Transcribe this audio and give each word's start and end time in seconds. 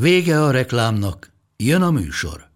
Vége 0.00 0.42
a 0.42 0.50
reklámnak, 0.50 1.32
jön 1.56 1.82
a 1.82 1.90
műsor. 1.90 2.48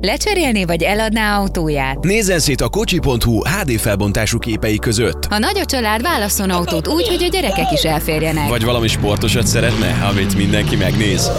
Lecserélni 0.00 0.64
vagy 0.64 0.82
eladná 0.82 1.38
autóját? 1.38 2.04
Nézzen 2.04 2.38
szét 2.38 2.60
a 2.60 2.68
kocsi.hu 2.68 3.40
HD 3.44 3.70
felbontású 3.70 4.38
képei 4.38 4.78
között. 4.78 5.24
Ha 5.24 5.38
nagy 5.38 5.58
a 5.58 5.64
család, 5.64 6.02
válasszon 6.02 6.50
autót 6.50 6.88
úgy, 6.88 7.08
hogy 7.08 7.22
a 7.22 7.28
gyerekek 7.28 7.72
is 7.72 7.82
elférjenek. 7.82 8.48
Vagy 8.48 8.64
valami 8.64 8.88
sportosat 8.88 9.46
szeretne, 9.46 10.06
amit 10.06 10.36
mindenki 10.36 10.76
megnéz. 10.76 11.30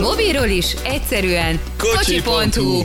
Mobilról 0.00 0.48
is, 0.48 0.72
egyszerűen 0.84 1.60
kocsi.hu. 1.78 2.82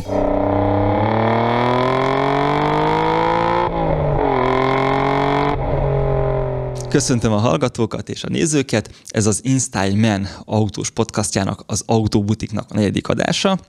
Köszöntöm 6.93 7.31
a 7.31 7.37
hallgatókat 7.37 8.09
és 8.09 8.23
a 8.23 8.29
nézőket. 8.29 9.03
Ez 9.07 9.25
az 9.25 9.39
InStyle 9.43 9.95
Man 9.95 10.27
autós 10.45 10.89
podcastjának, 10.89 11.63
az 11.65 11.83
Autóbutiknak 11.85 12.71
a 12.71 12.73
negyedik 12.73 13.07
adása. 13.07 13.59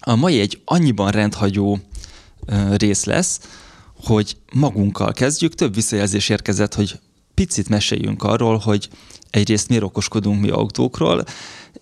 A 0.00 0.14
mai 0.14 0.40
egy 0.40 0.62
annyiban 0.64 1.10
rendhagyó 1.10 1.78
rész 2.76 3.04
lesz, 3.04 3.40
hogy 4.04 4.36
magunkkal 4.52 5.12
kezdjük. 5.12 5.54
Több 5.54 5.74
visszajelzés 5.74 6.28
érkezett, 6.28 6.74
hogy 6.74 6.98
picit 7.34 7.68
meséljünk 7.68 8.22
arról, 8.22 8.56
hogy 8.56 8.88
egyrészt 9.30 9.68
miért 9.68 9.84
okoskodunk 9.84 10.40
mi 10.40 10.48
autókról, 10.48 11.24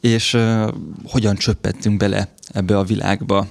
és 0.00 0.34
uh, 0.34 0.68
hogyan 1.04 1.36
csöppettünk 1.36 1.96
bele 1.96 2.34
ebbe 2.48 2.78
a 2.78 2.84
világba. 2.84 3.46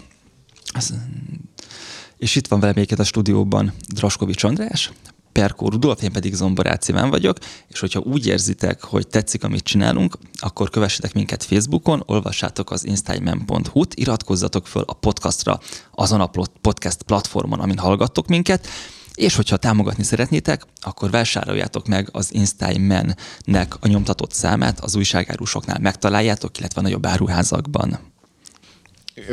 És 2.17 2.35
itt 2.35 2.47
van 2.47 2.59
velem 2.59 2.85
a 2.97 3.03
stúdióban 3.03 3.73
Draskovics 3.87 4.43
András, 4.43 4.91
Perkó 5.31 5.69
Rudolf, 5.69 6.01
én 6.01 6.11
pedig 6.11 6.33
Zomborác 6.33 6.87
Iván 6.87 7.09
vagyok, 7.09 7.37
és 7.67 7.79
hogyha 7.79 7.99
úgy 7.99 8.27
érzitek, 8.27 8.83
hogy 8.83 9.07
tetszik, 9.07 9.43
amit 9.43 9.63
csinálunk, 9.63 10.17
akkor 10.39 10.69
kövessetek 10.69 11.13
minket 11.13 11.43
Facebookon, 11.43 12.03
olvassátok 12.05 12.71
az 12.71 12.85
instagram.hu-t, 12.85 13.93
iratkozzatok 13.93 14.67
föl 14.67 14.83
a 14.85 14.93
podcastra 14.93 15.59
azon 15.95 16.21
a 16.21 16.31
podcast 16.61 17.03
platformon, 17.03 17.59
amin 17.59 17.77
hallgattok 17.77 18.27
minket, 18.27 18.67
és 19.15 19.35
hogyha 19.35 19.57
támogatni 19.57 20.03
szeretnétek, 20.03 20.65
akkor 20.81 21.09
vásároljátok 21.09 21.87
meg 21.87 22.09
az 22.11 22.33
Instagram-nek 22.33 23.75
a 23.79 23.87
nyomtatott 23.87 24.31
számát, 24.33 24.79
az 24.79 24.95
újságárusoknál 24.95 25.79
megtaláljátok, 25.79 26.57
illetve 26.57 26.79
a 26.79 26.83
nagyobb 26.83 27.05
áruházakban. 27.05 27.99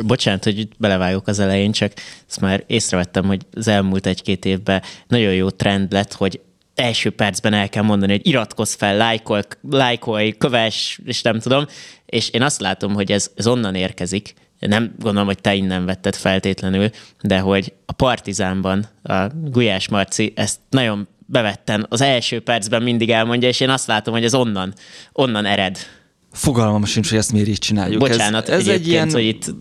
Bocsánat, 0.05 0.43
hogy 0.43 0.67
belevágok 0.77 1.27
az 1.27 1.39
elején, 1.39 1.71
csak 1.71 1.91
ezt 2.27 2.41
már 2.41 2.63
észrevettem, 2.67 3.25
hogy 3.25 3.41
az 3.53 3.67
elmúlt 3.67 4.05
egy-két 4.05 4.45
évben 4.45 4.81
nagyon 5.07 5.33
jó 5.33 5.49
trend 5.49 5.91
lett, 5.91 6.13
hogy 6.13 6.39
első 6.75 7.09
percben 7.09 7.53
el 7.53 7.69
kell 7.69 7.83
mondani, 7.83 8.11
hogy 8.11 8.27
iratkozz 8.27 8.73
fel, 8.73 8.97
lájkolj, 8.97 9.41
lájkolj, 9.69 10.31
kövess, 10.31 10.99
és 11.05 11.21
nem 11.21 11.39
tudom. 11.39 11.65
És 12.05 12.29
én 12.29 12.41
azt 12.41 12.61
látom, 12.61 12.93
hogy 12.93 13.11
ez, 13.11 13.31
ez 13.35 13.47
onnan 13.47 13.75
érkezik, 13.75 14.33
nem 14.59 14.95
gondolom, 14.99 15.27
hogy 15.27 15.41
te 15.41 15.53
innen 15.55 15.85
vetted 15.85 16.15
feltétlenül, 16.15 16.89
de 17.21 17.39
hogy 17.39 17.73
a 17.85 17.91
Partizánban 17.91 18.85
a 19.03 19.27
Gulyás 19.33 19.87
Marci 19.87 20.33
ezt 20.35 20.59
nagyon 20.69 21.07
bevetten 21.25 21.85
az 21.89 22.01
első 22.01 22.39
percben 22.39 22.83
mindig 22.83 23.09
elmondja, 23.09 23.47
és 23.47 23.59
én 23.59 23.69
azt 23.69 23.87
látom, 23.87 24.13
hogy 24.13 24.23
ez 24.23 24.33
onnan, 24.33 24.73
onnan 25.11 25.45
ered. 25.45 25.77
Fogalmam 26.35 26.85
sincs, 26.85 27.09
hogy 27.09 27.17
ezt 27.17 27.31
miért 27.31 27.47
így 27.47 27.57
csináljuk. 27.57 27.99
Bocsánat, 27.99 28.49
ez, 28.49 28.59
ez 28.59 28.67
egy 28.67 28.87
ilyen 28.87 29.11
hogy 29.11 29.25
itt... 29.25 29.53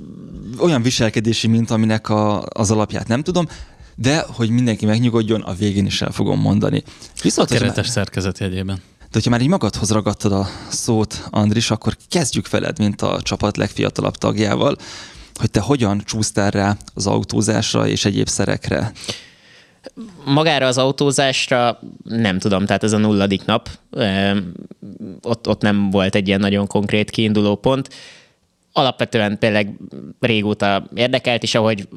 olyan 0.58 0.82
viselkedési 0.82 1.46
mint, 1.46 1.70
aminek 1.70 2.08
a, 2.08 2.42
az 2.48 2.70
alapját 2.70 3.08
nem 3.08 3.22
tudom, 3.22 3.48
de 3.96 4.24
hogy 4.28 4.50
mindenki 4.50 4.86
megnyugodjon, 4.86 5.40
a 5.40 5.54
végén 5.54 5.86
is 5.86 6.02
el 6.02 6.10
fogom 6.10 6.40
mondani. 6.40 6.82
Viszont 7.22 7.50
a 7.50 7.54
keretes 7.54 7.76
már... 7.76 7.86
szerkezet 7.86 8.38
jegyében. 8.38 8.76
De 8.98 9.10
hogyha 9.20 9.30
már 9.30 9.40
így 9.40 9.48
magadhoz 9.48 9.90
ragadtad 9.90 10.32
a 10.32 10.48
szót, 10.68 11.26
Andris, 11.30 11.70
akkor 11.70 11.96
kezdjük 12.08 12.50
veled, 12.50 12.78
mint 12.78 13.02
a 13.02 13.20
csapat 13.22 13.56
legfiatalabb 13.56 14.16
tagjával, 14.16 14.76
hogy 15.34 15.50
te 15.50 15.60
hogyan 15.60 16.02
csúsztál 16.04 16.50
rá 16.50 16.76
az 16.94 17.06
autózásra 17.06 17.88
és 17.88 18.04
egyéb 18.04 18.28
szerekre. 18.28 18.92
Magára 20.24 20.66
az 20.66 20.78
autózásra 20.78 21.80
nem 22.04 22.38
tudom, 22.38 22.66
tehát 22.66 22.82
ez 22.82 22.92
a 22.92 22.98
nulladik 22.98 23.44
nap, 23.44 23.68
ott, 25.22 25.48
ott 25.48 25.60
nem 25.60 25.90
volt 25.90 26.14
egy 26.14 26.28
ilyen 26.28 26.40
nagyon 26.40 26.66
konkrét 26.66 27.10
kiinduló 27.10 27.54
pont. 27.54 27.88
Alapvetően 28.72 29.38
tényleg 29.38 29.78
régóta 30.20 30.88
érdekelt, 30.94 31.42
és 31.42 31.54
ahogy 31.54 31.88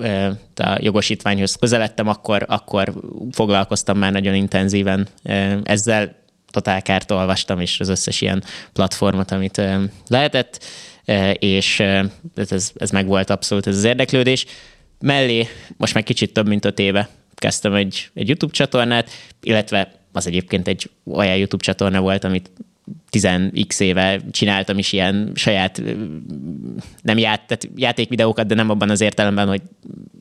a 0.56 0.78
jogosítványhoz 0.80 1.56
közeledtem, 1.56 2.08
akkor, 2.08 2.46
akkor 2.48 2.94
foglalkoztam 3.32 3.98
már 3.98 4.12
nagyon 4.12 4.34
intenzíven 4.34 5.08
ezzel. 5.64 6.16
Totálkárt 6.52 7.12
olvastam, 7.12 7.60
és 7.60 7.80
az 7.80 7.90
összes 7.90 8.22
ilyen 8.22 8.44
platformot, 8.74 9.32
amit 9.32 9.62
lehetett, 10.08 10.64
és 11.40 11.80
ez, 12.36 12.72
ez 12.76 12.90
meg 12.92 13.08
volt 13.08 13.30
abszolút 13.30 13.68
ez 13.68 13.78
az 13.78 13.84
érdeklődés. 13.84 14.46
Mellé 15.00 15.48
most 15.78 15.94
már 15.94 16.04
kicsit 16.04 16.34
több 16.34 16.48
mint 16.48 16.66
öt 16.66 16.80
éve 16.80 17.10
kezdtem 17.40 17.74
egy, 17.74 18.10
egy 18.14 18.28
YouTube 18.28 18.54
csatornát, 18.54 19.10
illetve 19.42 19.92
az 20.12 20.28
egyébként 20.28 20.68
egy 20.68 20.90
olyan 21.06 21.36
YouTube 21.36 21.64
csatorna 21.64 22.02
volt, 22.02 22.24
amit 22.24 22.52
10x 23.12 23.80
éve 23.80 24.20
csináltam 24.32 24.78
is 24.78 24.94
ilyen 24.94 25.32
saját, 25.36 25.82
nem 27.02 27.18
ját, 27.18 27.48
tehát 27.48 27.70
játékvideókat, 27.76 28.48
de 28.48 28.56
nem 28.56 28.70
abban 28.70 28.90
az 28.90 29.02
értelemben, 29.02 29.48
hogy 29.48 29.62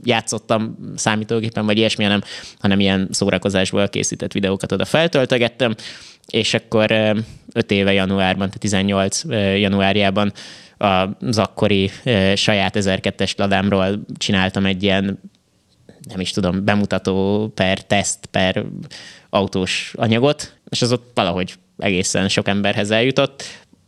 játszottam 0.04 0.76
számítógépen, 0.96 1.66
vagy 1.66 1.78
ilyesmi, 1.78 2.04
hanem, 2.04 2.22
hanem 2.58 2.80
ilyen 2.80 3.08
szórakozásból 3.10 3.88
készített 3.88 4.32
videókat 4.32 4.72
oda 4.72 4.84
feltöltögettem, 4.84 5.74
és 6.30 6.54
akkor 6.54 6.90
5 7.52 7.70
éve 7.70 7.92
januárban, 7.92 8.46
tehát 8.46 8.58
18 8.58 9.22
januárjában 9.58 10.32
az 11.20 11.38
akkori 11.38 11.90
saját 12.34 12.76
1002-es 12.78 13.36
ladámról 13.36 14.04
csináltam 14.16 14.66
egy 14.66 14.82
ilyen 14.82 15.18
nem 16.08 16.20
is 16.20 16.30
tudom, 16.30 16.64
bemutató 16.64 17.48
per 17.54 17.84
teszt 17.84 18.26
per 18.26 18.64
autós 19.30 19.94
anyagot, 19.96 20.56
és 20.68 20.82
az 20.82 20.92
ott 20.92 21.10
valahogy 21.14 21.54
egészen 21.78 22.28
sok 22.28 22.48
emberhez 22.48 22.90
eljutott, 22.90 23.42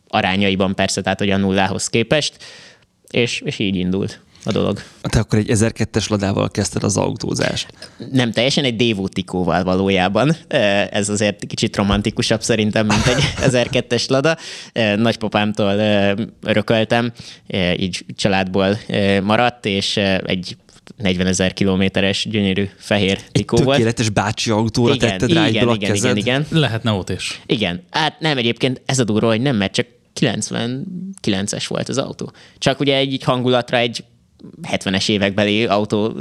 arányaiban 0.09 0.75
persze, 0.75 1.01
tehát 1.01 1.19
hogy 1.19 1.31
a 1.31 1.37
nullához 1.37 1.89
képest, 1.89 2.37
és, 3.11 3.41
és 3.45 3.59
így 3.59 3.77
indult 3.77 4.21
a 4.45 4.53
dolog. 4.53 4.83
Te 5.03 5.19
akkor 5.19 5.39
egy 5.39 5.51
1002-es 5.51 6.09
ladával 6.11 6.51
kezdted 6.51 6.84
az 6.84 6.97
autózást? 6.97 7.67
Nem 8.12 8.33
teljesen, 8.33 8.65
egy 8.65 8.77
Dévótikóval 8.77 9.65
valójában. 9.65 10.37
Ez 10.91 11.09
azért 11.09 11.47
kicsit 11.47 11.77
romantikusabb 11.77 12.43
szerintem, 12.43 12.87
mint 12.87 13.06
egy 13.06 13.23
1002-es 13.50 14.09
lada. 14.09 14.37
Nagypapámtól 14.97 15.75
örököltem, 16.43 17.12
így 17.77 18.05
családból 18.17 18.79
maradt, 19.23 19.67
és 19.67 19.97
egy 20.25 20.56
40 20.97 21.26
ezer 21.26 21.53
kilométeres 21.53 22.26
gyönyörű 22.31 22.69
fehér 22.76 23.21
trikó 23.32 23.56
volt. 23.56 23.69
tökéletes 23.69 24.09
bácsi 24.09 24.50
autóra 24.50 24.94
igen, 24.94 25.09
tetted 25.09 25.32
rá 25.32 25.49
igen, 25.49 25.62
igen, 25.62 25.75
igen, 25.75 25.94
igen, 25.94 26.16
igen. 26.16 26.47
Lehetne 26.50 26.91
ott 26.91 27.10
is. 27.10 27.41
Igen. 27.47 27.82
Hát 27.91 28.21
nem 28.21 28.38
egyébként 28.38 28.82
ez 28.87 28.99
a 28.99 29.04
durva, 29.04 29.26
hogy 29.26 29.41
nem, 29.41 29.56
mert 29.56 29.72
csak 29.72 29.87
99-es 30.20 31.64
volt 31.69 31.88
az 31.88 31.99
autó. 31.99 32.32
Csak 32.58 32.81
ugye 32.81 32.96
egy 32.96 33.23
hangulatra 33.25 33.76
egy 33.76 34.05
70-es 34.62 35.08
évekbeli 35.08 35.67
autó 35.67 36.17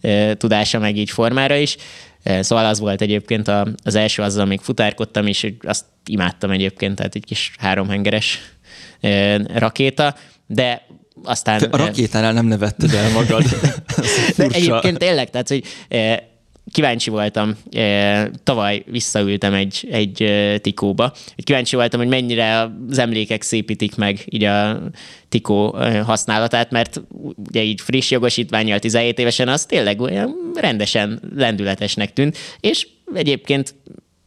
e, 0.00 0.34
tudása 0.34 0.78
meg 0.78 0.96
így 0.96 1.10
formára 1.10 1.56
is. 1.56 1.76
E, 2.22 2.42
szóval 2.42 2.66
az 2.66 2.78
volt 2.78 3.00
egyébként 3.00 3.48
a, 3.48 3.66
az 3.84 3.94
első, 3.94 4.22
azzal 4.22 4.46
még 4.46 4.60
futárkodtam, 4.60 5.26
és 5.26 5.52
azt 5.60 5.84
imádtam 6.06 6.50
egyébként, 6.50 6.96
tehát 6.96 7.14
egy 7.14 7.24
kis 7.24 7.52
háromhengeres 7.58 8.38
e, 9.00 9.36
rakéta, 9.58 10.14
de 10.46 10.86
aztán... 11.24 11.58
Te 11.58 11.68
a 11.70 11.76
rakétánál 11.76 12.32
nem 12.32 12.46
nevetted 12.46 12.94
el 12.94 13.10
magad. 13.10 13.42
De 14.36 14.46
egyébként 14.50 14.98
tényleg, 14.98 15.30
tehát, 15.30 15.48
hogy 15.48 15.64
eh, 15.88 16.16
kíváncsi 16.72 17.10
voltam, 17.10 17.56
eh, 17.70 18.26
tavaly 18.44 18.82
visszaültem 18.86 19.54
egy, 19.54 19.88
egy 19.90 20.22
eh, 20.22 20.58
tikóba, 20.58 21.12
kíváncsi 21.36 21.76
voltam, 21.76 22.00
hogy 22.00 22.08
mennyire 22.08 22.72
az 22.90 22.98
emlékek 22.98 23.42
szépítik 23.42 23.96
meg 23.96 24.24
így 24.26 24.44
a 24.44 24.80
tikó 25.28 25.76
használatát, 26.04 26.70
mert 26.70 27.00
ugye 27.48 27.62
így 27.62 27.80
friss 27.80 28.10
jogosítványjal 28.10 28.78
17 28.78 29.18
évesen 29.18 29.48
az 29.48 29.66
tényleg 29.66 30.00
olyan 30.00 30.36
rendesen 30.54 31.20
lendületesnek 31.34 32.12
tűnt, 32.12 32.36
és 32.60 32.86
egyébként 33.14 33.74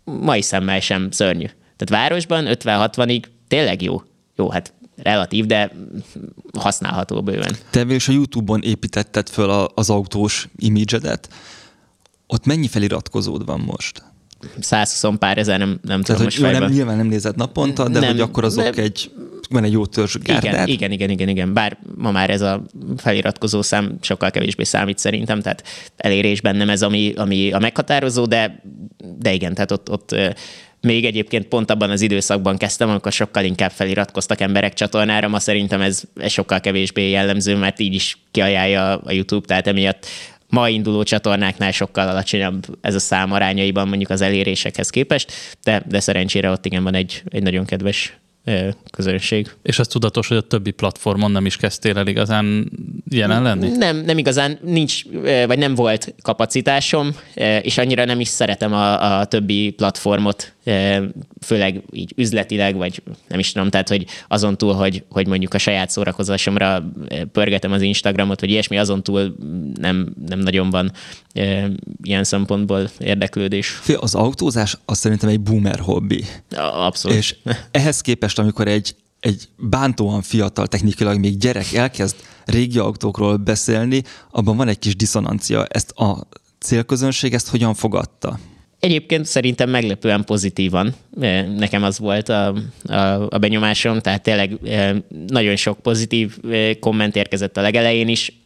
mai 0.03 0.41
szemmel 0.41 0.79
sem 0.79 1.11
szörnyű. 1.11 1.45
Tehát 1.77 2.03
városban 2.03 2.45
50-60-ig 2.49 3.23
tényleg 3.47 3.81
jó. 3.81 4.01
Jó, 4.35 4.49
hát 4.49 4.73
relatív, 5.03 5.45
de 5.45 5.71
használható 6.59 7.23
bőven. 7.23 7.55
Te 7.69 7.85
is 7.89 8.07
a 8.07 8.11
YouTube-on 8.11 8.61
építetted 8.61 9.29
föl 9.29 9.49
a, 9.49 9.69
az 9.75 9.89
autós 9.89 10.47
imidzsedet. 10.57 11.29
Ott 12.27 12.45
mennyi 12.45 12.67
feliratkozód 12.67 13.45
van 13.45 13.59
most? 13.59 14.03
120 14.59 15.17
pár 15.19 15.37
ezer, 15.37 15.59
nem, 15.59 15.79
nem 15.83 16.01
tudom 16.01 16.23
most 16.23 16.41
hogy 16.41 16.51
nem, 16.51 16.71
nyilván 16.71 16.97
nem 16.97 17.07
nézed 17.07 17.35
naponta, 17.35 17.89
de 17.89 17.99
nem, 17.99 18.09
hogy 18.09 18.19
akkor 18.19 18.43
azok 18.43 18.75
nem, 18.75 18.83
egy 18.83 19.11
van 19.49 19.63
egy 19.63 19.71
jó 19.71 19.85
törzs 19.85 20.15
igen, 20.23 20.67
igen, 20.67 20.91
igen, 20.91 21.09
igen, 21.09 21.27
igen. 21.27 21.53
Bár 21.53 21.77
ma 21.95 22.11
már 22.11 22.29
ez 22.29 22.41
a 22.41 22.65
feliratkozó 22.97 23.61
szám 23.61 23.97
sokkal 24.01 24.31
kevésbé 24.31 24.63
számít 24.63 24.97
szerintem, 24.97 25.41
tehát 25.41 25.63
elérésben 25.97 26.55
nem 26.55 26.69
ez, 26.69 26.83
ami, 26.83 27.13
ami 27.15 27.51
a 27.51 27.59
meghatározó, 27.59 28.25
de, 28.25 28.63
de 29.19 29.33
igen, 29.33 29.53
tehát 29.53 29.71
ott, 29.71 29.89
ott 29.89 30.15
még 30.81 31.05
egyébként 31.05 31.47
pont 31.47 31.71
abban 31.71 31.89
az 31.89 32.01
időszakban 32.01 32.57
kezdtem, 32.57 32.89
amikor 32.89 33.11
sokkal 33.11 33.43
inkább 33.43 33.71
feliratkoztak 33.71 34.41
emberek 34.41 34.73
csatornára, 34.73 35.27
ma 35.27 35.39
szerintem 35.39 35.81
ez, 35.81 36.03
ez 36.15 36.31
sokkal 36.31 36.59
kevésbé 36.59 37.09
jellemző, 37.09 37.55
mert 37.55 37.79
így 37.79 37.93
is 37.93 38.17
kiajálja 38.31 38.97
a 38.97 39.11
YouTube, 39.11 39.47
tehát 39.47 39.67
emiatt 39.67 40.05
ma 40.49 40.69
induló 40.69 41.03
csatornáknál 41.03 41.71
sokkal 41.71 42.07
alacsonyabb 42.07 42.65
ez 42.81 42.95
a 42.95 42.99
szám 42.99 43.31
arányaiban 43.31 43.87
mondjuk 43.87 44.09
az 44.09 44.21
elérésekhez 44.21 44.89
képest, 44.89 45.31
de, 45.63 45.83
de 45.87 45.99
szerencsére 45.99 46.49
ott 46.49 46.65
igen 46.65 46.83
van 46.83 46.93
egy, 46.93 47.23
egy 47.29 47.43
nagyon 47.43 47.65
kedves 47.65 48.21
közönség. 48.91 49.51
És 49.63 49.79
ez 49.79 49.87
tudatos, 49.87 50.27
hogy 50.27 50.37
a 50.37 50.41
többi 50.41 50.71
platformon 50.71 51.31
nem 51.31 51.45
is 51.45 51.57
kezdtél 51.57 51.97
el 51.97 52.07
igazán 52.07 52.71
jelen 53.09 53.41
lenni? 53.41 53.69
Nem, 53.69 53.97
nem 53.97 54.17
igazán 54.17 54.59
nincs, 54.61 55.03
vagy 55.47 55.57
nem 55.57 55.75
volt 55.75 56.13
kapacitásom, 56.21 57.15
és 57.61 57.77
annyira 57.77 58.05
nem 58.05 58.19
is 58.19 58.27
szeretem 58.27 58.73
a, 58.73 59.19
a 59.19 59.25
többi 59.25 59.69
platformot 59.69 60.53
főleg 61.41 61.83
így 61.91 62.13
üzletileg, 62.15 62.75
vagy 62.75 63.03
nem 63.27 63.39
is 63.39 63.51
tudom, 63.51 63.69
tehát 63.69 63.87
hogy 63.87 64.05
azon 64.27 64.57
túl, 64.57 64.73
hogy, 64.73 65.03
hogy 65.09 65.27
mondjuk 65.27 65.53
a 65.53 65.57
saját 65.57 65.89
szórakozásomra 65.89 66.91
pörgetem 67.31 67.71
az 67.71 67.81
Instagramot, 67.81 68.39
vagy 68.39 68.49
ilyesmi, 68.49 68.77
azon 68.77 69.03
túl 69.03 69.35
nem, 69.79 70.13
nem 70.27 70.39
nagyon 70.39 70.69
van 70.69 70.91
ilyen 72.03 72.23
szempontból 72.23 72.89
érdeklődés. 72.97 73.79
Az 73.99 74.15
autózás 74.15 74.77
az 74.85 74.97
szerintem 74.97 75.29
egy 75.29 75.41
boomer 75.41 75.79
hobbi. 75.79 76.23
Abszolút. 76.73 77.17
És 77.17 77.35
ehhez 77.71 78.01
képest, 78.01 78.39
amikor 78.39 78.67
egy 78.67 78.95
egy 79.19 79.49
bántóan 79.57 80.21
fiatal, 80.21 80.67
technikailag 80.67 81.19
még 81.19 81.37
gyerek 81.37 81.73
elkezd 81.73 82.15
régi 82.45 82.77
autókról 82.77 83.37
beszélni, 83.37 84.03
abban 84.31 84.57
van 84.57 84.67
egy 84.67 84.79
kis 84.79 84.95
diszonancia. 84.95 85.65
Ezt 85.65 85.91
a 85.91 86.27
célközönség 86.59 87.33
ezt 87.33 87.47
hogyan 87.47 87.73
fogadta? 87.73 88.39
Egyébként 88.81 89.25
szerintem 89.25 89.69
meglepően 89.69 90.23
pozitívan. 90.23 90.93
Nekem 91.57 91.83
az 91.83 91.99
volt 91.99 92.29
a, 92.29 92.55
a, 92.83 92.95
a 93.29 93.37
benyomásom, 93.37 93.99
tehát 93.99 94.23
tényleg 94.23 94.57
nagyon 95.27 95.55
sok 95.55 95.79
pozitív 95.79 96.37
komment 96.79 97.15
érkezett 97.15 97.57
a 97.57 97.61
legelején 97.61 98.07
is, 98.07 98.40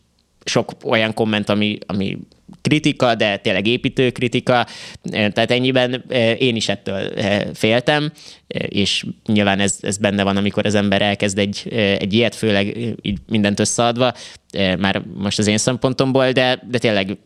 sok 0.45 0.71
olyan 0.83 1.13
komment, 1.13 1.49
ami, 1.49 1.77
ami 1.85 2.17
kritika, 2.61 3.15
de 3.15 3.37
tényleg 3.37 3.67
építő 3.67 4.11
kritika, 4.11 4.65
tehát 5.11 5.51
ennyiben 5.51 6.03
én 6.37 6.55
is 6.55 6.69
ettől 6.69 7.11
féltem, 7.53 8.11
és 8.47 9.05
nyilván 9.25 9.59
ez, 9.59 9.77
ez 9.81 9.97
benne 9.97 10.23
van, 10.23 10.37
amikor 10.37 10.65
az 10.65 10.75
ember 10.75 11.01
elkezd 11.01 11.37
egy, 11.37 11.67
egy 11.99 12.13
ilyet, 12.13 12.35
főleg 12.35 12.77
így 13.01 13.17
mindent 13.29 13.59
összeadva, 13.59 14.13
már 14.79 15.01
most 15.17 15.39
az 15.39 15.47
én 15.47 15.57
szempontomból, 15.57 16.31
de, 16.31 16.61
de 16.69 16.77
tényleg 16.77 17.17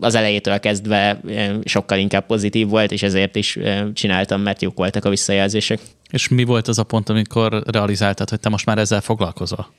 az 0.00 0.14
elejétől 0.14 0.58
kezdve 0.58 1.20
sokkal 1.64 1.98
inkább 1.98 2.26
pozitív 2.26 2.68
volt, 2.68 2.92
és 2.92 3.02
ezért 3.02 3.36
is 3.36 3.58
csináltam, 3.92 4.40
mert 4.40 4.62
jók 4.62 4.76
voltak 4.76 5.04
a 5.04 5.08
visszajelzések. 5.08 5.80
És 6.10 6.28
mi 6.28 6.44
volt 6.44 6.68
az 6.68 6.78
a 6.78 6.84
pont, 6.84 7.08
amikor 7.08 7.62
realizáltad, 7.66 8.30
hogy 8.30 8.40
te 8.40 8.48
most 8.48 8.66
már 8.66 8.78
ezzel 8.78 9.00
foglalkozol? 9.00 9.72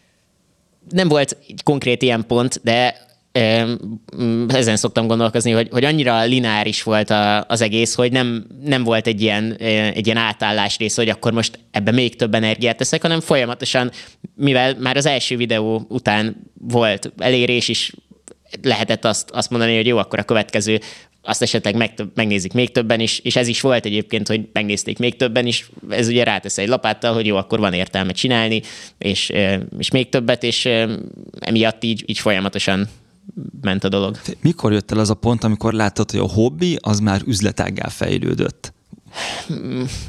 Nem 0.89 1.07
volt 1.07 1.38
konkrét 1.63 2.01
ilyen 2.01 2.24
pont, 2.27 2.59
de 2.63 3.01
ezen 4.47 4.75
szoktam 4.75 5.07
gondolkozni, 5.07 5.51
hogy, 5.51 5.68
hogy 5.71 5.83
annyira 5.83 6.24
lineáris 6.24 6.83
volt 6.83 7.09
a, 7.09 7.44
az 7.44 7.62
egész, 7.62 7.95
hogy 7.95 8.12
nem, 8.12 8.45
nem 8.63 8.83
volt 8.83 9.07
egy 9.07 9.21
ilyen, 9.21 9.53
egy 9.94 10.06
ilyen 10.06 10.18
átállás 10.18 10.77
rész, 10.77 10.95
hogy 10.95 11.09
akkor 11.09 11.33
most 11.33 11.59
ebbe 11.71 11.91
még 11.91 12.15
több 12.15 12.33
energiát 12.33 12.77
teszek, 12.77 13.01
hanem 13.01 13.19
folyamatosan, 13.19 13.91
mivel 14.35 14.75
már 14.80 14.97
az 14.97 15.06
első 15.06 15.38
videó 15.38 15.85
után 15.89 16.51
volt 16.53 17.12
elérés 17.18 17.68
is, 17.68 17.94
lehetett 18.62 19.06
azt, 19.06 19.30
azt 19.30 19.50
mondani, 19.50 19.75
hogy 19.75 19.88
jó, 19.88 19.97
akkor 19.97 20.19
a 20.19 20.24
következő 20.24 20.80
azt 21.25 21.42
esetleg 21.42 21.75
meg, 21.75 21.94
megnézik 22.16 22.54
még 22.54 22.72
többen 22.72 23.00
is, 23.00 23.20
és 23.20 23.36
ez 23.36 23.48
is 23.48 23.62
volt 23.62 23.86
egyébként, 23.86 24.28
hogy 24.28 24.50
megnézték 24.54 25.00
még 25.00 25.16
többen 25.16 25.46
is, 25.46 25.70
ez 25.90 26.08
ugye 26.08 26.24
rátesz 26.24 26.58
egy 26.58 26.68
lapáttal, 26.68 27.14
hogy 27.14 27.25
jó, 27.25 27.36
akkor 27.36 27.60
van 27.60 27.74
értelme 27.74 28.12
csinálni, 28.12 28.62
és, 28.98 29.31
és 29.78 29.92
még 29.92 30.10
többet, 30.10 30.44
és 30.44 30.70
emiatt 31.40 31.84
így, 31.84 32.04
így 32.06 32.20
folyamatosan 32.20 32.88
ment 33.62 33.84
a 33.84 33.90
dolog. 33.90 34.20
Mikor 34.42 34.72
jött 34.72 34.92
el 34.92 35.00
az 35.00 35.10
a 35.10 35.14
pont, 35.14 35.44
amikor 35.44 35.74
láttad, 35.74 36.12
hogy 36.12 36.20
a 36.20 36.28
hobbi 36.28 36.78
az 36.81 37.00
már 37.00 37.22
üzletággá 37.26 37.88
fejlődött? 37.88 38.74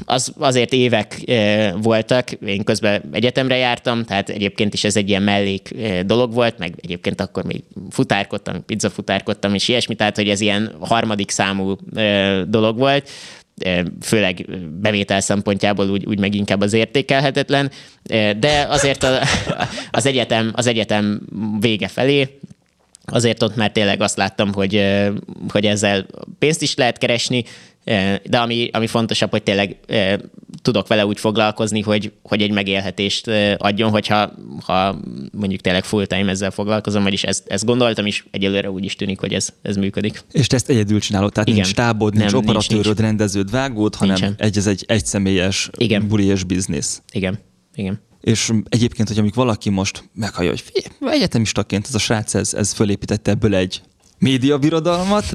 Az, 0.05 0.33
azért 0.37 0.73
évek 0.73 1.29
e, 1.29 1.71
voltak, 1.71 2.31
én 2.31 2.63
közben 2.63 3.01
egyetemre 3.11 3.57
jártam, 3.57 4.03
tehát 4.03 4.29
egyébként 4.29 4.73
is 4.73 4.83
ez 4.83 4.95
egy 4.95 5.09
ilyen 5.09 5.21
mellék 5.21 5.69
e, 5.81 6.03
dolog 6.03 6.33
volt, 6.33 6.57
meg 6.57 6.73
egyébként 6.81 7.21
akkor 7.21 7.43
még 7.43 7.63
futárkodtam, 7.89 8.65
pizzafutárkodtam 8.65 9.53
és 9.53 9.67
ilyesmi, 9.67 9.95
tehát 9.95 10.15
hogy 10.15 10.29
ez 10.29 10.41
ilyen 10.41 10.75
harmadik 10.79 11.31
számú 11.31 11.75
e, 11.95 12.43
dolog 12.43 12.77
volt, 12.77 13.09
főleg 14.01 14.45
bevétel 14.81 15.19
szempontjából 15.19 15.89
úgy, 15.89 16.05
úgy 16.05 16.19
meg 16.19 16.35
inkább 16.35 16.61
az 16.61 16.73
értékelhetetlen, 16.73 17.71
de 18.37 18.65
azért 18.69 19.03
a, 19.03 19.19
az, 19.91 20.05
egyetem, 20.05 20.51
az 20.55 20.67
egyetem 20.67 21.21
vége 21.59 21.87
felé 21.87 22.39
azért 23.05 23.43
ott 23.43 23.55
már 23.55 23.71
tényleg 23.71 24.01
azt 24.01 24.17
láttam, 24.17 24.53
hogy, 24.53 24.85
hogy 25.49 25.65
ezzel 25.65 26.05
pénzt 26.39 26.61
is 26.61 26.75
lehet 26.75 26.97
keresni, 26.97 27.43
de 28.23 28.37
ami, 28.37 28.69
ami 28.73 28.87
fontosabb, 28.87 29.29
hogy 29.29 29.43
tényleg 29.43 29.77
tudok 30.61 30.87
vele 30.87 31.05
úgy 31.05 31.19
foglalkozni, 31.19 31.81
hogy, 31.81 32.11
hogy 32.23 32.41
egy 32.41 32.51
megélhetést 32.51 33.27
adjon, 33.57 33.89
hogyha 33.89 34.31
ha 34.65 34.99
mondjuk 35.31 35.61
tényleg 35.61 35.83
full 35.83 36.05
time 36.05 36.29
ezzel 36.31 36.51
foglalkozom, 36.51 37.03
vagyis 37.03 37.23
ezt, 37.23 37.43
ezt 37.47 37.65
gondoltam, 37.65 38.05
és 38.05 38.23
egyelőre 38.31 38.71
úgy 38.71 38.83
is 38.83 38.95
tűnik, 38.95 39.19
hogy 39.19 39.33
ez, 39.33 39.49
ez 39.61 39.75
működik. 39.75 40.23
És 40.31 40.47
te 40.47 40.55
ezt 40.55 40.69
egyedül 40.69 40.99
csinálod, 40.99 41.31
tehát 41.31 41.47
Igen. 41.47 41.61
nincs 41.61 41.73
tábod, 41.75 42.13
nincs 42.13 42.31
Nem, 42.31 42.41
operatőröd, 42.41 42.85
nincs, 42.85 42.97
rendeződ, 42.97 43.51
vágód, 43.51 43.95
hanem 43.95 44.15
Nincsen. 44.15 44.35
egy, 44.37 44.57
ez 44.57 44.67
egy 44.67 44.83
egyszemélyes 44.87 45.69
Igen. 45.77 46.07
buli 46.07 46.25
és 46.25 46.43
biznisz. 46.43 47.01
Igen. 47.11 47.39
Igen. 47.75 48.01
És 48.21 48.51
egyébként, 48.69 49.07
hogy 49.07 49.17
amikor 49.17 49.45
valaki 49.45 49.69
most 49.69 50.09
meghallja, 50.13 50.49
hogy 50.49 50.61
figyelj, 50.61 51.15
egyetemistaként 51.15 51.85
ez 51.87 51.95
a 51.95 51.99
srác, 51.99 52.33
ez, 52.33 52.53
ez 52.53 52.73
fölépítette 52.73 53.31
ebből 53.31 53.55
egy 53.55 53.81
médiabirodalmat, 54.17 55.25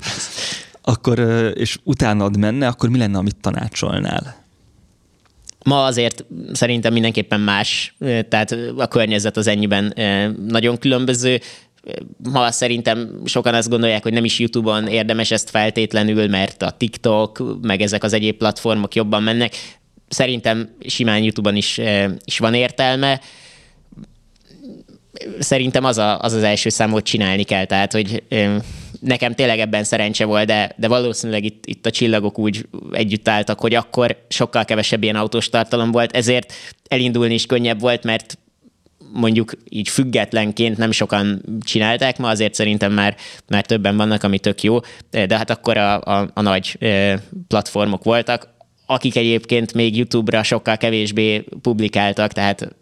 akkor, 0.91 1.19
és 1.55 1.79
utánad 1.85 2.37
menne, 2.37 2.67
akkor 2.67 2.89
mi 2.89 2.99
lenne, 2.99 3.19
amit 3.19 3.37
tanácsolnál? 3.41 4.45
Ma 5.65 5.85
azért 5.85 6.25
szerintem 6.53 6.93
mindenképpen 6.93 7.41
más, 7.41 7.95
tehát 8.29 8.57
a 8.77 8.87
környezet 8.87 9.37
az 9.37 9.47
ennyiben 9.47 9.95
nagyon 10.47 10.79
különböző. 10.79 11.41
Ma 12.33 12.51
szerintem 12.51 13.21
sokan 13.25 13.55
azt 13.55 13.69
gondolják, 13.69 14.03
hogy 14.03 14.13
nem 14.13 14.25
is 14.25 14.39
YouTube-on 14.39 14.87
érdemes 14.87 15.31
ezt 15.31 15.51
feltétlenül, 15.51 16.29
mert 16.29 16.63
a 16.63 16.71
TikTok, 16.71 17.59
meg 17.63 17.81
ezek 17.81 18.03
az 18.03 18.13
egyéb 18.13 18.37
platformok 18.37 18.95
jobban 18.95 19.23
mennek 19.23 19.55
szerintem 20.11 20.69
simán 20.87 21.23
YouTube-on 21.23 21.57
is, 21.57 21.81
is 22.25 22.39
van 22.39 22.55
értelme. 22.55 23.21
Szerintem 25.39 25.85
az, 25.85 25.99
a, 25.99 26.21
az 26.21 26.33
az 26.33 26.43
első 26.43 26.69
számot 26.69 27.05
csinálni 27.05 27.43
kell, 27.43 27.65
tehát 27.65 27.93
hogy 27.93 28.23
nekem 29.01 29.35
tényleg 29.35 29.59
ebben 29.59 29.85
szerencse 29.85 30.25
volt, 30.25 30.47
de, 30.47 30.73
de 30.77 30.89
valószínűleg 30.89 31.45
itt, 31.45 31.67
itt 31.67 31.87
a 31.87 31.91
csillagok 31.91 32.39
úgy 32.39 32.67
együtt 32.93 33.29
álltak, 33.29 33.61
hogy 33.61 33.75
akkor 33.75 34.25
sokkal 34.29 34.65
kevesebb 34.65 35.03
ilyen 35.03 35.17
autós 35.17 35.49
tartalom 35.49 35.91
volt, 35.91 36.17
ezért 36.17 36.53
elindulni 36.89 37.35
is 37.35 37.47
könnyebb 37.47 37.81
volt, 37.81 38.05
mert 38.05 38.39
mondjuk 39.13 39.53
így 39.69 39.89
függetlenként 39.89 40.77
nem 40.77 40.91
sokan 40.91 41.43
csinálták, 41.61 42.19
ma 42.19 42.29
azért 42.29 42.55
szerintem 42.55 42.93
már, 42.93 43.17
már 43.49 43.67
többen 43.67 43.97
vannak, 43.97 44.23
ami 44.23 44.39
tök 44.39 44.63
jó, 44.63 44.79
de 45.11 45.37
hát 45.37 45.51
akkor 45.51 45.77
a, 45.77 46.01
a, 46.01 46.31
a 46.35 46.41
nagy 46.41 46.79
platformok 47.49 48.05
voltak, 48.05 48.49
akik 48.87 49.17
egyébként 49.17 49.75
még 49.75 49.97
YouTube-ra 49.97 50.43
sokkal 50.43 50.77
kevésbé 50.77 51.45
publikáltak, 51.63 52.33
tehát 52.33 52.75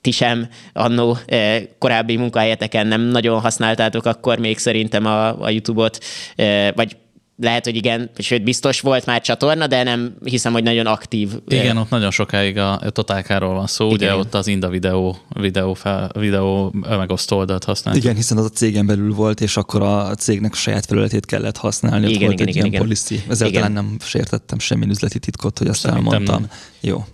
ti 0.00 0.10
sem 0.10 0.48
annó 0.72 1.16
eh, 1.26 1.62
korábbi 1.78 2.16
munkahelyeteken 2.16 2.86
nem 2.86 3.00
nagyon 3.00 3.40
használtátok 3.40 4.06
akkor 4.06 4.38
még 4.38 4.58
szerintem 4.58 5.06
a, 5.06 5.42
a 5.42 5.50
YouTube-ot, 5.50 5.98
eh, 6.36 6.70
vagy 6.74 6.96
lehet, 7.36 7.64
hogy 7.64 7.76
igen, 7.76 8.10
sőt 8.18 8.42
biztos 8.42 8.80
volt 8.80 9.06
már 9.06 9.20
csatorna, 9.20 9.66
de 9.66 9.82
nem 9.82 10.14
hiszem, 10.24 10.52
hogy 10.52 10.62
nagyon 10.62 10.86
aktív. 10.86 11.30
Igen, 11.48 11.76
ott 11.76 11.90
nagyon 11.90 12.10
sokáig 12.10 12.58
a 12.58 12.80
totálkáról 12.88 13.54
van 13.54 13.66
szó, 13.66 13.84
igen. 13.86 13.96
ugye 13.96 14.14
ott 14.16 14.34
az 14.34 14.46
Inda 14.46 14.68
videó, 14.68 15.16
videó, 15.28 15.74
fel, 15.74 16.10
videó 16.18 16.72
megosztó 16.88 17.36
oldalt 17.36 17.64
használni. 17.64 18.00
Igen, 18.00 18.14
hiszen 18.14 18.38
az 18.38 18.44
a 18.44 18.48
cégen 18.48 18.86
belül 18.86 19.14
volt, 19.14 19.40
és 19.40 19.56
akkor 19.56 19.82
a 19.82 20.14
cégnek 20.14 20.52
a 20.52 20.56
saját 20.56 20.86
felületét 20.86 21.26
kellett 21.26 21.56
használni. 21.56 22.08
Igen, 22.08 22.14
ott 22.14 22.20
volt 22.20 22.32
igen, 22.32 22.46
egy 22.46 22.54
igen, 22.54 22.64
ilyen 22.64 22.66
igen. 22.66 22.80
policy. 22.80 23.22
Ezzel 23.28 23.48
Igen. 23.48 23.60
talán 23.62 23.84
nem 23.84 23.96
sértettem 24.00 24.58
semmi 24.58 24.86
üzleti 24.88 25.18
titkot, 25.18 25.58
hogy 25.58 25.68
azt 25.68 25.80
Szerintem 25.80 26.12
elmondtam. 26.12 26.40
nem. 26.40 26.50
Jó. 26.80 27.04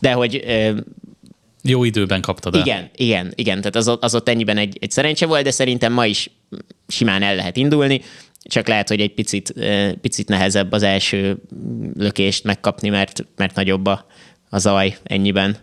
De 0.00 0.12
hogy 0.12 0.44
Jó 1.68 1.84
időben 1.84 2.20
kaptad 2.20 2.54
el. 2.54 2.60
Igen, 2.60 2.90
igen, 2.96 3.32
igen. 3.34 3.58
Tehát 3.58 3.76
az, 3.76 3.88
ott- 3.88 4.02
az 4.02 4.14
ott 4.14 4.28
ennyiben 4.28 4.56
egy, 4.56 4.78
egy 4.80 4.90
szerencse 4.90 5.26
volt, 5.26 5.44
de 5.44 5.50
szerintem 5.50 5.92
ma 5.92 6.06
is 6.06 6.30
simán 6.88 7.22
el 7.22 7.34
lehet 7.34 7.56
indulni, 7.56 8.00
csak 8.42 8.66
lehet, 8.68 8.88
hogy 8.88 9.00
egy 9.00 9.14
picit, 9.14 9.50
eh, 9.50 9.92
picit 9.92 10.28
nehezebb 10.28 10.72
az 10.72 10.82
első 10.82 11.36
lökést 11.96 12.44
megkapni, 12.44 12.88
mert, 12.88 13.26
mert 13.36 13.54
nagyobb 13.54 13.86
a, 13.86 14.06
a 14.50 14.58
zaj 14.58 14.96
ennyiben. 15.02 15.56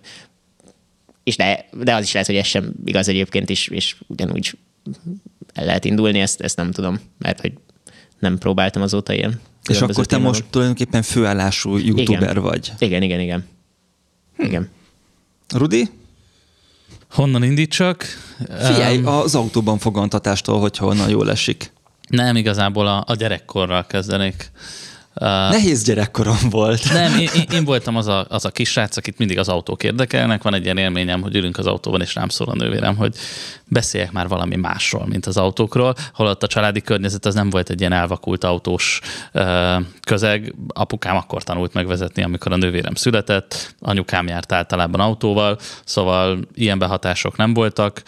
És 1.23 1.35
de, 1.35 1.65
de 1.83 1.95
az 1.95 2.03
is 2.03 2.11
lehet, 2.11 2.27
hogy 2.27 2.37
ez 2.37 2.45
sem 2.47 2.73
igaz 2.85 3.07
egyébként 3.07 3.49
is, 3.49 3.67
és 3.67 3.95
ugyanúgy 4.07 4.57
el 5.53 5.65
lehet 5.65 5.85
indulni, 5.85 6.19
ezt, 6.19 6.41
ezt 6.41 6.57
nem 6.57 6.71
tudom, 6.71 6.99
mert 7.17 7.41
hogy 7.41 7.53
nem 8.19 8.37
próbáltam 8.37 8.81
azóta 8.81 9.13
ilyen. 9.13 9.39
És 9.69 9.81
akkor 9.81 9.95
te 9.95 10.15
témákat. 10.15 10.31
most 10.31 10.45
tulajdonképpen 10.49 11.01
főállású 11.01 11.77
youtuber 11.77 12.29
Igen. 12.29 12.43
vagy. 12.43 12.71
Igen, 12.79 13.01
igen, 13.01 13.19
igen. 13.19 13.45
Igen. 14.37 14.69
Rudi? 15.53 15.89
Honnan 17.11 17.43
indítsak? 17.43 18.05
Figyelj, 18.37 18.97
Öm, 18.97 19.07
az 19.07 19.35
autóban 19.35 19.77
fogantatástól, 19.77 20.59
hogyha 20.59 20.85
onnan 20.85 21.09
jól 21.09 21.29
esik. 21.31 21.71
Nem, 22.07 22.35
igazából 22.35 22.87
a, 22.87 23.03
a 23.07 23.15
gyerekkorral 23.15 23.85
kezdenék. 23.85 24.51
Nehéz 25.23 25.83
gyerekkorom 25.83 26.37
volt. 26.49 26.93
Nem, 26.93 27.19
én, 27.19 27.29
én, 27.51 27.65
voltam 27.65 27.95
az 27.95 28.07
a, 28.07 28.25
az 28.29 28.45
a 28.45 28.49
kisrác, 28.49 28.97
akit 28.97 29.17
mindig 29.17 29.39
az 29.39 29.49
autók 29.49 29.83
érdekelnek. 29.83 30.43
Van 30.43 30.53
egy 30.53 30.63
ilyen 30.63 30.77
élményem, 30.77 31.21
hogy 31.21 31.35
ülünk 31.35 31.57
az 31.57 31.67
autóban, 31.67 32.01
és 32.01 32.15
rám 32.15 32.29
szól 32.29 32.47
a 32.47 32.55
nővérem, 32.55 32.95
hogy 32.95 33.15
beszéljek 33.67 34.11
már 34.11 34.27
valami 34.27 34.55
másról, 34.55 35.05
mint 35.07 35.25
az 35.25 35.37
autókról. 35.37 35.95
Holott 36.13 36.43
a 36.43 36.47
családi 36.47 36.81
környezet 36.81 37.25
az 37.25 37.33
nem 37.33 37.49
volt 37.49 37.69
egy 37.69 37.79
ilyen 37.79 37.93
elvakult 37.93 38.43
autós 38.43 39.01
közeg. 40.05 40.53
Apukám 40.67 41.15
akkor 41.15 41.43
tanult 41.43 41.73
megvezetni, 41.73 42.23
amikor 42.23 42.51
a 42.51 42.57
nővérem 42.57 42.95
született. 42.95 43.75
Anyukám 43.79 44.27
járt 44.27 44.51
általában 44.51 44.99
autóval, 44.99 45.57
szóval 45.85 46.39
ilyen 46.55 46.79
behatások 46.79 47.37
nem 47.37 47.53
voltak. 47.53 48.03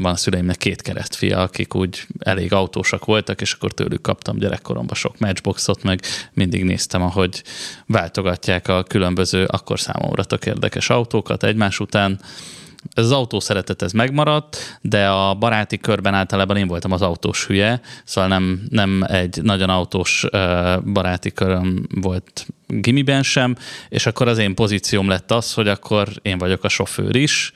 Van 0.00 0.16
szüleimnek 0.16 0.56
két 0.56 0.82
keresztfia, 0.82 1.38
akik 1.38 1.74
úgy 1.74 2.06
elég 2.18 2.52
autósak 2.52 3.04
voltak, 3.04 3.40
és 3.40 3.52
akkor 3.52 3.72
tőlük 3.72 4.02
kaptam 4.02 4.38
gyerekkoromban 4.38 4.94
sok 4.94 5.18
matchboxot, 5.18 5.82
meg 5.82 6.00
mindig 6.32 6.64
néztem, 6.64 7.02
ahogy 7.02 7.42
váltogatják 7.86 8.68
a 8.68 8.82
különböző, 8.82 9.44
akkor 9.44 9.80
számomra 9.80 10.24
tök 10.24 10.46
érdekes 10.46 10.90
autókat 10.90 11.44
egymás 11.44 11.80
után. 11.80 12.20
Ez 12.94 13.04
az 13.04 13.12
autó 13.12 13.40
szeretet, 13.40 13.82
ez 13.82 13.92
megmaradt, 13.92 14.78
de 14.80 15.08
a 15.08 15.34
baráti 15.34 15.78
körben 15.78 16.14
általában 16.14 16.56
én 16.56 16.66
voltam 16.66 16.92
az 16.92 17.02
autós 17.02 17.46
hülye, 17.46 17.80
szóval 18.04 18.28
nem, 18.28 18.62
nem 18.70 19.02
egy 19.06 19.42
nagyon 19.42 19.70
autós 19.70 20.26
baráti 20.92 21.32
köröm 21.32 21.86
volt 21.94 22.46
gimiben 22.66 23.22
sem, 23.22 23.56
és 23.88 24.06
akkor 24.06 24.28
az 24.28 24.38
én 24.38 24.54
pozícióm 24.54 25.08
lett 25.08 25.30
az, 25.30 25.52
hogy 25.52 25.68
akkor 25.68 26.08
én 26.22 26.38
vagyok 26.38 26.64
a 26.64 26.68
sofőr 26.68 27.16
is, 27.16 27.52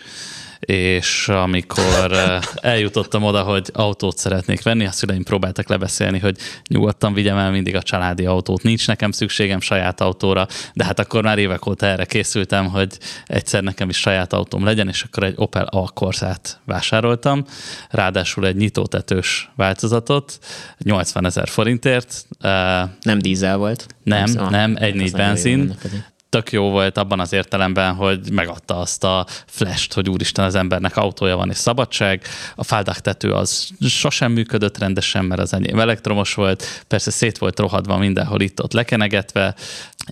és 0.66 1.28
amikor 1.28 2.38
eljutottam 2.54 3.22
oda, 3.22 3.42
hogy 3.42 3.70
autót 3.72 4.18
szeretnék 4.18 4.62
venni, 4.62 4.86
a 4.86 4.90
szüleim 4.90 5.22
próbáltak 5.22 5.68
lebeszélni, 5.68 6.18
hogy 6.18 6.36
nyugodtan 6.68 7.14
vigyem 7.14 7.36
el 7.36 7.50
mindig 7.50 7.76
a 7.76 7.82
családi 7.82 8.26
autót, 8.26 8.62
nincs 8.62 8.86
nekem 8.86 9.10
szükségem 9.10 9.60
saját 9.60 10.00
autóra, 10.00 10.46
de 10.74 10.84
hát 10.84 10.98
akkor 10.98 11.22
már 11.22 11.38
évek 11.38 11.66
óta 11.66 11.86
erre 11.86 12.04
készültem, 12.04 12.68
hogy 12.68 12.98
egyszer 13.26 13.62
nekem 13.62 13.88
is 13.88 13.96
saját 13.96 14.32
autóm 14.32 14.64
legyen, 14.64 14.88
és 14.88 15.02
akkor 15.02 15.22
egy 15.22 15.34
Opel 15.36 15.64
Alcorzát 15.64 16.60
vásároltam, 16.64 17.44
ráadásul 17.90 18.46
egy 18.46 18.56
nyitótetős 18.56 19.50
változatot, 19.56 20.38
80 20.78 21.26
ezer 21.26 21.48
forintért, 21.48 22.26
Nem 23.02 23.18
dízel 23.18 23.56
volt. 23.56 23.86
nem, 24.34 24.50
nem, 24.50 24.74
hát 24.74 24.82
egy 24.82 24.94
négy 24.94 25.12
benzin. 25.12 25.74
Tök 26.32 26.52
jó 26.52 26.70
volt 26.70 26.98
abban 26.98 27.20
az 27.20 27.32
értelemben, 27.32 27.94
hogy 27.94 28.30
megadta 28.30 28.78
azt 28.78 29.04
a 29.04 29.26
flash 29.46 29.94
hogy 29.94 30.08
úristen 30.08 30.44
az 30.44 30.54
embernek 30.54 30.96
autója 30.96 31.36
van 31.36 31.50
és 31.50 31.56
szabadság. 31.56 32.22
A 32.54 32.64
fáldák 32.64 33.00
tető 33.00 33.32
az 33.32 33.68
sosem 33.88 34.32
működött 34.32 34.78
rendesen, 34.78 35.24
mert 35.24 35.40
az 35.40 35.52
enyém 35.52 35.78
elektromos 35.78 36.34
volt. 36.34 36.84
Persze 36.88 37.10
szét 37.10 37.38
volt 37.38 37.58
rohadva 37.58 37.96
mindenhol 37.96 38.40
itt-ott 38.40 38.72
lekenegetve. 38.72 39.54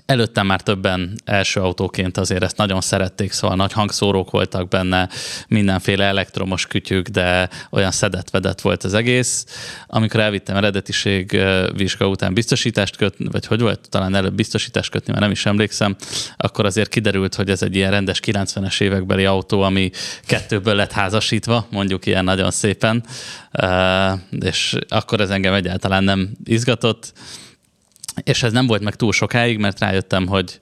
Előttem 0.07 0.47
már 0.47 0.61
többen 0.61 1.21
első 1.25 1.61
autóként 1.61 2.17
azért 2.17 2.43
ezt 2.43 2.57
nagyon 2.57 2.81
szerették, 2.81 3.33
szóval 3.33 3.57
nagy 3.57 3.73
hangszórók 3.73 4.31
voltak 4.31 4.69
benne, 4.69 5.09
mindenféle 5.49 6.05
elektromos 6.05 6.67
kütyük, 6.67 7.09
de 7.09 7.49
olyan 7.71 7.91
szedett-vedett 7.91 8.61
volt 8.61 8.85
az 8.85 8.95
egész. 8.95 9.47
Amikor 9.87 10.21
elvittem 10.21 10.57
eredetiség 10.57 11.41
vizsga 11.77 12.09
után 12.09 12.35
biztosítást 12.35 12.97
kötni, 12.97 13.29
vagy 13.31 13.47
hogy 13.47 13.61
volt, 13.61 13.89
talán 13.89 14.15
előbb 14.15 14.35
biztosítást 14.35 14.91
kötni, 14.91 15.13
már 15.13 15.23
nem 15.23 15.31
is 15.31 15.47
emlékszem, 15.47 15.97
akkor 16.37 16.65
azért 16.65 16.89
kiderült, 16.89 17.35
hogy 17.35 17.51
ez 17.51 17.63
egy 17.63 17.77
ilyen 17.77 17.91
rendes 17.91 18.21
90-es 18.27 18.81
évekbeli 18.81 19.25
autó, 19.25 19.63
ami 19.63 19.91
kettőből 20.25 20.75
lett 20.75 20.93
házasítva, 20.93 21.67
mondjuk 21.71 22.07
ilyen 22.07 22.25
nagyon 22.25 22.51
szépen, 22.51 23.05
és 24.41 24.77
akkor 24.89 25.21
ez 25.21 25.31
engem 25.31 25.55
egyáltalán 25.55 26.05
nem 26.05 26.31
izgatott, 26.45 27.13
és 28.23 28.43
ez 28.43 28.53
nem 28.53 28.67
volt 28.67 28.83
meg 28.83 28.95
túl 28.95 29.13
sokáig, 29.13 29.59
mert 29.59 29.81
rájöttem, 29.81 30.27
hogy 30.27 30.61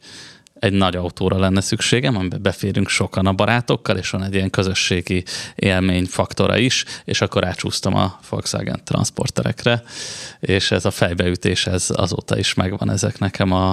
egy 0.60 0.72
nagy 0.72 0.96
autóra 0.96 1.38
lenne 1.38 1.60
szükségem, 1.60 2.16
amiben 2.16 2.42
beférünk 2.42 2.88
sokan 2.88 3.26
a 3.26 3.32
barátokkal, 3.32 3.96
és 3.96 4.10
van 4.10 4.22
egy 4.22 4.34
ilyen 4.34 4.50
közösségi 4.50 5.24
élmény 5.54 6.04
faktora 6.04 6.56
is, 6.56 6.84
és 7.04 7.20
akkor 7.20 7.46
átsúsztam 7.46 7.94
a 7.94 8.18
Volkswagen 8.28 8.80
transporterekre, 8.84 9.82
és 10.40 10.70
ez 10.70 10.84
a 10.84 10.90
fejbeütés, 10.90 11.66
ez 11.66 11.86
azóta 11.88 12.38
is 12.38 12.54
megvan 12.54 12.90
ezek 12.90 13.18
nekem 13.18 13.52
a, 13.52 13.70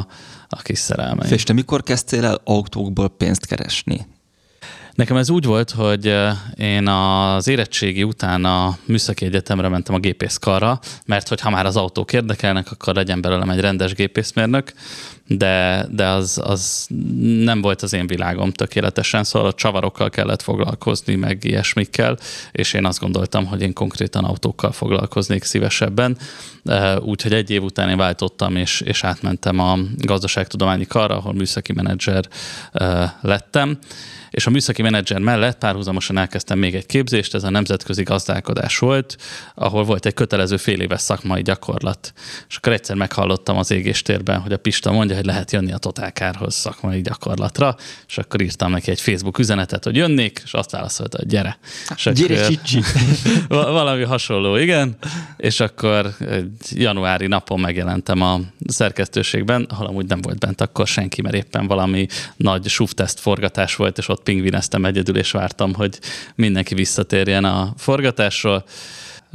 a 0.49 0.61
kis 0.61 0.79
szerelmeim. 0.79 1.33
És 1.33 1.43
te 1.43 1.53
mikor 1.53 1.83
kezdtél 1.83 2.25
el 2.25 2.41
autókból 2.43 3.09
pénzt 3.09 3.45
keresni? 3.45 4.05
Nekem 4.95 5.17
ez 5.17 5.29
úgy 5.29 5.45
volt, 5.45 5.71
hogy 5.71 6.07
eh, 6.07 6.35
én 6.55 6.87
az 6.87 7.47
érettségi 7.47 8.03
után 8.03 8.45
a 8.45 8.77
Műszaki 8.85 9.25
Egyetemre 9.25 9.67
mentem 9.67 9.95
a 9.95 9.99
gépészkarra, 9.99 10.79
mert 11.05 11.27
hogy 11.27 11.41
ha 11.41 11.49
már 11.49 11.65
az 11.65 11.77
autók 11.77 12.13
érdekelnek, 12.13 12.71
akkor 12.71 12.95
legyen 12.95 13.21
belőlem 13.21 13.49
egy 13.49 13.59
rendes 13.59 13.93
gépészmérnök, 13.93 14.73
de, 15.27 15.85
de 15.91 16.07
az, 16.07 16.41
az 16.43 16.87
nem 17.43 17.61
volt 17.61 17.81
az 17.81 17.93
én 17.93 18.07
világom 18.07 18.51
tökéletesen, 18.51 19.23
szóval 19.23 19.47
a 19.47 19.53
csavarokkal 19.53 20.09
kellett 20.09 20.41
foglalkozni, 20.41 21.15
meg 21.15 21.43
ilyesmikkel, 21.43 22.17
és 22.51 22.73
én 22.73 22.85
azt 22.85 22.99
gondoltam, 22.99 23.45
hogy 23.45 23.61
én 23.61 23.73
konkrétan 23.73 24.23
autókkal 24.23 24.71
foglalkoznék 24.71 25.43
szívesebben. 25.43 26.17
Úgyhogy 26.99 27.33
egy 27.33 27.49
év 27.49 27.63
után 27.63 27.89
én 27.89 27.97
váltottam, 27.97 28.55
és, 28.55 28.81
és 28.81 29.03
átmentem 29.03 29.59
a 29.59 29.77
gazdaságtudományi 29.97 30.85
karra, 30.85 31.15
ahol 31.15 31.33
műszaki 31.33 31.73
menedzser 31.73 32.27
lettem, 33.21 33.77
és 34.35 34.45
a 34.45 34.49
műszaki 34.49 34.81
menedzser 34.81 35.19
mellett 35.19 35.57
párhuzamosan 35.57 36.17
elkezdtem 36.17 36.59
még 36.59 36.75
egy 36.75 36.85
képzést, 36.85 37.33
ez 37.33 37.43
a 37.43 37.49
nemzetközi 37.49 38.03
gazdálkodás 38.03 38.77
volt, 38.77 39.17
ahol 39.53 39.83
volt 39.83 40.05
egy 40.05 40.13
kötelező 40.13 40.57
fél 40.57 40.81
éves 40.81 41.01
szakmai 41.01 41.41
gyakorlat. 41.41 42.13
És 42.49 42.55
akkor 42.55 42.73
egyszer 42.73 42.95
meghallottam 42.95 43.57
az 43.57 43.71
égéstérben, 43.71 44.39
hogy 44.39 44.53
a 44.53 44.57
Pista 44.57 44.91
mondja, 44.91 45.14
hogy 45.15 45.25
lehet 45.25 45.51
jönni 45.51 45.71
a 45.71 45.77
Totálkárhoz 45.77 46.55
szakmai 46.55 47.01
gyakorlatra, 47.01 47.75
és 48.07 48.17
akkor 48.17 48.41
írtam 48.41 48.71
neki 48.71 48.91
egy 48.91 49.01
Facebook 49.01 49.39
üzenetet, 49.39 49.83
hogy 49.83 49.95
jönnék, 49.95 50.41
és 50.43 50.53
azt 50.53 50.71
válaszolta, 50.71 51.17
hogy 51.17 51.27
gyere. 51.27 51.57
És 51.95 52.09
Gyere, 52.13 52.47
Csicsi! 52.47 52.81
Va- 53.47 53.69
valami 53.69 54.03
hasonló, 54.03 54.55
igen. 54.55 54.95
És 55.37 55.59
akkor 55.59 56.15
egy 56.19 56.51
januári 56.69 57.27
napon 57.27 57.59
megjelentem 57.59 58.21
a 58.21 58.39
szerkesztőségben, 58.67 59.67
ahol 59.69 59.87
amúgy 59.87 60.05
nem 60.05 60.21
volt 60.21 60.39
bent 60.39 60.61
akkor 60.61 60.87
senki, 60.87 61.21
mert 61.21 61.35
éppen 61.35 61.67
valami 61.67 62.07
nagy 62.35 62.67
sufteszt 62.67 63.19
forgatás 63.19 63.75
volt, 63.75 63.97
és 63.97 64.09
ott 64.09 64.23
pingvineztem 64.23 64.85
egyedül, 64.85 65.17
és 65.17 65.31
vártam, 65.31 65.73
hogy 65.73 65.99
mindenki 66.35 66.75
visszatérjen 66.75 67.43
a 67.43 67.73
forgatásról. 67.77 68.65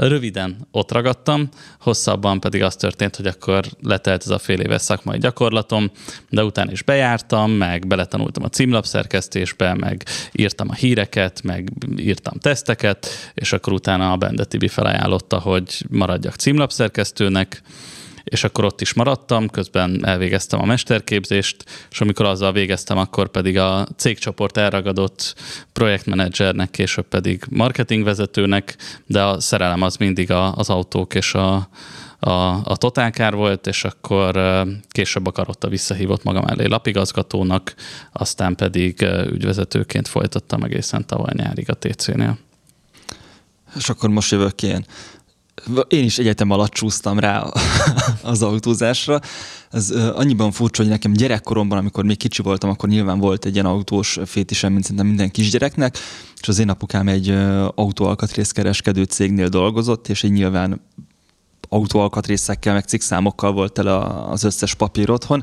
Röviden 0.08 0.68
ott 0.70 0.92
ragadtam, 0.92 1.48
hosszabban 1.80 2.40
pedig 2.40 2.62
az 2.62 2.76
történt, 2.76 3.16
hogy 3.16 3.26
akkor 3.26 3.64
letelt 3.82 4.22
ez 4.22 4.28
a 4.28 4.38
fél 4.38 4.60
éves 4.60 4.82
szakmai 4.82 5.18
gyakorlatom, 5.18 5.90
de 6.28 6.44
utána 6.44 6.70
is 6.70 6.82
bejártam, 6.82 7.50
meg 7.50 7.86
beletanultam 7.86 8.44
a 8.44 8.48
címlapszerkesztésbe, 8.48 9.74
meg 9.74 10.04
írtam 10.32 10.68
a 10.70 10.74
híreket, 10.74 11.42
meg 11.42 11.72
írtam 11.96 12.38
teszteket, 12.38 13.08
és 13.34 13.52
akkor 13.52 13.72
utána 13.72 14.12
a 14.12 14.16
Bende 14.16 14.44
Tibi 14.44 14.68
felajánlotta, 14.68 15.38
hogy 15.38 15.86
maradjak 15.90 16.34
címlapszerkesztőnek, 16.34 17.62
és 18.24 18.44
akkor 18.44 18.64
ott 18.64 18.80
is 18.80 18.92
maradtam, 18.92 19.48
közben 19.48 20.06
elvégeztem 20.06 20.60
a 20.60 20.64
mesterképzést, 20.64 21.64
és 21.90 22.00
amikor 22.00 22.26
azzal 22.26 22.52
végeztem, 22.52 22.98
akkor 22.98 23.28
pedig 23.28 23.58
a 23.58 23.86
cégcsoport 23.96 24.56
elragadott 24.56 25.34
projektmenedzsernek, 25.72 26.70
később 26.70 27.08
pedig 27.08 27.44
marketingvezetőnek, 27.50 28.76
de 29.06 29.22
a 29.22 29.40
szerelem 29.40 29.82
az 29.82 29.96
mindig 29.96 30.30
a, 30.30 30.54
az 30.54 30.70
autók 30.70 31.14
és 31.14 31.34
a, 31.34 31.68
a, 32.20 32.30
a 32.64 32.76
totálkár 32.76 33.34
volt, 33.34 33.66
és 33.66 33.84
akkor 33.84 34.40
később 34.88 35.26
a 35.26 35.32
Karotta 35.32 35.68
visszahívott 35.68 36.22
maga 36.22 36.42
mellé 36.42 36.66
lapigazgatónak, 36.66 37.74
aztán 38.12 38.54
pedig 38.54 39.02
ügyvezetőként 39.26 40.08
folytattam 40.08 40.62
egészen 40.62 41.06
tavaly 41.06 41.32
nyárig 41.36 41.70
a 41.70 41.74
TC-nél. 41.74 42.38
És 43.76 43.88
akkor 43.88 44.08
most 44.08 44.30
jövök 44.30 44.62
én. 44.62 44.84
Én 45.88 46.04
is 46.04 46.18
egyetem 46.18 46.50
alatt 46.50 46.70
csúsztam 46.70 47.18
rá 47.18 47.46
az 48.22 48.42
autózásra. 48.42 49.20
Ez 49.70 49.90
annyiban 49.90 50.52
furcsa, 50.52 50.82
hogy 50.82 50.90
nekem 50.90 51.12
gyerekkoromban, 51.12 51.78
amikor 51.78 52.04
még 52.04 52.16
kicsi 52.16 52.42
voltam, 52.42 52.70
akkor 52.70 52.88
nyilván 52.88 53.18
volt 53.18 53.44
egy 53.44 53.54
ilyen 53.54 53.66
autós 53.66 54.18
fétisem, 54.24 54.72
mint 54.72 54.82
szerintem 54.82 55.06
minden 55.06 55.30
kisgyereknek, 55.30 55.98
és 56.40 56.48
az 56.48 56.58
én 56.58 56.68
apukám 56.68 57.08
egy 57.08 57.30
autóalkatrészkereskedő 57.74 59.02
cégnél 59.02 59.48
dolgozott, 59.48 60.08
és 60.08 60.22
így 60.22 60.32
nyilván 60.32 60.80
autóalkatrészekkel, 61.68 62.72
meg 62.74 62.84
cikkszámokkal 62.84 63.52
volt 63.52 63.72
tele 63.72 63.96
az 64.30 64.44
összes 64.44 64.74
papír 64.74 65.10
otthon, 65.10 65.42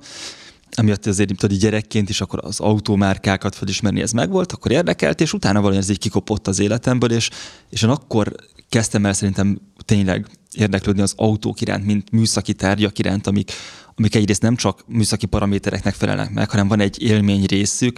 amiatt 0.71 1.05
azért 1.05 1.38
tudod, 1.38 1.57
gyerekként 1.57 2.09
is 2.09 2.21
akkor 2.21 2.39
az 2.43 2.59
autómárkákat 2.59 3.55
felismerni, 3.55 4.01
ez 4.01 4.12
megvolt, 4.12 4.51
akkor 4.51 4.71
érdekelt, 4.71 5.21
és 5.21 5.33
utána 5.33 5.62
valami 5.62 5.77
ez 5.77 5.89
így 5.89 6.00
kikopott 6.00 6.47
az 6.47 6.59
életemből, 6.59 7.12
és, 7.12 7.29
és 7.69 7.81
én 7.81 7.89
akkor 7.89 8.36
kezdtem 8.69 9.05
el 9.05 9.13
szerintem 9.13 9.62
tényleg 9.86 10.27
érdeklődni 10.53 11.01
az 11.01 11.13
autók 11.15 11.62
iránt, 11.62 11.86
mint 11.86 12.12
műszaki 12.12 12.53
tárgyak 12.53 13.00
iránt, 13.00 13.27
amik, 13.27 13.51
amik 13.95 14.15
egyrészt 14.15 14.41
nem 14.41 14.55
csak 14.55 14.83
műszaki 14.88 15.25
paramétereknek 15.25 15.93
felelnek 15.93 16.31
meg, 16.31 16.50
hanem 16.50 16.67
van 16.67 16.79
egy 16.79 17.01
élmény 17.01 17.45
részük, 17.45 17.97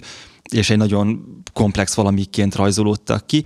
és 0.52 0.70
egy 0.70 0.78
nagyon 0.78 1.42
komplex 1.54 1.94
valamiként 1.94 2.56
rajzolódtak 2.56 3.28
ki, 3.28 3.46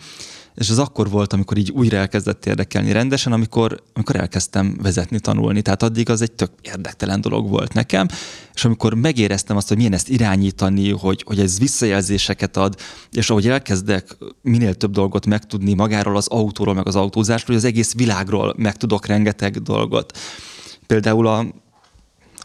és 0.56 0.70
az 0.70 0.80
akkor 0.80 1.10
volt, 1.10 1.34
amikor 1.34 1.58
így 1.58 1.72
újra 1.72 1.98
elkezdett 1.98 2.46
érdekelni 2.46 2.92
rendesen, 2.92 3.34
amikor, 3.34 3.84
amikor 3.94 4.16
elkezdtem 4.16 4.78
vezetni, 4.82 5.20
tanulni. 5.20 5.62
Tehát 5.62 5.84
addig 5.84 6.10
az 6.10 6.22
egy 6.22 6.32
tök 6.32 6.52
érdektelen 6.62 7.22
dolog 7.22 7.50
volt 7.50 7.74
nekem, 7.74 8.08
és 8.54 8.66
amikor 8.66 8.94
megéreztem 8.94 9.58
azt, 9.58 9.68
hogy 9.68 9.78
milyen 9.78 9.94
ezt 9.94 10.10
irányítani, 10.10 10.92
hogy, 10.92 11.24
hogy 11.26 11.40
ez 11.40 11.60
visszajelzéseket 11.60 12.58
ad, 12.58 12.76
és 13.12 13.30
ahogy 13.30 13.48
elkezdek 13.48 14.18
minél 14.42 14.74
több 14.74 14.92
dolgot 14.92 15.26
megtudni 15.26 15.74
magáról 15.74 16.16
az 16.16 16.28
autóról, 16.28 16.74
meg 16.74 16.88
az 16.88 16.96
autózásról, 16.96 17.56
hogy 17.56 17.66
az 17.66 17.72
egész 17.72 17.94
világról 17.94 18.54
megtudok 18.58 19.06
rengeteg 19.06 19.62
dolgot. 19.62 20.18
Például 20.88 21.28
a, 21.28 21.46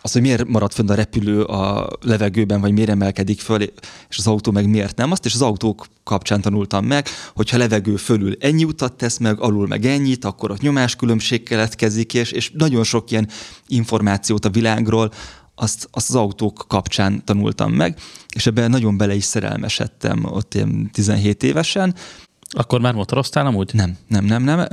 az, 0.02 0.12
hogy 0.12 0.22
miért 0.22 0.48
marad 0.48 0.72
fönn 0.72 0.90
a 0.90 0.94
repülő 0.94 1.42
a 1.42 1.88
levegőben, 2.00 2.60
vagy 2.60 2.72
miért 2.72 2.90
emelkedik 2.90 3.40
föl, 3.40 3.62
és 4.08 4.18
az 4.18 4.26
autó 4.26 4.52
meg 4.52 4.68
miért 4.68 4.96
nem. 4.96 5.10
Azt 5.10 5.24
és 5.24 5.34
az 5.34 5.42
autók 5.42 5.86
kapcsán 6.04 6.40
tanultam 6.40 6.84
meg, 6.84 7.08
hogyha 7.34 7.56
levegő 7.58 7.96
fölül 7.96 8.36
ennyi 8.40 8.64
utat 8.64 8.92
tesz 8.92 9.18
meg, 9.18 9.40
alul 9.40 9.66
meg 9.66 9.84
ennyit, 9.84 10.24
akkor 10.24 10.50
ott 10.50 10.60
nyomáskülönbség 10.60 11.42
keletkezik, 11.42 12.14
és, 12.14 12.30
és 12.32 12.50
nagyon 12.54 12.84
sok 12.84 13.10
ilyen 13.10 13.28
információt 13.66 14.44
a 14.44 14.50
világról, 14.50 15.10
azt, 15.54 15.88
azt 15.90 16.08
az 16.08 16.14
autók 16.14 16.64
kapcsán 16.68 17.24
tanultam 17.24 17.72
meg, 17.72 17.98
és 18.34 18.46
ebben 18.46 18.70
nagyon 18.70 18.96
bele 18.96 19.14
is 19.14 19.24
szerelmesedtem 19.24 20.24
ott 20.24 20.54
ilyen 20.54 20.90
17 20.92 21.42
évesen. 21.42 21.94
Akkor 22.50 22.80
már 22.80 22.94
motoroztál 22.94 23.46
amúgy? 23.46 23.70
Nem, 23.74 23.96
nem, 24.08 24.24
nem, 24.24 24.42
nem. 24.42 24.66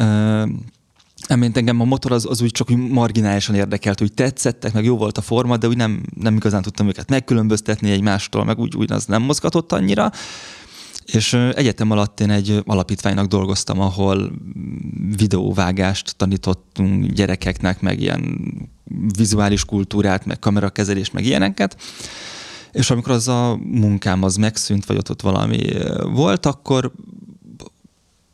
Emént 1.28 1.58
engem 1.58 1.82
a 1.82 1.86
motor 1.86 2.12
az, 2.12 2.26
az 2.30 2.42
úgy 2.42 2.52
csak 2.52 2.72
úgy 2.72 2.78
marginálisan 2.78 3.56
érdekelt, 3.56 4.00
hogy 4.00 4.14
tetszettek, 4.14 4.74
meg 4.74 4.84
jó 4.84 4.98
volt 4.98 5.18
a 5.18 5.22
forma, 5.22 5.58
de 5.58 5.68
úgy 5.68 5.78
nem, 5.78 6.04
nem 6.20 6.36
igazán 6.36 6.62
tudtam 6.62 6.88
őket 6.88 7.10
megkülönböztetni 7.10 7.92
egymástól, 7.92 8.44
meg 8.44 8.60
úgy, 8.60 8.76
úgy 8.76 8.92
az 8.92 9.06
nem 9.06 9.22
mozgatott 9.22 9.72
annyira. 9.72 10.12
És 11.06 11.34
egyetem 11.34 11.92
alatt 11.92 12.20
én 12.20 12.30
egy 12.30 12.62
alapítványnak 12.66 13.26
dolgoztam, 13.26 13.80
ahol 13.80 14.32
videóvágást 15.16 16.16
tanítottunk 16.16 17.06
gyerekeknek, 17.06 17.82
meg 17.82 18.02
ilyen 18.02 18.52
vizuális 19.18 19.66
kultúrát, 19.66 20.26
meg 20.26 20.40
kamerakezelést, 20.40 21.14
meg 21.14 21.26
ilyeneket. 21.26 21.78
És 22.72 22.92
amikor 22.92 23.12
az 23.12 23.28
a 23.28 23.60
munkám 23.64 24.24
az 24.24 24.36
megszűnt, 24.36 24.86
vagy 24.86 24.98
ott, 24.98 25.10
ott 25.10 25.22
valami 25.22 25.60
volt, 26.14 26.46
akkor 26.46 26.92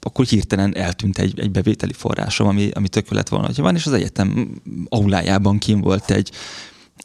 akkor 0.05 0.25
hirtelen 0.25 0.75
eltűnt 0.75 1.17
egy, 1.17 1.39
egy 1.39 1.51
bevételi 1.51 1.93
forrásom, 1.93 2.48
ami, 2.48 2.70
ami 2.74 2.88
tök 2.88 3.10
lett 3.10 3.29
volna, 3.29 3.46
hogyha 3.46 3.63
van, 3.63 3.75
és 3.75 3.86
az 3.86 3.93
egyetem 3.93 4.62
aulájában 4.89 5.58
kim 5.58 5.81
volt 5.81 6.12
egy, 6.12 6.31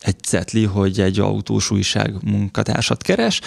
egy 0.01 0.21
cetli, 0.23 0.65
hogy 0.65 1.01
egy 1.01 1.21
autós 1.21 1.71
újság 1.71 2.15
munkatársat 2.23 3.03
keres, 3.03 3.41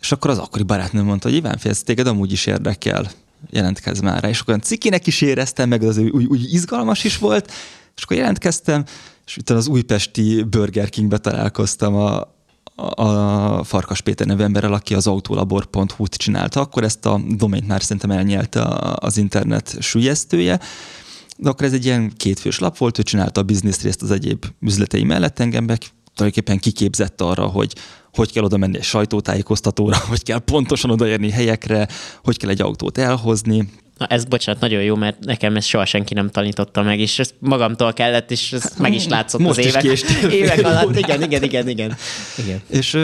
és 0.00 0.12
akkor 0.12 0.30
az 0.30 0.38
akkori 0.38 0.62
barátnőm 0.62 1.04
mondta, 1.04 1.28
hogy 1.28 1.36
Iván, 1.36 1.58
félsz, 1.58 1.82
téged 1.82 2.06
amúgy 2.06 2.32
is 2.32 2.46
érdekel, 2.46 3.10
jelentkezz 3.50 4.00
már 4.00 4.22
rá. 4.22 4.28
És 4.28 4.40
akkor 4.40 4.48
olyan 4.54 4.66
cikinek 4.66 5.06
is 5.06 5.20
éreztem, 5.20 5.68
meg 5.68 5.82
az 5.82 5.98
úgy, 5.98 6.24
úgy 6.24 6.52
izgalmas 6.52 7.04
is 7.04 7.18
volt, 7.18 7.52
és 7.96 8.02
akkor 8.02 8.16
jelentkeztem, 8.16 8.84
és 9.26 9.36
utána 9.36 9.60
az 9.60 9.68
újpesti 9.68 10.42
Burger 10.42 10.88
Kingbe 10.88 11.18
találkoztam 11.18 11.94
a, 11.94 12.36
a 12.78 13.64
Farkas 13.64 14.00
Péter 14.00 14.26
nevű 14.26 14.42
emberrel, 14.42 14.72
aki 14.72 14.94
az 14.94 15.06
autolabor.hu-t 15.06 16.14
csinálta, 16.14 16.60
akkor 16.60 16.82
ezt 16.82 17.06
a 17.06 17.20
domaint 17.28 17.66
már 17.66 17.82
szerintem 17.82 18.10
elnyelte 18.10 18.62
az 18.94 19.16
internet 19.16 19.76
sülyeztője, 19.80 20.60
de 21.36 21.48
akkor 21.48 21.66
ez 21.66 21.72
egy 21.72 21.84
ilyen 21.84 22.12
kétfős 22.16 22.58
lap 22.58 22.76
volt, 22.76 22.98
ő 22.98 23.02
csinálta 23.02 23.40
a 23.40 23.44
biznisz 23.44 23.82
részt 23.82 24.02
az 24.02 24.10
egyéb 24.10 24.44
üzletei 24.60 25.04
mellett 25.04 25.38
engem 25.38 25.64
meg 25.64 25.78
tulajdonképpen 26.14 26.58
kiképzett 26.58 27.20
arra, 27.20 27.46
hogy 27.46 27.72
hogy 28.12 28.32
kell 28.32 28.44
oda 28.44 28.56
menni 28.56 28.76
egy 28.76 28.82
sajtótájékoztatóra, 28.82 29.96
hogy 30.08 30.22
kell 30.22 30.38
pontosan 30.38 30.90
odaérni 30.90 31.30
helyekre, 31.30 31.88
hogy 32.24 32.36
kell 32.36 32.50
egy 32.50 32.60
autót 32.60 32.98
elhozni, 32.98 33.68
Na 33.98 34.06
ez, 34.06 34.24
bocsánat, 34.24 34.60
nagyon 34.60 34.82
jó, 34.82 34.94
mert 34.94 35.24
nekem 35.24 35.56
ezt 35.56 35.66
soha 35.66 35.84
senki 35.84 36.14
nem 36.14 36.30
tanította 36.30 36.82
meg, 36.82 37.00
és 37.00 37.18
ezt 37.18 37.34
magamtól 37.38 37.92
kellett, 37.92 38.30
és 38.30 38.52
ez 38.52 38.72
meg 38.78 38.94
is 38.94 39.06
látszott 39.06 39.40
Most 39.40 39.58
az 39.58 39.64
évek, 39.64 39.84
évek 40.32 40.64
alatt. 40.64 40.96
Igen, 40.96 41.22
igen, 41.22 41.42
igen, 41.42 41.68
igen. 41.68 41.96
igen. 42.36 42.60
És, 42.68 42.98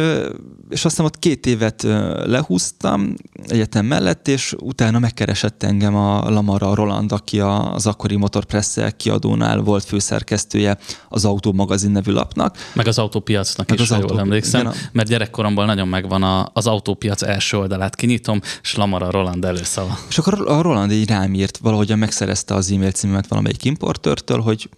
és 0.75 0.85
aztán 0.85 1.07
ott 1.07 1.19
két 1.19 1.47
évet 1.47 1.83
lehúztam 2.25 3.15
egyetem 3.47 3.87
mellett, 3.87 4.29
és 4.29 4.55
utána 4.59 4.99
megkeresett 4.99 5.63
engem 5.63 5.95
a 5.97 6.31
Lamara 6.31 6.75
Roland, 6.75 7.13
aki 7.13 7.41
az 7.41 7.87
akkori 7.87 8.17
Motorpresszel 8.17 8.93
kiadónál 8.97 9.61
volt 9.61 9.85
főszerkesztője 9.85 10.79
az 11.09 11.25
Autó 11.25 11.53
magazin 11.53 11.91
nevű 11.91 12.13
lapnak. 12.13 12.57
Meg 12.73 12.87
az 12.87 12.99
autópiacnak 12.99 13.69
meg 13.69 13.79
is, 13.79 13.85
az 13.85 13.91
ha 13.91 13.95
autó... 13.95 14.13
jól 14.13 14.21
emlékszem, 14.21 14.61
igen, 14.61 14.75
mert 14.93 15.09
gyerekkoromban 15.09 15.67
nagyon 15.67 15.89
megvan 15.89 16.23
a, 16.23 16.51
az 16.53 16.67
autópiac 16.67 17.23
első 17.23 17.57
oldalát 17.59 17.97
kinyitom, 17.97 18.41
és 18.63 18.75
Lamara 18.75 19.11
Roland 19.11 19.45
előszava. 19.45 19.99
És 20.09 20.19
akkor 20.19 20.49
a 20.49 20.63
Roland 20.63 20.91
így 20.91 21.09
rám 21.09 21.35
írt, 21.35 21.57
valahogyan 21.57 21.99
megszerezte 21.99 22.55
az 22.55 22.71
e-mail 22.71 22.91
címemet 22.91 23.27
valamelyik 23.27 23.65
importőrtől, 23.65 24.41
hogy 24.41 24.69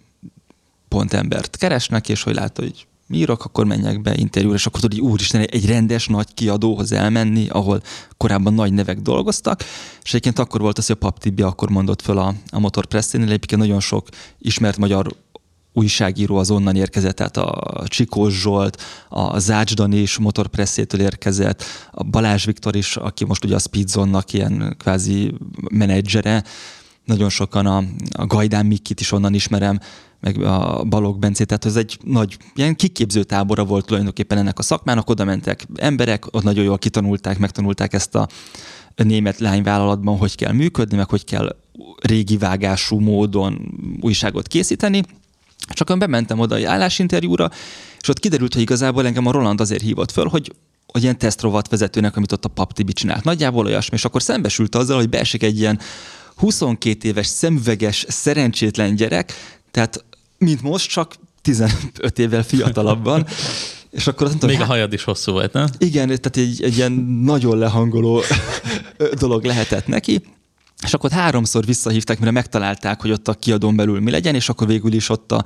pont 0.87 1.13
embert 1.13 1.57
keresnek, 1.57 2.09
és 2.09 2.23
hogy 2.23 2.35
látta, 2.35 2.61
hogy 2.61 2.87
írok, 3.09 3.45
akkor 3.45 3.65
menjek 3.65 4.01
be 4.01 4.15
interjúra, 4.15 4.55
és 4.55 4.65
akkor 4.65 4.79
tudod, 4.79 4.99
hogy 4.99 5.09
úristen, 5.09 5.41
egy 5.41 5.65
rendes 5.65 6.07
nagy 6.07 6.33
kiadóhoz 6.33 6.91
elmenni, 6.91 7.47
ahol 7.47 7.81
korábban 8.17 8.53
nagy 8.53 8.73
nevek 8.73 8.99
dolgoztak, 8.99 9.63
és 10.03 10.09
egyébként 10.09 10.39
akkor 10.39 10.61
volt 10.61 10.77
az, 10.77 10.85
hogy 10.85 10.95
a 10.99 11.05
Pap 11.05 11.19
Tibi 11.19 11.41
akkor 11.41 11.69
mondott 11.69 12.01
föl 12.01 12.17
a, 12.17 12.33
a 12.49 12.59
Motor 12.59 12.85
Press-nél, 12.85 13.23
egyébként 13.23 13.61
nagyon 13.61 13.79
sok 13.79 14.07
ismert 14.39 14.77
magyar 14.77 15.15
újságíró 15.77 16.35
az 16.35 16.51
onnan 16.51 16.75
érkezett, 16.75 17.15
tehát 17.15 17.37
a 17.37 17.83
Csikós 17.87 18.41
Zsolt, 18.41 18.81
a 19.09 19.39
Zács 19.39 19.73
Dani 19.73 19.97
is 19.97 20.17
motorpresszétől 20.17 21.01
érkezett, 21.01 21.63
a 21.91 22.03
Balázs 22.03 22.45
Viktor 22.45 22.75
is, 22.75 22.95
aki 22.95 23.25
most 23.25 23.43
ugye 23.43 23.55
a 23.55 23.59
Speedzonnak 23.59 24.33
ilyen 24.33 24.75
kvázi 24.79 25.33
menedzsere, 25.71 26.43
nagyon 27.07 27.29
sokan 27.29 27.65
a, 27.65 27.83
a 28.11 28.25
Gajdán 28.25 28.65
Mikkit 28.65 28.99
is 28.99 29.11
onnan 29.11 29.33
ismerem, 29.33 29.79
meg 30.19 30.43
a 30.43 30.83
Balog 30.83 31.19
Bencét, 31.19 31.47
tehát 31.47 31.65
ez 31.65 31.75
egy 31.75 31.97
nagy 32.03 32.37
ilyen 32.55 32.75
kiképző 32.75 33.23
tábora 33.23 33.65
volt 33.65 33.85
tulajdonképpen 33.85 34.37
ennek 34.37 34.59
a 34.59 34.61
szakmának, 34.61 35.09
oda 35.09 35.23
mentek 35.23 35.67
emberek, 35.75 36.35
ott 36.35 36.43
nagyon 36.43 36.63
jól 36.63 36.77
kitanulták, 36.77 37.37
megtanulták 37.37 37.93
ezt 37.93 38.15
a 38.15 38.27
német 38.95 39.39
lányvállalatban, 39.39 40.17
hogy 40.17 40.35
kell 40.35 40.51
működni, 40.51 40.97
meg 40.97 41.09
hogy 41.09 41.23
kell 41.23 41.55
régi 42.01 42.37
vágású 42.37 42.99
módon 42.99 43.73
újságot 44.01 44.47
készíteni, 44.47 45.03
csak 45.69 45.89
ön 45.89 45.99
bementem 45.99 46.39
oda 46.39 46.55
egy 46.55 46.63
állásinterjúra, 46.63 47.49
és 47.99 48.07
ott 48.07 48.19
kiderült, 48.19 48.53
hogy 48.53 48.61
igazából 48.61 49.05
engem 49.05 49.25
a 49.25 49.31
Roland 49.31 49.61
azért 49.61 49.81
hívott 49.81 50.11
föl, 50.11 50.27
hogy 50.27 50.51
hogy 50.91 51.01
ilyen 51.01 51.17
tesztrovat 51.17 51.69
vezetőnek, 51.69 52.15
amit 52.15 52.31
ott 52.31 52.45
a 52.45 52.49
Pap 52.49 52.73
Tibi 52.73 52.93
csinált. 52.93 53.23
Nagyjából 53.23 53.65
olyasmi, 53.65 53.95
és 53.95 54.05
akkor 54.05 54.21
szembesült 54.21 54.75
azzal, 54.75 54.97
hogy 54.97 55.09
beesik 55.09 55.43
egy 55.43 55.59
ilyen 55.59 55.79
22 56.37 57.07
éves, 57.07 57.27
szemüveges, 57.27 58.05
szerencsétlen 58.07 58.95
gyerek, 58.95 59.33
tehát 59.71 60.05
mint 60.37 60.61
most, 60.61 60.89
csak 60.89 61.15
15 61.41 62.19
évvel 62.19 62.43
fiatalabban. 62.43 63.25
És 63.91 64.07
akkor 64.07 64.27
azt 64.27 64.29
mondtam, 64.29 64.49
Még 64.49 64.61
a 64.61 64.65
hajad 64.65 64.93
is 64.93 65.03
hosszú 65.03 65.31
volt, 65.31 65.53
nem? 65.53 65.67
Igen, 65.77 66.07
tehát 66.07 66.37
egy, 66.37 66.63
egy 66.63 66.77
ilyen 66.77 66.91
nagyon 67.23 67.57
lehangoló 67.57 68.21
dolog 69.19 69.43
lehetett 69.43 69.87
neki. 69.87 70.21
És 70.83 70.93
akkor 70.93 71.11
háromszor 71.11 71.65
visszahívták, 71.65 72.19
mire 72.19 72.31
megtalálták, 72.31 73.01
hogy 73.01 73.11
ott 73.11 73.27
a 73.27 73.33
kiadón 73.33 73.75
belül 73.75 73.99
mi 73.99 74.11
legyen, 74.11 74.35
és 74.35 74.49
akkor 74.49 74.67
végül 74.67 74.93
is 74.93 75.09
ott 75.09 75.31
a, 75.31 75.43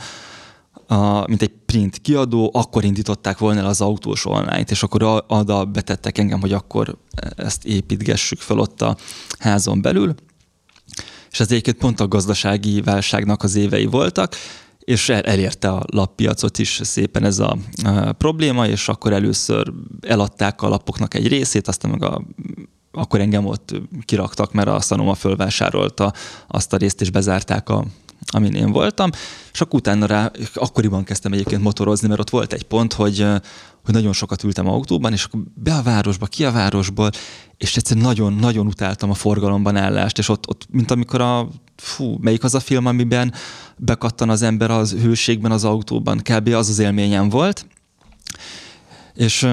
a, 0.93 1.27
mint 1.27 1.41
egy 1.41 1.51
print 1.65 1.97
kiadó, 1.97 2.51
akkor 2.53 2.83
indították 2.83 3.37
volna 3.37 3.59
el 3.59 3.65
az 3.65 3.81
autós 3.81 4.25
online-t, 4.25 4.71
és 4.71 4.83
akkor 4.83 5.23
oda 5.27 5.65
betettek 5.65 6.17
engem, 6.17 6.41
hogy 6.41 6.53
akkor 6.53 6.97
ezt 7.35 7.65
építgessük 7.65 8.39
fel 8.39 8.59
ott 8.59 8.81
a 8.81 8.97
házon 9.39 9.81
belül. 9.81 10.15
Ez 11.41 11.51
egyébként 11.51 11.77
pont 11.77 11.99
a 11.99 12.07
gazdasági 12.07 12.81
válságnak 12.81 13.43
az 13.43 13.55
évei 13.55 13.85
voltak, 13.85 14.35
és 14.79 15.09
el, 15.09 15.21
elérte 15.21 15.69
a 15.69 15.83
lappiacot 15.91 16.57
is 16.57 16.79
szépen 16.83 17.23
ez 17.23 17.39
a 17.39 17.57
probléma, 18.17 18.67
és 18.67 18.87
akkor 18.87 19.13
először 19.13 19.73
eladták 20.01 20.61
a 20.61 20.67
lapoknak 20.67 21.13
egy 21.13 21.27
részét, 21.27 21.67
aztán 21.67 21.91
meg 21.91 22.03
a 22.03 22.21
akkor 22.91 23.19
engem 23.19 23.45
ott 23.45 23.73
kiraktak, 24.05 24.53
mert 24.53 24.67
a 24.67 24.79
Sanoma 24.79 25.13
fölvásárolta 25.13 26.13
azt 26.47 26.73
a 26.73 26.77
részt, 26.77 27.01
és 27.01 27.09
bezárták 27.09 27.69
a, 27.69 27.85
amin 28.25 28.53
én 28.53 28.71
voltam, 28.71 29.09
és 29.53 29.61
akkor 29.61 29.79
utána 29.79 30.05
rá, 30.05 30.31
akkoriban 30.53 31.03
kezdtem 31.03 31.33
egyébként 31.33 31.61
motorozni, 31.61 32.07
mert 32.07 32.19
ott 32.19 32.29
volt 32.29 32.53
egy 32.53 32.63
pont, 32.63 32.93
hogy, 32.93 33.25
hogy 33.85 33.93
nagyon 33.93 34.13
sokat 34.13 34.43
ültem 34.43 34.67
autóban, 34.67 35.13
és 35.13 35.23
akkor 35.23 35.39
be 35.53 35.73
a 35.73 35.81
városba, 35.81 36.25
ki 36.25 36.45
a 36.45 36.51
városból, 36.51 37.09
és 37.57 37.77
egyszerűen 37.77 38.05
nagyon-nagyon 38.05 38.67
utáltam 38.67 39.09
a 39.09 39.13
forgalomban 39.13 39.75
állást, 39.75 40.17
és 40.17 40.29
ott, 40.29 40.49
ott 40.49 40.67
mint 40.69 40.91
amikor 40.91 41.21
a, 41.21 41.47
fú, 41.75 42.17
melyik 42.19 42.43
az 42.43 42.55
a 42.55 42.59
film, 42.59 42.85
amiben 42.85 43.33
bekattan 43.77 44.29
az 44.29 44.41
ember 44.41 44.71
az 44.71 44.91
hőségben 44.91 45.51
az 45.51 45.63
autóban, 45.63 46.17
kb. 46.17 46.47
az 46.47 46.69
az 46.69 46.79
élményem 46.79 47.29
volt, 47.29 47.65
és 49.13 49.47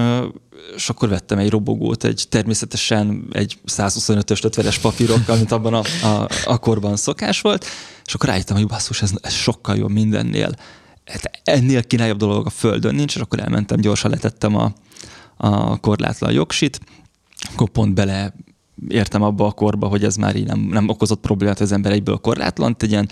és 0.75 0.89
akkor 0.89 1.09
vettem 1.09 1.39
egy 1.39 1.51
robogót, 1.51 2.05
egy 2.05 2.25
természetesen 2.29 3.29
egy 3.33 3.59
125-ös 3.67 4.41
50-es 4.43 4.77
papírokkal, 4.83 5.37
mint 5.37 5.53
abban 5.53 5.75
a, 5.75 5.83
a, 6.03 6.29
a 6.45 6.59
korban 6.59 6.97
szokás 6.97 7.41
volt, 7.41 7.67
és 8.05 8.15
akkor 8.15 8.29
rájöttem, 8.29 8.57
hogy 8.57 8.67
basszus, 8.67 9.03
ez, 9.03 9.13
ez 9.21 9.33
sokkal 9.33 9.77
jobb 9.77 9.91
mindennél. 9.91 10.51
Hát 11.05 11.41
ennél 11.45 11.83
kínáljabb 11.83 12.19
dolog 12.19 12.47
a 12.47 12.51
földön 12.51 12.95
nincs, 12.95 13.15
és 13.15 13.21
akkor 13.21 13.41
elmentem, 13.41 13.81
gyorsan 13.81 14.11
letettem 14.11 14.57
a, 14.57 14.73
a 15.37 15.77
korlátlan 15.77 16.33
jogsit, 16.33 16.81
akkor 17.53 17.69
pont 17.69 17.95
bele 17.95 18.35
értem 18.89 19.23
abba 19.23 19.47
a 19.47 19.53
korba, 19.53 19.87
hogy 19.87 20.05
ez 20.05 20.17
már 20.17 20.37
így 20.37 20.47
nem, 20.47 20.61
nem 20.61 20.89
okozott 20.89 21.21
problémát, 21.21 21.57
hogy 21.59 21.67
az 21.67 21.73
ember 21.73 21.93
egyből 21.93 22.17
korlátlan 22.17 22.77
tegyen, 22.77 23.09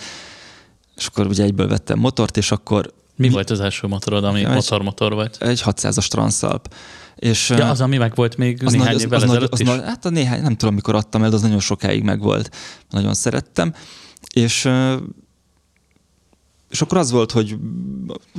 és 0.97 1.07
akkor 1.07 1.27
ugye 1.27 1.45
egyből 1.45 1.69
vettem 1.69 1.99
motort, 1.99 2.37
és 2.37 2.51
akkor... 2.51 2.93
Mi, 3.17 3.27
mi 3.27 3.33
volt 3.33 3.51
az 3.51 3.61
első 3.61 3.87
motorod, 3.87 4.25
ami 4.25 4.45
motor-motor 4.45 5.13
volt? 5.13 5.43
Egy 5.43 5.63
600-as 5.65 6.07
Transalp. 6.07 6.69
És, 7.17 7.49
ja, 7.49 7.71
az, 7.71 7.81
ami 7.81 7.97
meg 7.97 8.15
volt 8.15 8.37
még 8.37 8.65
az 8.65 8.73
néhány 8.73 8.93
nagy, 8.93 9.03
évvel 9.03 9.19
az, 9.19 9.25
ezelőtt 9.25 9.53
az 9.53 9.61
is? 9.61 9.67
Nagy, 9.67 9.81
hát 9.85 10.05
a 10.05 10.11
néhány, 10.11 10.43
nem 10.43 10.57
tudom, 10.57 10.75
mikor 10.75 10.95
adtam 10.95 11.23
el, 11.23 11.31
de 11.31 11.37
az 11.37 11.43
nagyon 11.43 11.61
sokáig 11.61 12.03
megvolt. 12.03 12.57
Nagyon 12.91 13.15
szerettem. 13.15 13.75
És 14.33 14.69
és 16.71 16.83
akkor 16.83 16.99
az 16.99 17.11
volt, 17.11 17.33
hogy 17.33 17.57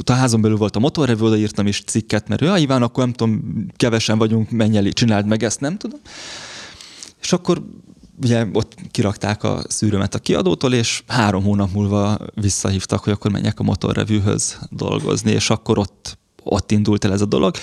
a 0.06 0.12
házon 0.12 0.42
belül 0.42 0.58
volt 0.58 0.76
a 0.76 0.80
motorrevő, 0.80 1.26
odaírtam 1.26 1.68
is 1.68 1.84
cikket, 1.86 2.28
mert 2.28 2.42
ja, 2.42 2.58
Iván, 2.58 2.82
akkor 2.82 3.04
nem 3.04 3.14
tudom, 3.14 3.42
kevesen 3.76 4.18
vagyunk, 4.18 4.50
menj 4.50 4.78
el, 4.78 4.92
csináld 4.92 5.26
meg 5.26 5.44
ezt, 5.44 5.60
nem 5.60 5.78
tudom. 5.78 6.00
És 7.22 7.34
akkor 7.34 7.64
ugye 8.22 8.46
ott 8.54 8.76
kirakták 8.92 9.44
a 9.44 9.62
szűrömet 9.68 10.16
a 10.16 10.20
kiadótól, 10.20 10.74
és 10.74 11.04
három 11.08 11.44
hónap 11.44 11.72
múlva 11.74 12.18
visszahívtak, 12.34 13.04
hogy 13.04 13.14
akkor 13.14 13.32
menjek 13.32 13.60
a 13.60 13.64
motorrevűhöz 13.64 14.60
dolgozni, 14.70 15.32
és 15.32 15.50
akkor 15.50 15.78
ott, 15.78 16.18
ott 16.44 16.72
indult 16.72 17.06
el 17.06 17.12
ez 17.12 17.22
a 17.22 17.26
dolog. 17.26 17.56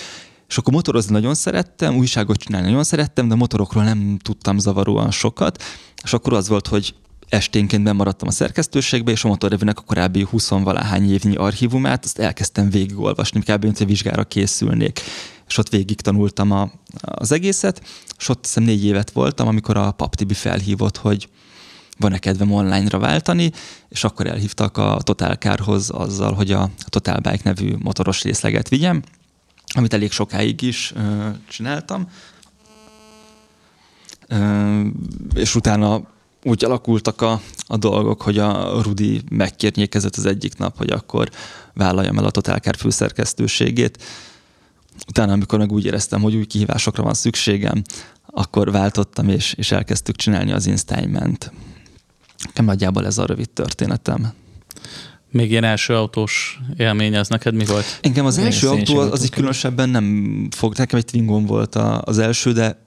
És 0.55 0.61
akkor 0.61 0.73
motorozni 0.73 1.13
nagyon 1.13 1.35
szerettem, 1.35 1.97
újságot 1.97 2.37
csinálni 2.37 2.67
nagyon 2.67 2.85
szerettem, 2.85 3.29
de 3.29 3.35
motorokról 3.35 3.85
nem 3.85 4.19
tudtam 4.23 4.59
zavaróan 4.59 5.11
sokat, 5.11 5.63
és 6.05 6.13
akkor 6.13 6.33
az 6.33 6.49
volt, 6.49 6.67
hogy 6.67 6.95
esténként 7.29 7.83
bemaradtam 7.83 8.29
a 8.29 8.31
szerkesztőségbe, 8.31 9.11
és 9.11 9.25
a 9.25 9.29
motorrevűnek 9.29 9.79
a 9.79 9.83
korábbi 9.83 10.23
20 10.31 10.49
valahány 10.49 11.13
évnyi 11.13 11.35
archívumát, 11.35 12.05
azt 12.05 12.19
elkezdtem 12.19 12.71
végigolvasni, 12.71 13.41
kb. 13.41 13.63
mint 13.63 13.81
a 13.81 13.85
vizsgára 13.85 14.25
készülnék. 14.25 15.01
És 15.49 15.59
ott 15.59 15.69
végig 15.69 16.01
tanultam 16.01 16.51
a, 16.51 16.71
az 17.01 17.33
egészet, 17.33 17.83
és 18.19 18.29
ott 18.29 18.45
hiszem 18.45 18.63
négy 18.63 18.85
évet 18.85 19.11
voltam, 19.11 19.49
amikor 19.49 19.77
a 19.77 19.91
Pap 19.91 20.15
Tibi 20.15 20.35
felhívott, 20.35 20.97
hogy 20.97 21.29
van-e 21.99 22.19
kedvem 22.19 22.53
online-ra 22.53 22.99
váltani, 22.99 23.51
és 23.89 24.05
akkor 24.05 24.27
elhívtak 24.27 24.77
a 24.77 24.99
Total 25.03 25.35
Carhoz 25.35 25.91
azzal, 25.91 26.33
hogy 26.33 26.53
a 26.53 26.71
Total 26.89 27.19
Bike 27.19 27.41
nevű 27.43 27.75
motoros 27.79 28.23
részleget 28.23 28.69
vigyem, 28.69 29.03
amit 29.75 29.93
elég 29.93 30.13
sokáig 30.13 30.63
is 30.63 30.93
csináltam. 31.49 32.09
És 35.35 35.55
utána 35.55 36.03
úgy 36.43 36.65
alakultak 36.65 37.21
a, 37.21 37.41
a 37.67 37.77
dolgok, 37.77 38.23
hogy 38.23 38.39
a 38.39 38.83
Rudi 38.83 39.23
megkérnyékezett 39.31 40.17
az 40.17 40.27
egyik 40.27 40.57
nap, 40.57 40.77
hogy 40.77 40.91
akkor 40.91 41.31
vállaljam 41.75 42.19
el 42.19 42.25
a 42.25 42.31
Totálkár 42.31 42.77
főszerkesztőségét. 42.77 44.03
Utána, 45.09 45.33
amikor 45.33 45.59
meg 45.59 45.73
úgy 45.73 45.85
éreztem, 45.85 46.21
hogy 46.21 46.35
új 46.35 46.47
kihívásokra 46.47 47.03
van 47.03 47.15
szükségem, 47.15 47.83
akkor 48.27 48.71
váltottam, 48.71 49.29
és, 49.29 49.53
és 49.53 49.73
elkezdtük 49.73 50.17
csinálni 50.17 50.53
az 50.53 50.67
Installment. 50.67 51.53
Nekem 52.45 52.65
nagyjából 52.65 53.07
ez 53.07 53.19
a 53.19 53.27
rövid 53.27 53.51
történetem. 53.51 54.33
Még 55.35 55.51
ilyen 55.51 55.65
első 55.65 55.95
autós 55.95 56.61
élmény, 56.77 57.17
az 57.17 57.29
neked 57.29 57.55
mi 57.55 57.65
volt? 57.65 57.99
Engem 58.01 58.27
az 58.27 58.39
első 58.39 58.69
autó 58.69 58.99
az, 58.99 59.13
az 59.13 59.23
így 59.23 59.31
különösebben 59.31 59.89
nem 59.89 60.49
fog, 60.51 60.75
nekem 60.77 60.99
egy 60.99 61.05
Twingon 61.05 61.47
volt 61.47 61.75
az 62.01 62.19
első, 62.19 62.53
de 62.53 62.87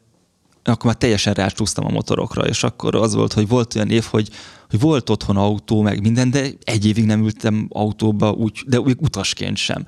akkor 0.64 0.86
már 0.86 0.96
teljesen 0.96 1.34
rácsúsztam 1.34 1.86
a 1.86 1.90
motorokra, 1.90 2.42
és 2.42 2.64
akkor 2.64 2.96
az 2.96 3.14
volt, 3.14 3.34
hogy 3.34 3.48
volt 3.48 3.76
olyan 3.76 3.90
év, 3.90 4.04
hogy, 4.04 4.30
hogy 4.70 4.80
volt 4.80 5.10
otthon 5.10 5.38
autó, 5.38 5.82
meg 5.82 6.02
minden, 6.02 6.32
de 6.32 6.48
egy 6.64 6.86
évig 6.86 7.06
nem 7.06 7.24
ültem 7.24 7.68
autóba, 7.72 8.32
úgy, 8.32 8.64
de 8.68 8.80
úgy 8.80 8.98
utasként 9.00 9.58
sem. 9.58 9.86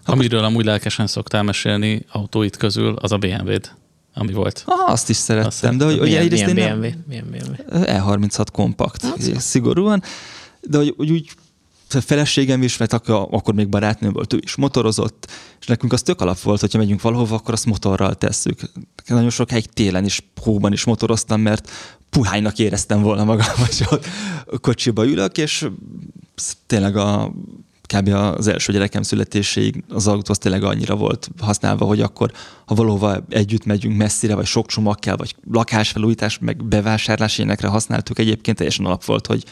Akkor... 0.00 0.14
Amiről 0.14 0.44
amúgy 0.44 0.64
lelkesen 0.64 1.06
szoktál 1.06 1.42
mesélni 1.42 2.04
autóit 2.12 2.56
közül, 2.56 2.94
az 2.94 3.12
a 3.12 3.18
BMW-d 3.18 3.70
ami 4.14 4.32
volt. 4.32 4.62
Ah, 4.66 4.90
azt 4.90 5.08
is 5.08 5.16
szerettem, 5.16 5.70
azt 5.70 5.76
de 5.76 5.84
hogy, 5.84 5.98
hogy 5.98 6.14
egyrészt 6.14 6.46
én 6.46 6.54
BMW? 6.54 6.88
Milyen 7.08 7.26
BMW? 7.30 7.54
E36 7.70 8.46
kompakt, 8.52 9.06
szigorúan, 9.36 10.02
de 10.60 10.76
hogy, 10.76 10.94
hogy 10.96 11.10
úgy 11.10 11.30
feleségem 12.00 12.62
is, 12.62 12.76
mert 12.76 12.92
akkor, 12.92 13.28
akkor 13.30 13.54
még 13.54 13.68
barátnőm 13.68 14.12
volt, 14.12 14.32
ő 14.32 14.40
is 14.42 14.54
motorozott, 14.54 15.30
és 15.60 15.66
nekünk 15.66 15.92
az 15.92 16.02
tök 16.02 16.20
alap 16.20 16.40
volt, 16.40 16.60
hogyha 16.60 16.78
megyünk 16.78 17.02
valahova, 17.02 17.34
akkor 17.34 17.54
azt 17.54 17.66
motorral 17.66 18.14
tesszük. 18.14 18.60
Nagyon 19.06 19.30
sokáig 19.30 19.66
télen 19.66 20.04
is, 20.04 20.20
hóban 20.40 20.72
is 20.72 20.84
motoroztam, 20.84 21.40
mert 21.40 21.70
puhánynak 22.10 22.58
éreztem 22.58 23.02
volna 23.02 23.24
magam, 23.24 23.46
hogy 23.66 23.86
ott 23.90 24.06
kocsiba 24.60 25.06
ülök, 25.06 25.38
és 25.38 25.68
tényleg 26.66 26.96
a 26.96 27.32
kb. 27.96 28.08
az 28.08 28.46
első 28.46 28.72
gyerekem 28.72 29.02
születéséig 29.02 29.84
az 29.88 30.06
autó 30.06 30.30
az 30.30 30.38
tényleg 30.38 30.62
annyira 30.62 30.96
volt 30.96 31.30
használva, 31.40 31.84
hogy 31.84 32.00
akkor, 32.00 32.32
ha 32.66 32.74
valóva 32.74 33.24
együtt 33.28 33.64
megyünk 33.64 33.96
messzire, 33.96 34.34
vagy 34.34 34.46
sok 34.46 34.66
csomag 34.66 34.98
kell, 34.98 35.16
vagy 35.16 35.34
lakásfelújítás, 35.50 36.38
meg 36.38 36.64
bevásárlás 36.64 37.38
énekre 37.38 37.68
használtuk, 37.68 38.18
egyébként 38.18 38.56
teljesen 38.56 38.84
alap 38.84 39.04
volt, 39.04 39.26
hogy 39.26 39.44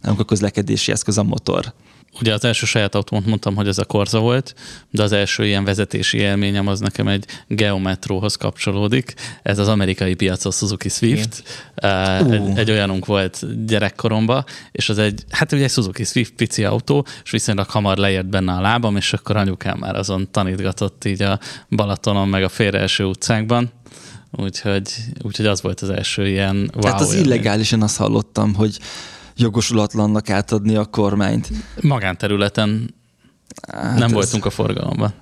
nálunk 0.00 0.20
a 0.20 0.24
közlekedési 0.24 0.92
eszköz 0.92 1.18
a 1.18 1.22
motor. 1.22 1.72
Ugye 2.20 2.32
az 2.32 2.44
első 2.44 2.66
saját 2.66 2.94
autómat 2.94 3.26
mondtam, 3.26 3.54
hogy 3.54 3.68
ez 3.68 3.78
a 3.78 3.84
Korza 3.84 4.18
volt, 4.18 4.54
de 4.90 5.02
az 5.02 5.12
első 5.12 5.46
ilyen 5.46 5.64
vezetési 5.64 6.18
élményem 6.18 6.66
az 6.66 6.80
nekem 6.80 7.08
egy 7.08 7.24
Geometróhoz 7.48 8.36
kapcsolódik. 8.36 9.14
Ez 9.42 9.58
az 9.58 9.68
amerikai 9.68 10.14
piac 10.14 10.44
a 10.44 10.50
Suzuki 10.50 10.88
Swift. 10.88 11.42
Uh. 11.82 12.32
Egy, 12.32 12.58
egy 12.58 12.70
olyanunk 12.70 13.06
volt 13.06 13.64
gyerekkoromban, 13.66 14.44
és 14.72 14.88
az 14.88 14.98
egy, 14.98 15.24
hát 15.30 15.52
ugye 15.52 15.62
egy 15.62 15.70
Suzuki 15.70 16.04
Swift 16.04 16.32
pici 16.32 16.64
autó, 16.64 17.06
és 17.24 17.30
viszonylag 17.30 17.70
hamar 17.70 17.96
leért 17.96 18.28
benne 18.28 18.52
a 18.52 18.60
lábam, 18.60 18.96
és 18.96 19.12
akkor 19.12 19.36
anyukám 19.36 19.78
már 19.78 19.96
azon 19.96 20.28
tanítgatott 20.30 21.04
így 21.04 21.22
a 21.22 21.38
Balatonon, 21.70 22.28
meg 22.28 22.42
a 22.42 22.48
félreeső 22.48 23.04
utcákban. 23.04 23.70
Úgyhogy, 24.30 24.90
úgyhogy 25.22 25.46
az 25.46 25.62
volt 25.62 25.80
az 25.80 25.90
első 25.90 26.28
ilyen 26.28 26.56
wow 26.56 26.82
Tehát 26.82 27.00
az 27.00 27.14
illegálisan 27.14 27.82
azt 27.82 27.96
hallottam, 27.96 28.54
hogy 28.54 28.78
jogosulatlannak 29.38 30.30
átadni 30.30 30.74
a 30.76 30.84
kormányt. 30.84 31.50
Magánterületen 31.80 32.94
hát 33.68 33.98
nem 33.98 34.08
ez... 34.08 34.12
voltunk 34.12 34.44
a 34.44 34.50
forgalomban. 34.50 35.14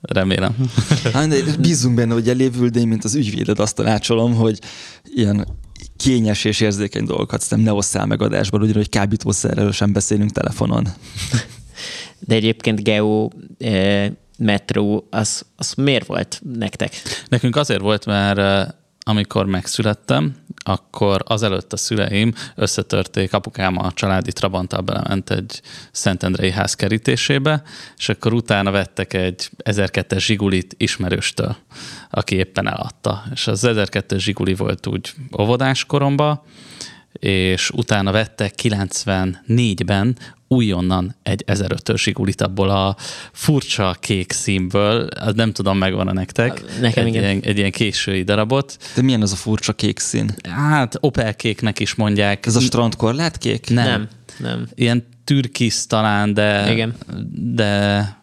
Remélem. 0.00 0.56
Hát, 1.12 1.28
de 1.28 1.42
bízunk 1.60 1.94
benne, 1.94 2.12
hogy 2.12 2.28
elévül, 2.28 2.68
de 2.68 2.80
én, 2.80 2.88
mint 2.88 3.04
az 3.04 3.14
ügyvéded 3.14 3.58
azt 3.58 3.74
tanácsolom, 3.74 4.34
hogy 4.34 4.58
ilyen 5.02 5.46
kényes 5.96 6.44
és 6.44 6.60
érzékeny 6.60 7.04
dolgokat 7.04 7.44
nem 7.48 7.60
ne 7.60 7.72
osszál 7.72 8.06
meg 8.06 8.22
adásban, 8.22 8.62
ugyanúgy 8.62 8.88
kábítószerrel 8.88 9.70
sem 9.70 9.92
beszélünk 9.92 10.30
telefonon. 10.30 10.88
De 12.18 12.34
egyébként 12.34 12.82
Geo 12.82 13.28
eh, 13.58 14.10
Metro, 14.38 15.02
az, 15.10 15.44
az 15.56 15.72
miért 15.74 16.06
volt 16.06 16.40
nektek? 16.54 16.92
Nekünk 17.28 17.56
azért 17.56 17.80
volt, 17.80 18.06
mert 18.06 18.74
amikor 19.10 19.46
megszülettem, 19.46 20.36
akkor 20.64 21.22
azelőtt 21.24 21.72
a 21.72 21.76
szüleim 21.76 22.34
összetörték, 22.54 23.32
apukám 23.32 23.78
a 23.78 23.92
családi 23.92 24.32
Trabanttal 24.32 24.80
belement 24.80 25.30
egy 25.30 25.60
Szentendrei 25.92 26.50
ház 26.50 26.74
kerítésébe, 26.74 27.62
és 27.96 28.08
akkor 28.08 28.32
utána 28.32 28.70
vettek 28.70 29.12
egy 29.12 29.50
1002-es 29.64 30.18
Zsigulit 30.18 30.74
ismerőstől, 30.76 31.56
aki 32.10 32.34
éppen 32.34 32.68
eladta. 32.68 33.22
És 33.32 33.46
az 33.46 33.62
1002-es 33.66 34.18
Zsiguli 34.18 34.54
volt 34.54 34.86
úgy 34.86 35.12
óvodás 35.40 35.84
koromban, 35.84 36.42
és 37.12 37.70
utána 37.70 38.12
vettek 38.12 38.54
94-ben 38.62 40.16
újonnan 40.54 41.16
egy 41.22 41.44
1005-ös 41.46 41.96
Zsigulit 42.02 42.40
abból 42.40 42.70
a 42.70 42.96
furcsa 43.32 43.96
kék 44.00 44.32
színből, 44.32 45.06
az 45.06 45.34
nem 45.34 45.52
tudom, 45.52 45.78
megvan 45.78 46.08
a 46.08 46.12
nektek. 46.12 46.62
Nekem 46.80 47.04
egy 47.04 47.10
igen. 47.14 47.22
Ilyen, 47.22 47.40
egy 47.42 47.58
ilyen 47.58 47.70
késői 47.70 48.22
darabot. 48.22 48.76
De 48.94 49.02
milyen 49.02 49.22
az 49.22 49.32
a 49.32 49.36
furcsa 49.36 49.72
kék 49.72 49.98
szín? 49.98 50.34
Hát 50.48 50.96
Opel 51.00 51.34
kéknek 51.34 51.78
is 51.78 51.94
mondják. 51.94 52.46
Ez 52.46 52.56
a 52.56 52.60
strandkorlát 52.60 53.38
kék? 53.38 53.70
Nem. 53.70 53.84
nem. 53.84 54.08
nem. 54.38 54.68
Ilyen 54.74 55.06
türkisz 55.24 55.86
talán, 55.86 56.34
de, 56.34 56.72
Igen. 56.72 56.94
de 57.54 58.19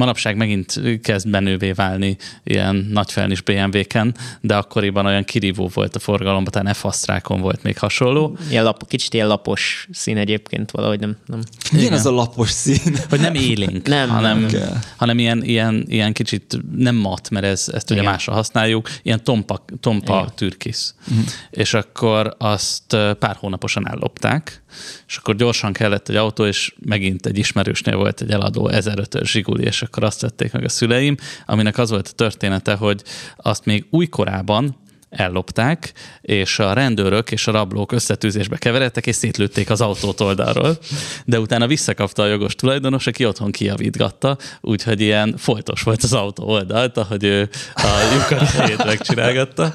manapság 0.00 0.36
megint 0.36 0.80
kezd 1.02 1.30
benővé 1.30 1.72
válni 1.72 2.16
ilyen 2.44 2.88
nagyfelnis 2.90 3.40
BMW-ken, 3.40 4.14
de 4.40 4.56
akkoriban 4.56 5.06
olyan 5.06 5.24
kirívó 5.24 5.70
volt 5.74 5.96
a 5.96 5.98
forgalomban, 5.98 6.52
talán 6.52 6.74
f 6.74 6.84
volt 7.26 7.62
még 7.62 7.78
hasonló. 7.78 8.36
Ilyen 8.50 8.64
lap, 8.64 8.88
kicsit 8.88 9.14
ilyen 9.14 9.26
lapos 9.26 9.88
szín 9.92 10.16
egyébként 10.16 10.70
valahogy 10.70 11.00
nem. 11.00 11.16
nem. 11.26 11.40
Milyen 11.72 11.86
Igen. 11.86 11.98
az 11.98 12.06
a 12.06 12.10
lapos 12.10 12.50
szín? 12.50 12.96
Hogy 13.08 13.20
nem 13.20 13.34
élénk, 13.34 13.86
Nem, 13.88 14.08
hanem, 14.08 14.40
nem 14.40 14.48
kell. 14.48 14.76
hanem 14.96 15.18
ilyen, 15.18 15.44
ilyen, 15.44 15.84
ilyen 15.88 16.12
kicsit 16.12 16.58
nem 16.76 16.94
mat, 16.94 17.30
mert 17.30 17.44
ez, 17.44 17.68
ezt 17.72 17.90
ugye 17.90 18.00
Igen. 18.00 18.12
másra 18.12 18.32
használjuk, 18.32 18.88
ilyen 19.02 19.24
tompa, 19.24 19.64
tompa 19.80 20.18
Igen. 20.18 20.32
türkisz. 20.34 20.94
Uh-huh. 21.10 21.24
És 21.50 21.74
akkor 21.74 22.34
azt 22.38 22.96
pár 23.18 23.36
hónaposan 23.38 23.88
ellopták, 23.88 24.62
és 25.06 25.16
akkor 25.16 25.36
gyorsan 25.36 25.72
kellett 25.72 26.08
egy 26.08 26.16
autó, 26.16 26.44
és 26.44 26.74
megint 26.84 27.26
egy 27.26 27.38
ismerősnél 27.38 27.96
volt 27.96 28.20
egy 28.20 28.30
eladó 28.30 28.70
1005-ös 28.72 29.24
zsiguli, 29.24 29.64
és 29.64 29.82
akkor 29.90 30.04
azt 30.04 30.20
vették 30.20 30.52
meg 30.52 30.64
a 30.64 30.68
szüleim, 30.68 31.16
aminek 31.46 31.78
az 31.78 31.90
volt 31.90 32.08
a 32.08 32.14
története, 32.14 32.74
hogy 32.74 33.02
azt 33.36 33.64
még 33.64 33.86
újkorában 33.90 34.76
ellopták, 35.08 35.92
és 36.20 36.58
a 36.58 36.72
rendőrök 36.72 37.30
és 37.30 37.46
a 37.46 37.52
rablók 37.52 37.92
összetűzésbe 37.92 38.56
keveredtek, 38.56 39.06
és 39.06 39.14
szétlőtték 39.14 39.70
az 39.70 39.80
autót 39.80 40.20
oldalról. 40.20 40.78
De 41.24 41.40
utána 41.40 41.66
visszakapta 41.66 42.22
a 42.22 42.26
jogos 42.26 42.54
tulajdonos, 42.54 43.06
aki 43.06 43.24
otthon 43.26 43.50
kijavítgatta, 43.50 44.36
úgyhogy 44.60 45.00
ilyen 45.00 45.36
folytos 45.36 45.82
volt 45.82 46.02
az 46.02 46.12
autó 46.12 46.44
oldalt, 46.44 46.96
ahogy 46.96 47.24
ő 47.24 47.48
a 47.74 47.88
lyukat 48.14 48.84
megcsinálgatta. 48.84 49.72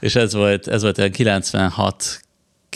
És 0.00 0.14
ez 0.14 0.34
volt, 0.34 0.68
ez 0.68 0.82
volt 0.82 0.98
olyan 0.98 1.10
96 1.10 2.25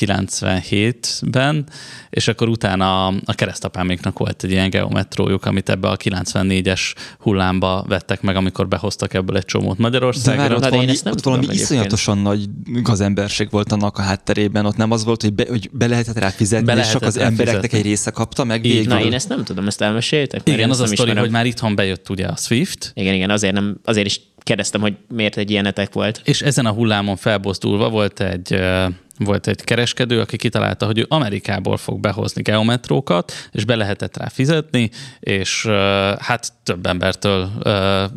97-ben, 0.00 1.64
és 2.10 2.28
akkor 2.28 2.48
utána 2.48 3.06
a 3.06 3.34
keresztapáméknak 3.34 4.18
volt 4.18 4.42
egy 4.44 4.50
ilyen 4.50 4.70
geometrójuk, 4.70 5.44
amit 5.44 5.68
ebbe 5.68 5.88
a 5.88 5.96
94-es 5.96 6.80
hullámba 7.18 7.84
vettek 7.88 8.22
meg, 8.22 8.36
amikor 8.36 8.68
behoztak 8.68 9.14
ebből 9.14 9.36
egy 9.36 9.44
csomót 9.44 9.76
De 9.76 9.82
Magyarországra. 9.82 10.40
várj, 10.40 10.54
ott 10.54 10.60
de 10.60 10.68
valami, 10.70 10.88
ezt 10.88 11.04
nem 11.04 11.12
ott 11.12 11.22
valami 11.22 11.46
iszonyatosan 11.50 12.18
nagy 12.18 12.44
gazemberség 12.64 13.50
volt 13.50 13.72
annak 13.72 13.98
a 13.98 14.02
hátterében. 14.02 14.66
Ott 14.66 14.76
nem 14.76 14.90
az 14.90 15.04
volt, 15.04 15.22
hogy 15.22 15.32
be, 15.34 15.44
hogy 15.48 15.70
be 15.72 15.86
lehetett 15.86 16.18
rá 16.18 16.28
fizetni, 16.28 16.66
Be 16.66 16.72
és 16.76 16.90
csak 16.90 17.00
lehetett 17.00 17.08
az 17.08 17.16
embereknek 17.16 17.54
fizetni. 17.60 17.78
egy 17.78 17.84
része 17.84 18.10
kapta 18.10 18.44
meg 18.44 18.64
Így, 18.64 18.72
végül. 18.72 18.92
Na, 18.92 19.00
én 19.00 19.12
ezt 19.12 19.28
nem 19.28 19.44
tudom, 19.44 19.66
ezt 19.66 19.80
elmeséltek? 19.80 20.40
Igen, 20.48 20.70
az 20.70 20.80
a 20.80 20.84
nem 20.84 20.94
sztori, 20.94 21.14
hogy 21.16 21.30
már 21.30 21.46
itthon 21.46 21.74
bejött 21.74 22.08
ugye 22.10 22.26
a 22.26 22.36
Swift, 22.36 22.90
Igen, 22.94 23.14
igen, 23.14 23.30
azért, 23.30 23.54
nem, 23.54 23.80
azért 23.84 24.06
is 24.06 24.20
kérdeztem, 24.42 24.80
hogy 24.80 24.94
miért 25.08 25.36
egy 25.36 25.50
ilyenetek 25.50 25.92
volt. 25.92 26.20
és 26.24 26.40
ezen 26.42 26.66
a 26.66 26.70
hullámon 26.72 27.16
felbozdulva 27.16 27.88
volt 27.88 28.20
egy, 28.20 28.60
volt 29.24 29.46
egy 29.46 29.64
kereskedő, 29.64 30.20
aki 30.20 30.36
kitalálta, 30.36 30.86
hogy 30.86 30.98
ő 30.98 31.06
Amerikából 31.08 31.76
fog 31.76 32.00
behozni 32.00 32.42
geometrókat, 32.42 33.32
és 33.52 33.64
be 33.64 33.76
lehetett 33.76 34.16
rá 34.16 34.28
fizetni, 34.28 34.90
és 35.20 35.66
hát 36.18 36.52
több 36.62 36.86
embertől 36.86 37.50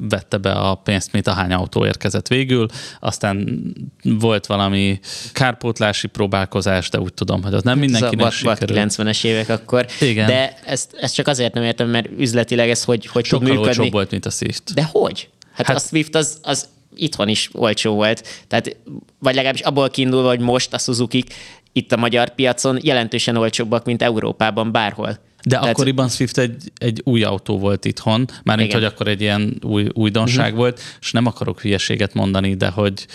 vette 0.10 0.38
be 0.38 0.52
a 0.52 0.76
pénzt, 0.76 1.12
mint 1.12 1.28
ahány 1.28 1.52
autó 1.54 1.86
érkezett 1.86 2.28
végül. 2.28 2.66
Aztán 3.00 3.62
volt 4.04 4.46
valami 4.46 5.00
kárpótlási 5.32 6.08
próbálkozás, 6.08 6.90
de 6.90 7.00
úgy 7.00 7.14
tudom, 7.14 7.44
hogy 7.44 7.54
az 7.54 7.64
nem 7.64 7.80
mindenkinek 7.80 8.26
ez 8.26 8.34
a 8.42 8.46
vad 8.46 8.58
sikerült. 8.58 8.94
90-es 8.94 9.24
évek 9.24 9.50
akkor. 9.50 9.86
Igen. 10.00 10.28
De 10.28 10.54
ezt, 10.66 10.96
ezt 11.02 11.14
csak 11.16 11.28
azért 11.28 11.54
nem 11.54 11.64
értem, 11.64 11.90
mert 11.90 12.08
üzletileg 12.18 12.70
ez 12.70 12.84
hogy, 12.84 13.06
hogy 13.06 13.22
tud 13.22 13.32
Sokkal 13.32 13.48
működni. 13.48 13.68
olcsóbb 13.68 13.92
volt, 13.92 14.12
mint 14.12 14.26
a 14.26 14.30
Swift. 14.30 14.74
De 14.74 14.90
hogy? 14.92 15.30
Hát, 15.54 15.66
Hát- 15.66 15.68
hát 15.68 15.76
a 15.76 15.88
Swift 15.88 16.16
az, 16.16 16.38
az 16.42 16.68
itthon 16.96 17.28
is 17.28 17.50
olcsó 17.54 17.94
volt. 17.94 18.28
Tehát, 18.48 18.78
vagy 19.20 19.34
legalábbis 19.36 19.62
abból 19.62 19.90
kiindulva, 19.90 20.28
hogy 20.28 20.40
most 20.40 20.74
a 20.74 20.78
suzuki 20.78 21.24
itt 21.72 21.92
a 21.92 21.98
magyar 21.98 22.36
piacon 22.36 22.78
jelentősen 22.82 23.36
olcsóbbak, 23.38 23.86
mint 23.86 24.02
Európában 24.02 24.72
bárhol. 24.72 25.08
De 25.08 25.56
Tehát- 25.56 25.70
akkoriban 25.70 26.10
Swift 26.10 26.38
egy, 26.38 26.72
egy 26.78 27.02
új 27.04 27.24
autó 27.24 27.60
volt 27.60 27.86
itthon, 27.86 28.28
mármint, 28.44 28.74
hogy 28.74 28.84
akkor 28.84 29.08
egy 29.08 29.22
ilyen 29.22 29.58
új, 29.62 29.88
újdonság 29.94 30.50
Mhm. 30.50 30.58
volt, 30.58 30.82
és 31.02 31.12
nem 31.12 31.26
akarok 31.26 31.62
hülyeséget 31.62 32.14
mondani, 32.14 32.56
de 32.56 32.70
hogy 32.70 33.06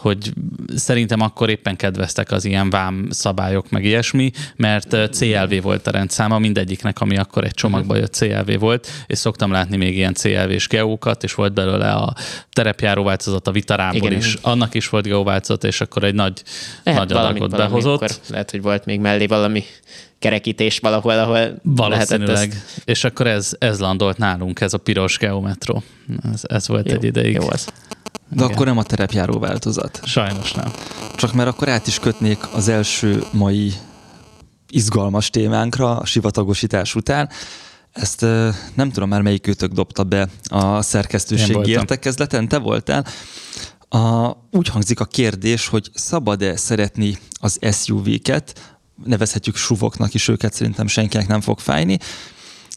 hogy 0.00 0.32
szerintem 0.76 1.20
akkor 1.20 1.50
éppen 1.50 1.76
kedveztek 1.76 2.30
az 2.30 2.44
ilyen 2.44 2.70
vám 2.70 3.06
szabályok, 3.10 3.70
meg 3.70 3.84
ilyesmi, 3.84 4.30
mert 4.56 4.96
CLV 5.12 5.62
volt 5.62 5.86
a 5.86 5.90
rendszáma 5.90 6.38
mindegyiknek, 6.38 7.00
ami 7.00 7.16
akkor 7.16 7.44
egy 7.44 7.54
csomagba 7.54 7.96
jött 7.96 8.14
CLV 8.14 8.58
volt, 8.58 8.88
és 9.06 9.18
szoktam 9.18 9.52
látni 9.52 9.76
még 9.76 9.96
ilyen 9.96 10.14
CLV-s 10.14 10.68
geókat, 10.68 11.24
és 11.24 11.34
volt 11.34 11.52
belőle 11.52 11.90
a 11.90 12.14
terepjáró 12.52 13.02
változat 13.02 13.48
a 13.48 13.52
Vitarából 13.52 13.96
Igen, 13.96 14.18
is, 14.18 14.36
annak 14.40 14.74
is 14.74 14.88
volt 14.88 15.04
geó 15.04 15.24
változat, 15.24 15.64
és 15.64 15.80
akkor 15.80 16.04
egy 16.04 16.14
nagy, 16.14 16.42
Lehet 16.82 17.00
nagy 17.00 17.12
valamit 17.12 17.42
adagot 17.42 17.50
valami, 17.50 17.68
behozott. 17.68 18.02
Akkor 18.02 18.16
lehet, 18.28 18.50
hogy 18.50 18.62
volt 18.62 18.84
még 18.84 19.00
mellé 19.00 19.26
valami 19.26 19.64
kerekítés 20.18 20.78
valahol, 20.78 21.18
ahol 21.18 21.34
lehetett 21.34 21.60
Valószínűleg. 21.62 22.50
ezt. 22.50 22.82
És 22.84 23.04
akkor 23.04 23.26
ez, 23.26 23.52
ez 23.58 23.78
landolt 23.78 24.18
nálunk, 24.18 24.60
ez 24.60 24.74
a 24.74 24.78
piros 24.78 25.18
geometro. 25.18 25.80
Ez, 26.32 26.42
ez 26.46 26.68
volt 26.68 26.88
Jó, 26.88 26.94
egy 26.94 27.04
ideig. 27.04 27.34
Jó 27.34 27.48
az. 27.48 27.68
De 28.28 28.44
akkor 28.44 28.66
nem 28.66 28.78
a 28.78 28.82
terepjáró 28.82 29.38
változat. 29.38 30.00
Sajnos 30.04 30.52
nem. 30.52 30.72
Csak 31.16 31.32
mert 31.32 31.48
akkor 31.48 31.68
át 31.68 31.86
is 31.86 31.98
kötnék 31.98 32.38
az 32.52 32.68
első 32.68 33.24
mai 33.32 33.72
izgalmas 34.68 35.30
témánkra 35.30 35.96
a 35.96 36.04
sivatagosítás 36.04 36.94
után. 36.94 37.28
Ezt 37.92 38.20
nem 38.74 38.90
tudom 38.92 39.08
már 39.08 39.22
melyik 39.22 39.46
őtök 39.46 39.72
dobta 39.72 40.04
be 40.04 40.28
a 40.44 40.82
voltam. 41.52 41.72
értekezleten, 41.72 42.48
te 42.48 42.58
voltál. 42.58 43.06
A, 43.88 44.30
úgy 44.50 44.68
hangzik 44.68 45.00
a 45.00 45.04
kérdés, 45.04 45.66
hogy 45.66 45.90
szabad-e 45.94 46.56
szeretni 46.56 47.18
az 47.32 47.58
SUV-ket, 47.72 48.76
nevezhetjük 49.04 49.56
suvoknak 49.56 50.14
is 50.14 50.28
őket, 50.28 50.52
szerintem 50.52 50.86
senkinek 50.86 51.28
nem 51.28 51.40
fog 51.40 51.58
fájni, 51.58 51.98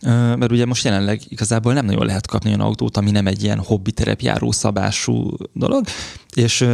mert 0.04 0.52
ugye 0.52 0.66
most 0.66 0.84
jelenleg 0.84 1.22
igazából 1.28 1.74
nem 1.74 1.86
nagyon 1.86 2.06
lehet 2.06 2.28
kapni 2.28 2.50
olyan 2.50 2.62
autót, 2.62 2.98
ami 2.98 3.12
nem 3.12 3.28
egy 3.28 3.44
ilyen 3.44 3.60
hobbi 3.60 3.92
terepjáró 3.92 4.52
szabású 4.52 5.38
dolog, 5.54 5.86
és 6.36 6.68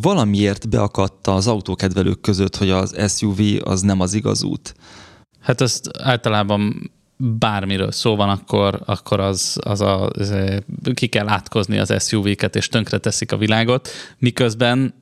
valamiért 0.00 0.68
beakadt 0.68 1.26
az 1.26 1.46
autókedvelők 1.46 2.20
között, 2.20 2.56
hogy 2.56 2.70
az 2.70 3.14
SUV 3.16 3.40
az 3.64 3.80
nem 3.80 4.00
az 4.00 4.14
igaz 4.14 4.42
út. 4.42 4.74
Hát 5.40 5.60
ezt 5.60 5.90
általában 5.98 6.90
bármiről 7.38 7.92
szó 7.92 8.16
van, 8.16 8.28
akkor, 8.28 8.82
akkor 8.84 9.20
az, 9.20 9.58
az 9.60 9.80
a, 9.80 10.08
az, 10.08 10.34
ki 10.94 11.06
kell 11.06 11.28
átkozni 11.28 11.78
az 11.78 12.06
SUV-ket, 12.06 12.56
és 12.56 12.68
tönkre 12.68 12.98
teszik 12.98 13.32
a 13.32 13.36
világot, 13.36 13.88
miközben 14.18 14.94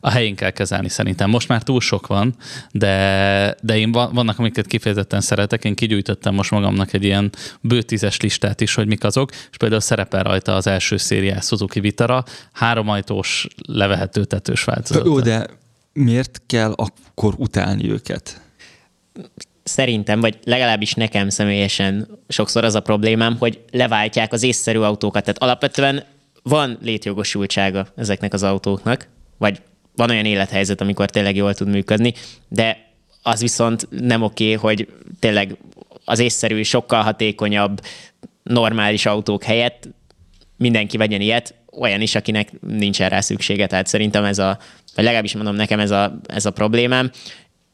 a 0.00 0.10
helyén 0.10 0.34
kell 0.34 0.50
kezelni 0.50 0.88
szerintem. 0.88 1.30
Most 1.30 1.48
már 1.48 1.62
túl 1.62 1.80
sok 1.80 2.06
van, 2.06 2.34
de, 2.72 3.56
de 3.62 3.78
én 3.78 3.92
va- 3.92 4.12
vannak, 4.12 4.38
amiket 4.38 4.66
kifejezetten 4.66 5.20
szeretek. 5.20 5.64
Én 5.64 5.74
kigyújtottam 5.74 6.34
most 6.34 6.50
magamnak 6.50 6.92
egy 6.92 7.04
ilyen 7.04 7.32
bő 7.60 7.82
tízes 7.82 8.20
listát 8.20 8.60
is, 8.60 8.74
hogy 8.74 8.86
mik 8.86 9.04
azok, 9.04 9.30
és 9.50 9.56
például 9.56 9.80
szerepel 9.80 10.22
rajta 10.22 10.54
az 10.54 10.66
első 10.66 10.96
szériás 10.96 11.44
Suzuki 11.44 11.80
Vitara, 11.80 12.24
háromajtós 12.52 13.46
levehető 13.66 14.24
tetős 14.24 14.64
változat. 14.64 15.04
Jó, 15.04 15.20
de 15.20 15.46
miért 15.92 16.42
kell 16.46 16.72
akkor 16.76 17.34
utálni 17.36 17.90
őket? 17.90 18.40
Szerintem, 19.62 20.20
vagy 20.20 20.38
legalábbis 20.44 20.94
nekem 20.94 21.28
személyesen 21.28 22.08
sokszor 22.28 22.64
az 22.64 22.74
a 22.74 22.80
problémám, 22.80 23.36
hogy 23.38 23.60
leváltják 23.70 24.32
az 24.32 24.42
észszerű 24.42 24.78
autókat. 24.78 25.24
Tehát 25.24 25.42
alapvetően 25.42 26.04
van 26.42 26.78
létjogosultsága 26.82 27.86
ezeknek 27.96 28.32
az 28.32 28.42
autóknak, 28.42 29.08
vagy 29.38 29.60
van 29.96 30.10
olyan 30.10 30.24
élethelyzet, 30.24 30.80
amikor 30.80 31.10
tényleg 31.10 31.36
jól 31.36 31.54
tud 31.54 31.68
működni, 31.68 32.14
de 32.48 32.86
az 33.22 33.40
viszont 33.40 33.88
nem 33.90 34.22
oké, 34.22 34.52
hogy 34.52 34.88
tényleg 35.18 35.56
az 36.04 36.18
észszerű, 36.18 36.62
sokkal 36.62 37.02
hatékonyabb, 37.02 37.80
normális 38.42 39.06
autók 39.06 39.42
helyett 39.42 39.88
mindenki 40.56 40.96
vegyen 40.96 41.20
ilyet, 41.20 41.54
olyan 41.72 42.00
is, 42.00 42.14
akinek 42.14 42.60
nincsen 42.60 43.08
rá 43.08 43.20
szüksége. 43.20 43.66
Tehát 43.66 43.86
szerintem 43.86 44.24
ez 44.24 44.38
a, 44.38 44.58
vagy 44.94 45.04
legalábbis 45.04 45.34
mondom, 45.34 45.54
nekem 45.54 45.80
ez 45.80 45.90
a, 45.90 46.18
ez 46.26 46.46
a 46.46 46.50
problémám, 46.50 47.10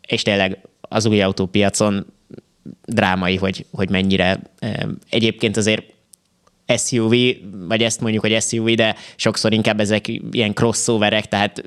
és 0.06 0.22
tényleg 0.22 0.58
az 0.80 1.06
új 1.06 1.22
autópiacon 1.22 2.06
drámai, 2.86 3.36
hogy, 3.36 3.66
hogy 3.72 3.90
mennyire 3.90 4.40
eh, 4.58 4.74
egyébként 5.10 5.56
azért 5.56 5.93
SUV, 6.76 7.14
vagy 7.68 7.82
ezt 7.82 8.00
mondjuk, 8.00 8.22
hogy 8.22 8.42
SUV, 8.42 8.70
de 8.70 8.96
sokszor 9.16 9.52
inkább 9.52 9.80
ezek 9.80 10.08
ilyen 10.30 10.54
crossoverek, 10.54 11.26
tehát 11.26 11.64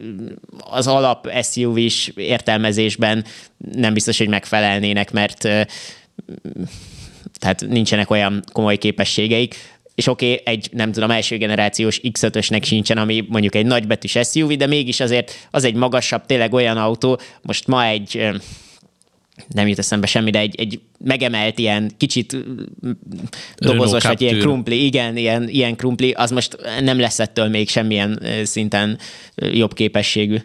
az 0.57 0.87
alap 0.87 1.29
SUV-s 1.43 2.11
értelmezésben 2.15 3.25
nem 3.57 3.93
biztos, 3.93 4.17
hogy 4.17 4.27
megfelelnének, 4.27 5.11
mert 5.11 5.45
eh, 5.45 5.65
tehát 7.39 7.65
nincsenek 7.67 8.09
olyan 8.09 8.43
komoly 8.51 8.77
képességeik, 8.77 9.55
és 9.95 10.07
oké, 10.07 10.31
okay, 10.31 10.53
egy, 10.53 10.69
nem 10.71 10.91
tudom, 10.91 11.11
első 11.11 11.37
generációs 11.37 11.99
X5-ösnek 12.03 12.63
sincsen, 12.63 12.97
ami 12.97 13.25
mondjuk 13.29 13.55
egy 13.55 13.65
nagybetűs 13.65 14.17
SUV, 14.31 14.51
de 14.51 14.67
mégis 14.67 14.99
azért 14.99 15.47
az 15.51 15.63
egy 15.63 15.73
magasabb, 15.73 16.25
tényleg 16.25 16.53
olyan 16.53 16.77
autó, 16.77 17.19
most 17.41 17.67
ma 17.67 17.85
egy 17.85 18.29
nem 19.47 19.67
jut 19.67 19.79
eszembe 19.79 20.07
semmi, 20.07 20.29
de 20.29 20.39
egy, 20.39 20.55
egy 20.59 20.79
megemelt 20.99 21.59
ilyen 21.59 21.91
kicsit 21.97 22.35
mm, 22.35 22.91
dobozos, 23.55 24.03
vagy 24.03 24.21
ilyen 24.21 24.39
krumpli, 24.39 24.85
igen, 24.85 25.17
ilyen, 25.17 25.49
ilyen 25.49 25.75
krumpli, 25.75 26.11
az 26.11 26.31
most 26.31 26.57
nem 26.81 26.99
lesz 26.99 27.19
ettől 27.19 27.47
még 27.47 27.69
semmilyen 27.69 28.21
szinten 28.43 28.97
jobb 29.35 29.73
képességű. 29.73 30.37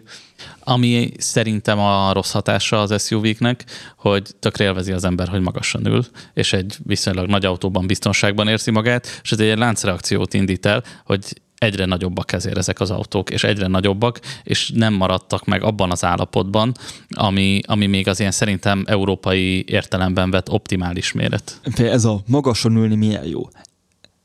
Ami 0.59 1.11
szerintem 1.17 1.79
a 1.79 2.13
rossz 2.13 2.31
hatása 2.31 2.81
az 2.81 3.05
SUV-knek, 3.05 3.65
hogy 3.97 4.27
tökre 4.39 4.63
élvezi 4.63 4.91
az 4.91 5.03
ember, 5.03 5.27
hogy 5.27 5.41
magasan 5.41 5.85
ül, 5.85 6.05
és 6.33 6.53
egy 6.53 6.77
viszonylag 6.85 7.27
nagy 7.27 7.45
autóban 7.45 7.87
biztonságban 7.87 8.47
érzi 8.47 8.71
magát, 8.71 9.19
és 9.23 9.31
ez 9.31 9.39
egy 9.39 9.57
láncreakciót 9.57 10.33
indít 10.33 10.65
el, 10.65 10.83
hogy 11.05 11.41
egyre 11.63 11.85
nagyobbak 11.85 12.31
ezért 12.31 12.57
ezek 12.57 12.79
az 12.79 12.91
autók, 12.91 13.29
és 13.29 13.43
egyre 13.43 13.67
nagyobbak, 13.67 14.19
és 14.43 14.71
nem 14.75 14.93
maradtak 14.93 15.45
meg 15.45 15.63
abban 15.63 15.91
az 15.91 16.03
állapotban, 16.03 16.73
ami, 17.09 17.61
ami 17.65 17.85
még 17.85 18.07
az 18.07 18.19
ilyen 18.19 18.31
szerintem 18.31 18.83
európai 18.87 19.63
értelemben 19.67 20.31
vett 20.31 20.49
optimális 20.49 21.11
méret. 21.11 21.59
Ez 21.77 22.05
a 22.05 22.21
magasan 22.25 22.75
ülni 22.75 22.95
milyen 22.95 23.25
jó 23.25 23.49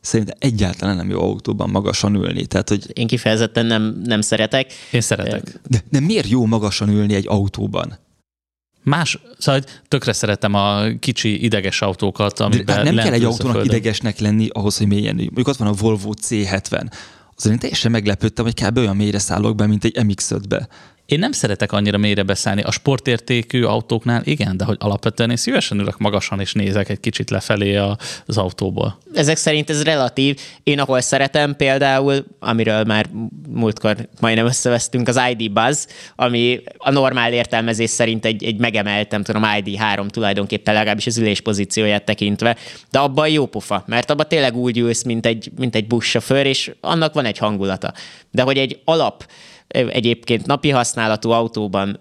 szerintem 0.00 0.36
egyáltalán 0.38 0.96
nem 0.96 1.10
jó 1.10 1.22
autóban 1.22 1.70
magasan 1.70 2.14
ülni. 2.14 2.46
Tehát, 2.46 2.68
hogy... 2.68 2.86
Én 2.92 3.06
kifejezetten 3.06 3.66
nem, 3.66 4.00
nem 4.04 4.20
szeretek. 4.20 4.72
Én 4.90 5.00
szeretek. 5.00 5.60
De, 5.66 5.82
de 5.90 6.00
miért 6.00 6.28
jó 6.28 6.46
magasan 6.46 6.88
ülni 6.88 7.14
egy 7.14 7.26
autóban? 7.28 7.98
Más, 8.82 9.18
szóval 9.38 9.62
tökre 9.88 10.12
szeretem 10.12 10.54
a 10.54 10.82
kicsi 11.00 11.44
ideges 11.44 11.82
autókat, 11.82 12.40
amiben 12.40 12.84
Nem 12.84 12.96
kell 12.96 13.12
egy 13.12 13.24
autónak 13.24 13.64
idegesnek 13.64 14.18
lenni 14.18 14.48
ahhoz, 14.52 14.78
hogy 14.78 14.86
mélyen 14.86 15.14
Mondjuk 15.14 15.48
ott 15.48 15.56
van 15.56 15.68
a 15.68 15.72
Volvo 15.72 16.12
C70. 16.22 16.90
Azért 17.38 17.54
én 17.54 17.60
teljesen 17.60 17.90
meglepődtem, 17.90 18.44
hogy 18.44 18.64
kb. 18.64 18.76
olyan 18.76 18.96
mélyre 18.96 19.18
szállok 19.18 19.56
be, 19.56 19.66
mint 19.66 19.84
egy 19.84 19.98
MX-5-be. 20.02 20.68
Én 21.06 21.18
nem 21.18 21.32
szeretek 21.32 21.72
annyira 21.72 21.98
mélyre 21.98 22.22
beszállni. 22.22 22.62
A 22.62 22.70
sportértékű 22.70 23.62
autóknál 23.62 24.22
igen, 24.24 24.56
de 24.56 24.64
hogy 24.64 24.76
alapvetően 24.80 25.30
én 25.30 25.36
szívesen 25.36 25.78
ülök 25.78 25.98
magasan 25.98 26.40
és 26.40 26.52
nézek 26.52 26.88
egy 26.88 27.00
kicsit 27.00 27.30
lefelé 27.30 27.76
az 28.26 28.36
autóból. 28.38 28.98
Ezek 29.14 29.36
szerint 29.36 29.70
ez 29.70 29.82
relatív. 29.82 30.40
Én 30.62 30.80
ahol 30.80 31.00
szeretem 31.00 31.56
például, 31.56 32.24
amiről 32.38 32.84
már 32.84 33.08
múltkor 33.58 34.08
majdnem 34.20 34.46
összevesztünk, 34.46 35.08
az 35.08 35.20
ID 35.30 35.52
Buzz, 35.52 35.86
ami 36.16 36.60
a 36.76 36.90
normál 36.90 37.32
értelmezés 37.32 37.90
szerint 37.90 38.24
egy, 38.24 38.44
egy 38.44 38.58
megemelt, 38.58 39.10
nem 39.10 39.22
tudom, 39.22 39.42
ID3 39.44 40.08
tulajdonképpen 40.08 40.74
legalábbis 40.74 41.06
az 41.06 41.18
ülés 41.18 41.40
pozícióját 41.40 42.04
tekintve, 42.04 42.56
de 42.90 42.98
abban 42.98 43.28
jó 43.28 43.46
pofa, 43.46 43.84
mert 43.86 44.10
abban 44.10 44.28
tényleg 44.28 44.56
úgy 44.56 44.78
ülsz, 44.78 45.02
mint 45.02 45.26
egy, 45.26 45.50
mint 45.56 45.74
egy 45.74 45.86
buszsofőr, 45.86 46.46
és 46.46 46.72
annak 46.80 47.14
van 47.14 47.24
egy 47.24 47.38
hangulata. 47.38 47.92
De 48.30 48.42
hogy 48.42 48.58
egy 48.58 48.80
alap 48.84 49.26
egyébként 49.68 50.46
napi 50.46 50.70
használatú 50.70 51.30
autóban 51.30 52.00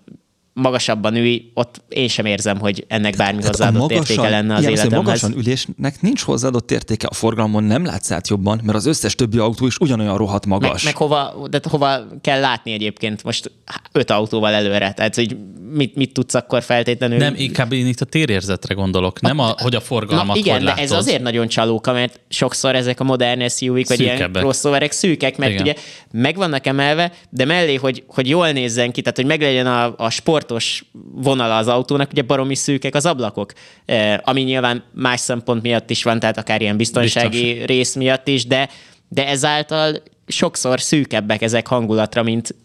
magasabban 0.58 1.16
ülj, 1.16 1.52
ott 1.54 1.82
én 1.90 2.08
sem 2.08 2.26
érzem, 2.26 2.60
hogy 2.60 2.86
ennek 2.88 3.16
bármi 3.16 3.40
Tehát 3.40 3.56
hozzáadott 3.56 3.82
magasan, 3.90 4.16
értéke 4.16 4.30
lenne 4.30 4.56
az 4.56 4.64
életemhez. 4.64 4.98
magasan 4.98 5.34
ülésnek 5.38 6.02
nincs 6.02 6.22
hozzáadott 6.22 6.72
értéke 6.72 7.08
a 7.10 7.14
forgalmon, 7.14 7.64
nem 7.64 7.86
látsz 7.86 8.12
át 8.12 8.28
jobban, 8.28 8.62
mert 8.64 8.78
az 8.78 8.86
összes 8.86 9.16
többi 9.16 9.38
autó 9.38 9.66
is 9.66 9.78
ugyanolyan 9.78 10.18
rohadt 10.18 10.46
magas. 10.46 10.84
Meg, 10.84 10.84
meg 10.84 10.96
hova, 10.96 11.48
de 11.50 11.60
hova 11.70 12.00
kell 12.22 12.40
látni 12.40 12.72
egyébként 12.72 13.24
most 13.24 13.52
öt 13.92 14.12
autóval 14.12 14.54
előre? 14.54 14.94
Tehát, 14.94 15.16
hogy 15.16 15.38
mit, 15.72 15.96
mit 15.96 16.14
tudsz 16.14 16.34
akkor 16.34 16.64
feltétlenül? 16.64 17.18
Nem, 17.18 17.34
inkább 17.38 17.72
én 17.72 17.88
itt 17.88 18.02
a 18.02 18.06
térérzetre 18.06 18.74
gondolok, 18.74 19.22
nem 19.22 19.40
a, 19.40 19.56
hogy 19.58 19.76
a 19.76 19.82
forgalmat 19.82 20.28
Na, 20.28 20.36
igen, 20.36 20.56
hogy 20.56 20.66
de 20.66 20.74
ez 20.74 20.92
azért 20.92 21.22
nagyon 21.22 21.48
csalóka, 21.48 21.92
mert 21.92 22.20
sokszor 22.30 22.76
ezek 22.76 23.00
a 23.00 23.04
modern 23.04 23.48
SUV-k, 23.48 23.88
vagy 23.88 24.00
ilyen 24.00 24.32
crossoverek 24.32 24.92
szűkek, 24.92 25.38
mert 25.38 25.52
igen. 25.52 25.64
ugye 25.64 25.76
meg 26.12 26.36
vannak 26.36 26.66
emelve, 26.66 27.12
de 27.30 27.46
mellé, 27.46 27.76
hogy, 27.76 28.04
hogy 28.08 28.30
jól 28.30 28.52
nézzen 28.52 28.92
ki, 28.92 29.02
tehát 29.02 29.18
hogy 29.18 29.26
meglegyen 29.26 29.68
a, 29.68 29.94
a 29.98 30.10
sport 30.10 30.47
sportos 30.48 30.84
vonala 31.12 31.58
az 31.58 31.68
autónak, 31.68 32.12
ugye 32.12 32.22
baromi 32.22 32.56
szűkek 32.56 32.96
az 32.96 33.06
ablakok, 33.06 33.54
eh, 33.86 34.18
ami 34.24 34.42
nyilván 34.42 34.84
más 34.94 35.20
szempont 35.20 35.62
miatt 35.62 35.90
is 35.90 36.04
van, 36.04 36.20
tehát 36.20 36.38
akár 36.38 36.62
ilyen 36.62 36.78
biztonsági 36.78 37.44
Biztos. 37.44 37.66
rész 37.66 37.96
miatt 37.96 38.28
is, 38.28 38.46
de, 38.46 38.70
de 39.08 39.28
ezáltal 39.28 40.04
sokszor 40.28 40.82
szűkebbek 40.82 41.42
ezek 41.42 41.68
hangulatra, 41.68 42.24
mint, 42.24 42.56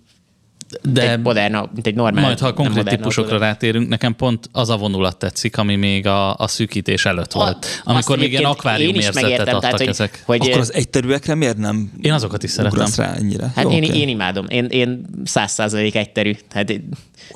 de 0.82 1.11
egy 1.11 1.20
moderna, 1.20 1.70
mint 1.74 1.87
egy 1.87 1.94
normál. 1.94 2.24
Majd, 2.24 2.38
ha 2.38 2.46
a 2.46 2.52
konkrét 2.52 2.85
típusokra 2.85 3.30
autóra. 3.30 3.46
rátérünk, 3.46 3.88
nekem 3.88 4.16
pont 4.16 4.48
az 4.52 4.70
a 4.70 4.76
vonulat 4.76 5.16
tetszik, 5.16 5.56
ami 5.56 5.76
még 5.76 6.06
a, 6.06 6.35
a 6.35 6.48
szűkítés 6.48 7.04
előtt 7.04 7.32
volt. 7.32 7.66
A, 7.85 7.90
amikor 7.90 8.18
még 8.18 8.32
ilyen 8.32 8.44
akvárium 8.44 8.94
érzetet 8.94 9.40
adtak 9.40 9.61
tehát, 9.61 9.78
hogy, 9.78 9.88
ezek. 9.88 10.22
Hogy, 10.26 10.40
Akkor 10.40 10.61
az 10.61 10.72
egyterűekre 10.72 11.35
miért 11.35 11.56
nem 11.56 11.92
Én 12.00 12.12
azokat 12.12 12.42
is 12.42 12.50
szeretem. 12.50 12.87
Rá 12.96 13.14
ennyire? 13.14 13.52
Hát 13.54 13.64
Jó, 13.64 13.70
én, 13.70 13.85
okay. 13.85 14.00
én, 14.00 14.08
imádom. 14.08 14.46
Én, 14.48 14.64
én 14.64 15.06
száz 15.24 15.52
százalék 15.52 15.94
egyterű. 15.94 16.37
Hát, 16.50 16.72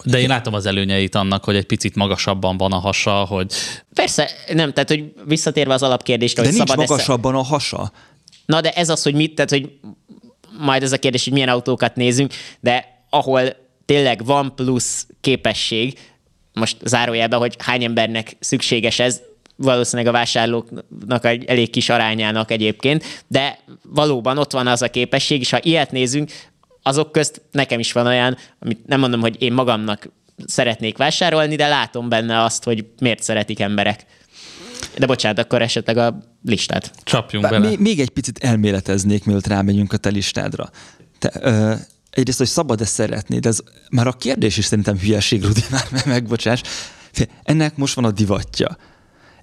de 0.04 0.20
én 0.20 0.28
látom 0.28 0.54
az 0.54 0.66
előnyeit 0.66 1.14
annak, 1.14 1.44
hogy 1.44 1.56
egy 1.56 1.66
picit 1.66 1.94
magasabban 1.94 2.56
van 2.56 2.72
a 2.72 2.78
hasa, 2.78 3.10
hogy... 3.10 3.52
Persze, 3.94 4.30
nem, 4.52 4.72
tehát 4.72 4.88
hogy 4.88 5.12
visszatérve 5.24 5.74
az 5.74 5.82
alapkérdésre, 5.82 6.42
de 6.42 6.48
hogy 6.48 6.56
nincs 6.56 6.68
szabad 6.68 6.88
magasabban 6.88 7.34
a 7.34 7.42
hasa. 7.42 7.92
Na 8.46 8.60
de 8.60 8.70
ez 8.70 8.88
az, 8.88 9.02
hogy 9.02 9.14
mit, 9.14 9.34
tehát 9.34 9.50
hogy 9.50 9.70
majd 10.58 10.82
ez 10.82 10.92
a 10.92 10.98
kérdés, 10.98 11.24
hogy 11.24 11.32
milyen 11.32 11.48
autókat 11.48 11.96
nézünk, 11.96 12.32
de 12.60 12.95
ahol 13.16 13.56
tényleg 13.84 14.24
van 14.24 14.54
plusz 14.54 15.06
képesség, 15.20 15.98
most 16.52 16.76
zárójelben, 16.84 17.38
hogy 17.38 17.56
hány 17.58 17.84
embernek 17.84 18.36
szükséges 18.40 18.98
ez, 18.98 19.20
valószínűleg 19.56 20.14
a 20.14 20.16
vásárlóknak 20.16 21.24
egy 21.24 21.44
elég 21.44 21.70
kis 21.70 21.88
arányának 21.88 22.50
egyébként, 22.50 23.24
de 23.26 23.58
valóban 23.82 24.38
ott 24.38 24.52
van 24.52 24.66
az 24.66 24.82
a 24.82 24.88
képesség, 24.88 25.40
és 25.40 25.50
ha 25.50 25.58
ilyet 25.62 25.90
nézünk, 25.90 26.30
azok 26.82 27.12
közt 27.12 27.42
nekem 27.50 27.78
is 27.78 27.92
van 27.92 28.06
olyan, 28.06 28.36
amit 28.58 28.86
nem 28.86 29.00
mondom, 29.00 29.20
hogy 29.20 29.42
én 29.42 29.52
magamnak 29.52 30.08
szeretnék 30.46 30.96
vásárolni, 30.96 31.56
de 31.56 31.68
látom 31.68 32.08
benne 32.08 32.42
azt, 32.42 32.64
hogy 32.64 32.84
miért 33.00 33.22
szeretik 33.22 33.60
emberek. 33.60 34.04
De 34.98 35.06
bocsánat, 35.06 35.38
akkor 35.38 35.62
esetleg 35.62 35.96
a 35.96 36.18
listát. 36.44 36.90
Csapjunk 37.02 37.48
bele. 37.48 37.68
Még, 37.68 37.78
még 37.78 38.00
egy 38.00 38.10
picit 38.10 38.38
elméleteznék, 38.38 39.24
mielőtt 39.24 39.46
rámegyünk 39.46 39.92
a 39.92 39.96
te 39.96 40.08
listádra. 40.08 40.70
Te, 41.18 41.30
ö, 41.40 41.74
egyrészt, 42.16 42.38
hogy 42.38 42.46
szabad-e 42.46 42.84
szeretni, 42.84 43.38
de 43.38 43.48
ez 43.48 43.58
már 43.90 44.06
a 44.06 44.12
kérdés 44.12 44.56
is 44.56 44.64
szerintem 44.64 44.98
hülyeség, 44.98 45.44
Rudi, 45.44 45.64
már 45.70 46.06
megbocsás. 46.06 46.62
Ennek 47.42 47.76
most 47.76 47.94
van 47.94 48.04
a 48.04 48.10
divatja. 48.10 48.76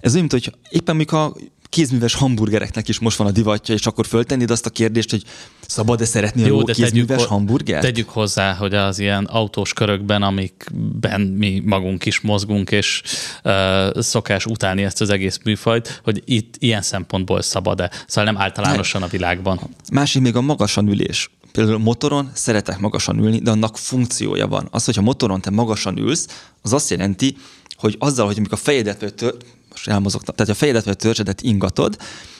Ez 0.00 0.14
olyan, 0.14 0.26
mint 0.30 0.44
hogy 0.44 0.54
éppen 0.70 0.96
mikor 0.96 1.18
a 1.18 1.32
kézműves 1.74 2.14
hamburgereknek 2.14 2.88
is 2.88 2.98
most 2.98 3.16
van 3.16 3.26
a 3.26 3.30
divatja, 3.30 3.74
és 3.74 3.86
akkor 3.86 4.06
föltennéd 4.06 4.50
azt 4.50 4.66
a 4.66 4.70
kérdést, 4.70 5.10
hogy 5.10 5.22
szabad-e 5.66 6.04
szeretni 6.04 6.40
jó, 6.40 6.46
a 6.46 6.58
jó 6.58 6.64
kézműves 6.64 7.16
tegyük, 7.16 7.30
hamburgert? 7.30 7.82
Tegyük 7.82 8.08
hozzá, 8.08 8.54
hogy 8.54 8.74
az 8.74 8.98
ilyen 8.98 9.24
autós 9.24 9.72
körökben, 9.72 10.22
amikben 10.22 11.20
mi 11.20 11.62
magunk 11.64 12.06
is 12.06 12.20
mozgunk, 12.20 12.70
és 12.70 13.02
uh, 13.44 14.00
szokás 14.00 14.46
utálni 14.46 14.84
ezt 14.84 15.00
az 15.00 15.10
egész 15.10 15.40
műfajt, 15.44 16.00
hogy 16.04 16.22
itt 16.24 16.54
ilyen 16.58 16.82
szempontból 16.82 17.42
szabad-e. 17.42 17.90
Szóval 18.06 18.32
nem 18.32 18.42
általánosan 18.42 19.02
a 19.02 19.06
világban. 19.06 19.60
Másik 19.92 20.22
még 20.22 20.36
a 20.36 20.40
magasan 20.40 20.88
ülés. 20.88 21.30
Például 21.54 21.78
motoron 21.78 22.30
szeretek 22.32 22.78
magasan 22.78 23.18
ülni, 23.18 23.38
de 23.38 23.50
annak 23.50 23.78
funkciója 23.78 24.48
van. 24.48 24.68
Az, 24.70 24.84
hogyha 24.84 25.02
motoron 25.02 25.40
te 25.40 25.50
magasan 25.50 25.98
ülsz, 25.98 26.26
az 26.62 26.72
azt 26.72 26.90
jelenti, 26.90 27.36
hogy 27.76 27.96
azzal, 27.98 28.26
hogy 28.26 28.36
amikor 28.36 28.58
a 28.58 28.62
fejedet 28.62 29.34
most 29.74 29.88
elmozogtam, 29.88 30.34
tehát 30.34 30.52
a 30.52 30.56
fejedet 30.56 30.84
vagy 30.84 30.96
törzsedet 30.96 31.42
ingatod, 31.42 31.96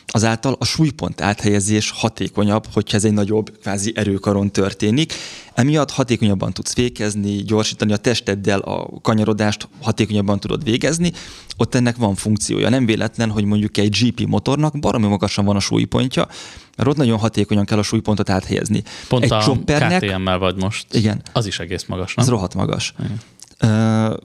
azáltal 0.06 0.56
a 0.58 0.64
súlypont 0.64 1.20
áthelyezés 1.20 1.90
hatékonyabb, 1.90 2.66
hogyha 2.72 2.96
ez 2.96 3.04
egy 3.04 3.12
nagyobb 3.12 3.58
kvázi 3.60 3.92
erőkaron 3.96 4.50
történik. 4.50 5.12
Emiatt 5.54 5.90
hatékonyabban 5.90 6.52
tudsz 6.52 6.72
fékezni, 6.72 7.36
gyorsítani 7.42 7.92
a 7.92 7.96
testeddel 7.96 8.60
a 8.60 9.00
kanyarodást, 9.00 9.68
hatékonyabban 9.82 10.40
tudod 10.40 10.64
végezni. 10.64 11.12
Ott 11.56 11.74
ennek 11.74 11.96
van 11.96 12.14
funkciója. 12.14 12.68
Nem 12.68 12.86
véletlen, 12.86 13.30
hogy 13.30 13.44
mondjuk 13.44 13.76
egy 13.76 13.96
GP 14.00 14.26
motornak 14.26 14.78
baromi 14.78 15.06
magasan 15.06 15.44
van 15.44 15.56
a 15.56 15.60
súlypontja, 15.60 16.28
mert 16.76 16.88
ott 16.88 16.96
nagyon 16.96 17.18
hatékonyan 17.18 17.64
kell 17.64 17.78
a 17.78 17.82
súlypontot 17.82 18.30
áthelyezni. 18.30 18.82
Pont 19.08 19.24
egy 19.24 19.32
a 19.32 19.42
choppernek, 19.42 20.02
KTM-mel 20.02 20.38
vagy 20.38 20.56
most. 20.56 20.86
Igen. 20.94 21.22
Az 21.32 21.46
is 21.46 21.58
egész 21.58 21.84
magas, 21.84 22.14
nem? 22.14 22.24
Az 22.24 22.30
rohadt 22.30 22.54
magas. 22.54 22.94
Igen. 22.98 23.20
Uh, 23.62 24.16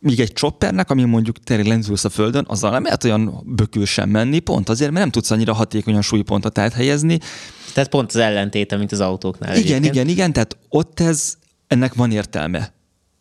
míg 0.00 0.20
egy 0.20 0.32
choppernek, 0.32 0.90
ami 0.90 1.04
mondjuk 1.04 1.38
tényleg 1.38 1.66
lendülsz 1.66 2.04
a 2.04 2.08
földön, 2.08 2.44
azzal 2.48 2.70
nem 2.70 2.82
lehet 2.82 3.04
olyan 3.04 3.42
bökül 3.46 3.86
sem 3.86 4.08
menni, 4.08 4.38
pont 4.38 4.68
azért, 4.68 4.90
mert 4.90 5.02
nem 5.02 5.10
tudsz 5.10 5.30
annyira 5.30 5.52
hatékonyan 5.52 6.02
súlypontot 6.02 6.58
áthelyezni. 6.58 7.18
Tehát 7.74 7.90
pont 7.90 8.08
az 8.08 8.16
ellentéte, 8.16 8.76
mint 8.76 8.92
az 8.92 9.00
autóknál. 9.00 9.56
Igen, 9.56 9.62
egyébként. 9.66 9.94
igen, 9.94 10.08
igen, 10.08 10.32
tehát 10.32 10.56
ott 10.68 11.00
ez, 11.00 11.34
ennek 11.66 11.94
van 11.94 12.10
értelme. 12.10 12.72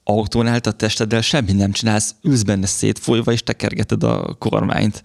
Autónál 0.04 0.60
a 0.64 0.72
testeddel 0.72 1.22
semmi 1.22 1.52
nem 1.52 1.72
csinálsz, 1.72 2.16
ülsz 2.24 2.44
benne 2.44 2.66
szétfolyva, 2.66 3.32
és 3.32 3.44
tekergeted 3.44 4.04
a 4.04 4.36
kormányt. 4.40 5.04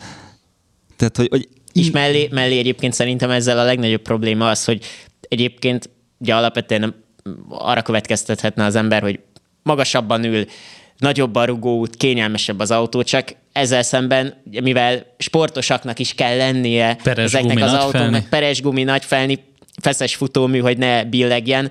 Tehát, 0.97 1.17
hogy, 1.17 1.29
hogy 1.29 1.49
és 1.73 1.91
mellé, 1.91 2.29
mellé 2.33 2.59
egyébként 2.59 2.93
szerintem 2.93 3.31
ezzel 3.31 3.59
a 3.59 3.65
legnagyobb 3.65 4.03
probléma 4.03 4.49
az, 4.49 4.65
hogy 4.65 4.85
egyébként 5.29 5.91
ugye 6.19 6.35
alapvetően 6.35 7.05
arra 7.49 7.83
következtethetne 7.83 8.65
az 8.65 8.75
ember, 8.75 9.03
hogy 9.03 9.21
magasabban 9.63 10.25
ül, 10.25 10.47
nagyobb 10.98 11.35
a 11.35 11.44
rugóút, 11.44 11.96
kényelmesebb 11.96 12.61
az 12.61 12.70
autó, 12.70 13.02
csak 13.02 13.35
ezzel 13.52 13.83
szemben, 13.83 14.35
mivel 14.62 15.07
sportosaknak 15.18 15.99
is 15.99 16.14
kell 16.14 16.36
lennie 16.36 16.97
peres 17.03 17.24
ezeknek 17.24 17.62
az 17.62 17.72
autóknak, 17.72 18.28
peres 18.28 18.62
gumi, 18.62 18.82
nagy 18.82 19.05
felni, 19.05 19.38
feszes 19.82 20.14
futómű, 20.14 20.59
hogy 20.59 20.78
ne 20.78 21.05
billegjen, 21.05 21.70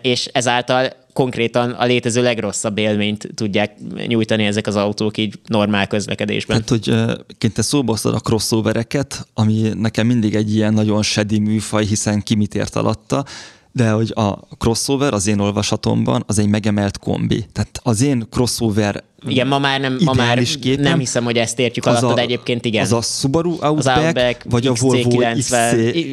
és 0.00 0.26
ezáltal 0.32 0.92
konkrétan 1.12 1.70
a 1.70 1.84
létező 1.84 2.22
legrosszabb 2.22 2.78
élményt 2.78 3.28
tudják 3.34 3.72
nyújtani 4.06 4.44
ezek 4.44 4.66
az 4.66 4.76
autók 4.76 5.18
így 5.18 5.34
normál 5.46 5.86
közlekedésben. 5.86 6.56
Hát, 6.56 6.68
hogy 6.68 6.94
kint 7.38 7.54
te 7.54 7.62
szóba 7.62 7.96
a 8.02 8.20
crossovereket, 8.20 9.26
ami 9.34 9.72
nekem 9.74 10.06
mindig 10.06 10.34
egy 10.34 10.54
ilyen 10.54 10.74
nagyon 10.74 11.02
sedi 11.02 11.38
műfaj, 11.38 11.84
hiszen 11.84 12.22
ki 12.22 12.34
mit 12.34 12.54
ért 12.54 12.76
alatta, 12.76 13.24
De 13.72 13.90
hogy 13.90 14.12
a 14.14 14.38
crossover 14.58 15.12
az 15.12 15.26
én 15.26 15.38
olvasatomban 15.38 16.24
az 16.26 16.38
egy 16.38 16.48
megemelt 16.48 16.98
kombi. 16.98 17.46
Tehát 17.52 17.80
az 17.82 18.02
én 18.02 18.26
crossover 18.30 19.04
Igen, 19.28 19.46
ma 19.46 19.58
már 19.58 19.80
nem, 19.80 19.98
ma 20.04 20.12
már 20.12 20.42
képem 20.42 20.82
nem 20.82 20.98
hiszem, 20.98 21.24
hogy 21.24 21.36
ezt 21.36 21.58
értjük 21.58 21.86
alatt, 21.86 22.14
de 22.14 22.20
egyébként 22.20 22.64
igen. 22.64 22.82
Az 22.82 22.92
a 22.92 23.00
Subaru 23.00 23.50
Outback, 23.50 23.96
az 23.96 24.04
Outback 24.04 24.44
vagy 24.50 24.66
a 24.66 24.72
Volvo 24.80 25.16
XC, 25.38 25.50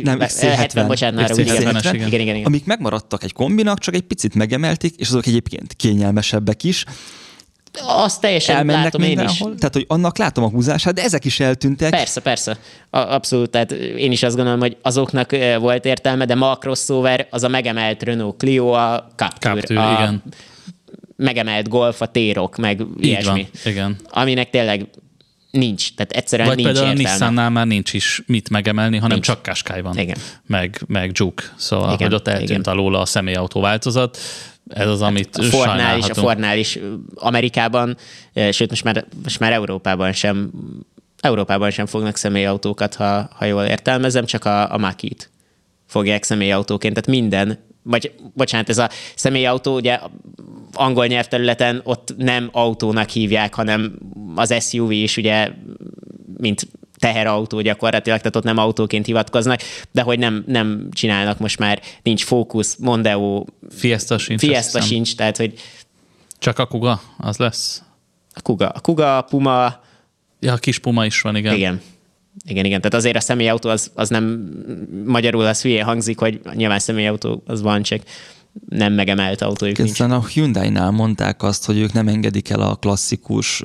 nem, 0.04 0.20
XC70. 0.20 0.54
70, 0.56 0.88
bocsánat, 0.88 1.20
már 1.20 1.32
úgy 1.32 1.40
igen. 1.40 1.56
XC70-es, 1.56 1.80
igen. 1.94 1.96
igen, 1.96 2.20
igen, 2.20 2.36
igen. 2.36 2.46
amik 2.46 2.66
megmaradtak 2.66 3.24
egy 3.24 3.34
kombinak, 3.34 3.80
csak 3.80 3.94
egy 3.94 4.02
picit 4.02 4.36
megemelték, 4.36 4.96
és 4.96 5.08
azok 5.08 5.26
egyébként 5.26 5.74
kényelmesebbek 5.74 6.64
is. 6.64 6.86
Azt 7.82 8.22
teljesen 8.22 8.56
Elmennek 8.56 8.84
látom 8.84 9.02
én 9.02 9.10
is. 9.10 9.16
mindenhol. 9.18 9.56
Tehát, 9.56 9.74
hogy 9.74 9.86
annak 9.88 10.18
látom 10.18 10.44
a 10.44 10.50
húzását, 10.50 10.94
de 10.94 11.04
ezek 11.04 11.26
is 11.26 11.40
eltűntek. 11.40 11.90
Persze, 11.90 12.22
persze. 12.22 12.58
A, 12.90 12.98
abszolút, 12.98 13.50
tehát 13.50 13.72
én 13.72 14.12
is 14.12 14.24
azt 14.24 14.36
gondolom, 14.36 14.60
hogy 14.60 14.78
azoknak 14.82 15.32
volt 15.60 15.86
értelme, 15.86 16.26
de 16.26 16.36
ma 16.36 16.52
a 16.52 16.56
crossover 16.56 17.28
az 17.30 17.44
a 17.44 17.48
megemelt 17.48 18.04
Renault 18.04 18.38
Clio, 18.38 18.68
a 18.72 19.08
Captur, 19.16 19.52
Captur, 19.52 19.78
a 19.78 19.92
igen. 19.92 20.24
megemelt 21.16 21.70
Golf, 21.70 22.02
a 22.02 22.06
Térok, 22.06 22.58
meg 22.58 22.80
Így 22.80 23.06
ilyesmi. 23.06 23.48
van, 23.64 23.72
igen. 23.72 23.96
Aminek 24.10 24.50
tényleg 24.50 24.88
nincs, 25.52 25.94
tehát 25.96 26.12
egyszerűen 26.12 26.48
Vagy 26.48 26.58
nincs 26.58 26.70
például 26.70 26.88
a 26.88 26.98
értelme. 26.98 27.12
Nissannál 27.18 27.50
már 27.50 27.68
nincs 27.68 27.94
is 27.94 28.22
mit 28.26 28.50
megemelni, 28.50 28.96
hanem 28.96 29.12
Nincs. 29.12 29.26
csak 29.26 29.44
Qashqai 29.44 29.82
van. 29.82 29.98
Igen. 29.98 30.18
Meg, 30.48 30.82
meg 30.88 31.12
Juke. 31.14 31.44
Szóval, 31.58 31.94
Igen, 31.94 32.08
hogy 32.08 32.16
ott 32.16 32.28
eltűnt 32.28 32.50
igen. 32.50 32.62
alól 32.64 32.96
a 32.96 33.06
személyautó 33.06 33.62
változat. 33.62 34.18
Ez 34.70 34.88
az, 34.88 35.02
amit 35.02 35.38
a 35.38 35.44
Fordnál 35.44 35.98
is, 35.98 36.10
a. 36.10 36.14
Fordnál 36.14 36.58
is 36.58 36.80
Amerikában, 37.16 37.98
sőt 38.52 38.70
most 38.70 38.84
már, 38.84 39.06
most 39.24 39.40
már 39.40 39.52
Európában 39.52 40.12
sem 40.12 40.52
Európában 41.22 41.72
sem 41.72 41.86
fognak 41.86 42.16
személyautókat, 42.16 42.96
ha, 42.96 43.30
ha 43.36 43.46
jól 43.46 43.64
értelmezem, 43.64 44.26
csak 44.26 44.46
a, 44.46 44.74
a 44.74 44.78
Makit 44.78 45.30
fogják 45.88 46.24
személyautóként, 46.24 46.94
tehát 46.94 47.10
minden, 47.10 47.60
vagy 47.84 48.14
bocsánat, 48.34 48.70
ez 48.70 48.78
a 48.78 48.90
személyautó, 49.16 49.76
ugye 49.76 50.00
angol 50.74 51.06
nyelvterületen 51.06 51.82
ott 51.84 52.14
nem 52.18 52.50
autónak 52.52 53.10
hívják, 53.10 53.54
hanem 53.54 53.98
az 54.36 54.70
SUV 54.70 54.92
is 54.92 55.18
ugye, 55.18 55.52
mint 56.38 56.68
teherautó 57.00 57.62
gyakorlatilag, 57.62 58.18
tehát 58.18 58.36
ott 58.36 58.44
nem 58.44 58.58
autóként 58.58 59.06
hivatkoznak, 59.06 59.62
de 59.92 60.02
hogy 60.02 60.20
nem, 60.20 60.44
nem 60.48 60.88
csinálnak 60.92 61.40
most 61.40 61.60
már, 61.60 61.82
nincs 62.04 62.24
Focus, 62.24 62.76
Mondeo, 62.78 63.46
Fiesta 63.70 64.18
sincs. 64.18 64.40
Fiesta 64.40 64.82
sincs, 64.82 65.16
tehát 65.16 65.38
hogy 65.38 65.54
Csak 66.40 66.60
a 66.60 66.66
Kuga, 66.66 67.02
az 67.18 67.38
lesz. 67.38 67.84
a 68.34 68.42
Kuga, 68.42 68.70
a 68.70 68.80
Kuga, 68.80 69.18
a 69.18 69.22
Puma, 69.22 69.88
Ja, 70.40 70.54
a 70.54 70.58
kis 70.58 70.80
Puma 70.80 71.06
is 71.06 71.22
van, 71.22 71.36
igen. 71.36 71.56
igen. 71.56 71.82
Igen, 72.46 72.66
igen. 72.66 72.82
Tehát 72.82 72.94
azért 72.94 73.16
a 73.16 73.20
személyautó 73.20 73.70
az, 73.70 73.92
az 73.94 74.10
nem 74.10 74.50
magyarul 75.06 75.46
az 75.46 75.62
hülye 75.62 75.84
hangzik, 75.84 76.20
hogy 76.20 76.42
nyilván 76.54 76.80
személyautó 76.80 77.44
az 77.46 77.62
van, 77.62 77.82
csak 77.82 78.02
nem 78.70 78.94
megemelt 78.94 79.42
autójuk 79.42 79.78
nincs. 79.78 79.90
Aztán 79.90 80.12
a 80.12 80.26
Hyundai-nál 80.26 80.92
mondták 80.92 81.44
azt, 81.44 81.66
hogy 81.66 81.78
ők 81.78 81.94
nem 81.94 82.08
engedik 82.08 82.50
el 82.50 82.62
a 82.62 82.76
klasszikus 82.76 83.62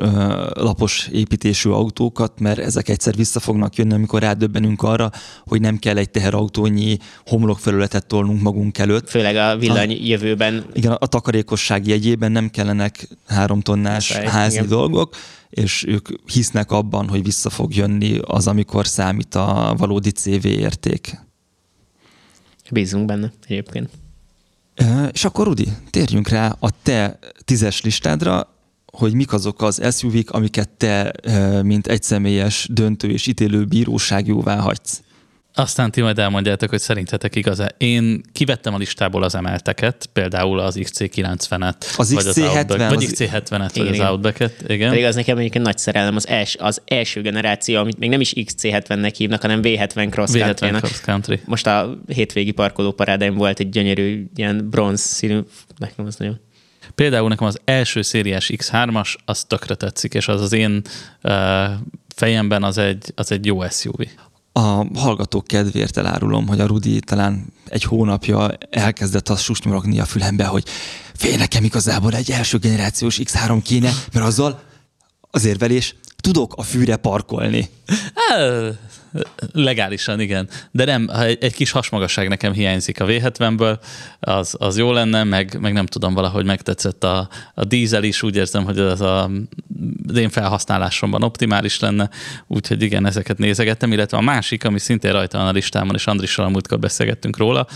lapos 0.52 1.08
építésű 1.12 1.70
autókat, 1.70 2.40
mert 2.40 2.58
ezek 2.58 2.88
egyszer 2.88 3.14
vissza 3.14 3.40
fognak 3.40 3.76
jönni, 3.76 3.92
amikor 3.92 4.20
rádöbbenünk 4.20 4.82
arra, 4.82 5.10
hogy 5.44 5.60
nem 5.60 5.78
kell 5.78 5.96
egy 5.96 6.10
teherautónyi 6.10 6.96
homlokfelületet 7.26 8.06
tolnunk 8.06 8.40
magunk 8.40 8.78
előtt. 8.78 9.10
Főleg 9.10 9.36
a 9.36 9.56
villany 9.56 10.06
jövőben 10.06 10.64
Igen, 10.72 10.92
a 10.92 11.06
takarékosság 11.06 11.86
jegyében 11.86 12.32
nem 12.32 12.50
kellenek 12.50 13.08
három 13.26 13.60
tonnás 13.60 14.08
Muszáj, 14.08 14.26
házi 14.26 14.56
igen. 14.56 14.68
dolgok, 14.68 15.16
és 15.50 15.84
ők 15.88 16.08
hisznek 16.32 16.70
abban, 16.70 17.08
hogy 17.08 17.22
vissza 17.22 17.50
fog 17.50 17.74
jönni 17.74 18.18
az, 18.22 18.46
amikor 18.46 18.86
számít 18.86 19.34
a 19.34 19.74
valódi 19.76 20.10
CV 20.10 20.44
érték. 20.44 21.18
bízunk 22.70 23.06
benne 23.06 23.32
egyébként. 23.46 23.88
És 25.12 25.24
akkor 25.24 25.46
Rudi, 25.46 25.68
térjünk 25.90 26.28
rá 26.28 26.56
a 26.58 26.68
te 26.82 27.18
tízes 27.44 27.82
listádra, 27.82 28.48
hogy 28.92 29.14
mik 29.14 29.32
azok 29.32 29.62
az 29.62 29.96
SUV-k, 29.96 30.30
amiket 30.30 30.68
te, 30.68 31.12
mint 31.62 31.86
egyszemélyes 31.86 32.68
döntő 32.72 33.10
és 33.10 33.26
ítélő 33.26 33.64
bíróság 33.64 34.26
jóvá 34.26 34.58
hagysz. 34.60 35.02
Aztán 35.56 35.90
ti 35.90 36.00
majd 36.00 36.18
elmondjátok, 36.18 36.70
hogy 36.70 36.80
szerintetek 36.80 37.36
igaz-e. 37.36 37.74
Én 37.78 38.20
kivettem 38.32 38.74
a 38.74 38.78
listából 38.78 39.22
az 39.22 39.34
emelteket, 39.34 40.08
például 40.12 40.58
az 40.58 40.78
XC90-et. 40.80 41.96
Az 41.96 42.12
vagy 42.12 42.24
XC70, 42.24 42.56
Outback, 42.56 42.88
vagy 42.94 43.04
az- 43.04 43.14
XC70-et, 43.18 43.48
vagy 43.50 43.76
Igen, 43.76 43.88
az 43.88 43.94
igen. 43.94 44.06
Outback-et. 44.06 44.64
Igen. 44.66 44.88
Pedig 44.88 45.04
az 45.04 45.14
nekem 45.14 45.38
egyébként 45.38 45.64
nagy 45.64 45.78
szerelem, 45.78 46.16
az, 46.16 46.28
els, 46.28 46.56
az 46.58 46.82
első 46.84 47.20
generáció, 47.20 47.78
amit 47.78 47.98
még 47.98 48.10
nem 48.10 48.20
is 48.20 48.32
XC70-nek 48.36 49.14
hívnak, 49.16 49.40
hanem 49.40 49.60
V70 49.62 50.10
Cross 50.10 50.30
V70 50.32 50.38
Country-nak. 50.40 50.84
Cross 50.84 51.00
Country. 51.00 51.40
Most 51.44 51.66
a 51.66 51.98
hétvégi 52.06 52.50
parkoló 52.50 52.92
parádán 52.92 53.34
volt 53.34 53.60
egy 53.60 53.68
gyönyörű 53.68 54.26
ilyen 54.34 54.68
bronz 54.70 55.00
színű, 55.00 55.40
nekem 55.78 56.06
az 56.06 56.16
nagyon 56.16 56.40
Például 56.94 57.28
nekem 57.28 57.46
az 57.46 57.60
első 57.64 58.02
szériás 58.02 58.50
X3-as, 58.56 59.14
az 59.24 59.44
tökre 59.44 59.74
tetszik, 59.74 60.14
és 60.14 60.28
az 60.28 60.40
az 60.40 60.52
én 60.52 60.82
uh, 61.22 61.32
fejemben 62.14 62.62
az 62.62 62.78
egy, 62.78 63.12
az 63.14 63.32
egy 63.32 63.46
jó 63.46 63.68
SUV. 63.68 64.00
A 64.56 64.86
hallgatók 64.98 65.46
kedvéért 65.46 65.96
elárulom, 65.96 66.46
hogy 66.46 66.60
a 66.60 66.66
Rudi 66.66 67.00
talán 67.00 67.52
egy 67.68 67.82
hónapja 67.82 68.50
elkezdett 68.70 69.28
azt 69.28 69.42
susnyorogni 69.42 70.00
a 70.00 70.04
fülembe, 70.04 70.44
hogy 70.44 70.64
fél 71.14 71.36
nekem 71.36 71.64
igazából 71.64 72.14
egy 72.14 72.30
első 72.30 72.58
generációs 72.58 73.20
X3 73.22 73.60
kéne, 73.62 73.92
mert 74.12 74.26
azzal 74.26 74.62
az 75.30 75.44
érvelés 75.44 75.94
tudok 76.24 76.54
a 76.56 76.62
fűre 76.62 76.96
parkolni. 76.96 77.68
Legálisan, 79.52 80.20
igen. 80.20 80.48
De 80.70 80.84
nem, 80.84 81.08
ha 81.08 81.24
egy, 81.24 81.38
egy 81.40 81.54
kis 81.54 81.70
hasmagasság 81.70 82.28
nekem 82.28 82.52
hiányzik 82.52 83.00
a 83.00 83.04
V70-ből, 83.04 83.78
az, 84.20 84.54
az 84.58 84.78
jó 84.78 84.92
lenne, 84.92 85.24
meg, 85.24 85.60
meg 85.60 85.72
nem 85.72 85.86
tudom, 85.86 86.14
valahogy 86.14 86.44
megtetszett 86.44 87.04
a, 87.04 87.28
a 87.54 87.64
dízel 87.64 88.02
is, 88.02 88.22
úgy 88.22 88.36
érzem, 88.36 88.64
hogy 88.64 88.78
az 88.78 89.00
a, 89.00 89.30
az 90.08 90.16
én 90.16 90.30
felhasználásomban 90.30 91.22
optimális 91.22 91.80
lenne, 91.80 92.10
úgyhogy 92.46 92.82
igen, 92.82 93.06
ezeket 93.06 93.38
nézegettem, 93.38 93.92
illetve 93.92 94.16
a 94.16 94.20
másik, 94.20 94.64
ami 94.64 94.78
szintén 94.78 95.12
rajta 95.12 95.38
van 95.38 95.46
a 95.46 95.52
listámon, 95.52 95.94
és 95.94 96.06
Andrissal 96.06 96.44
a 96.44 96.48
múltkor 96.48 96.78
beszélgettünk 96.78 97.36
róla, 97.36 97.66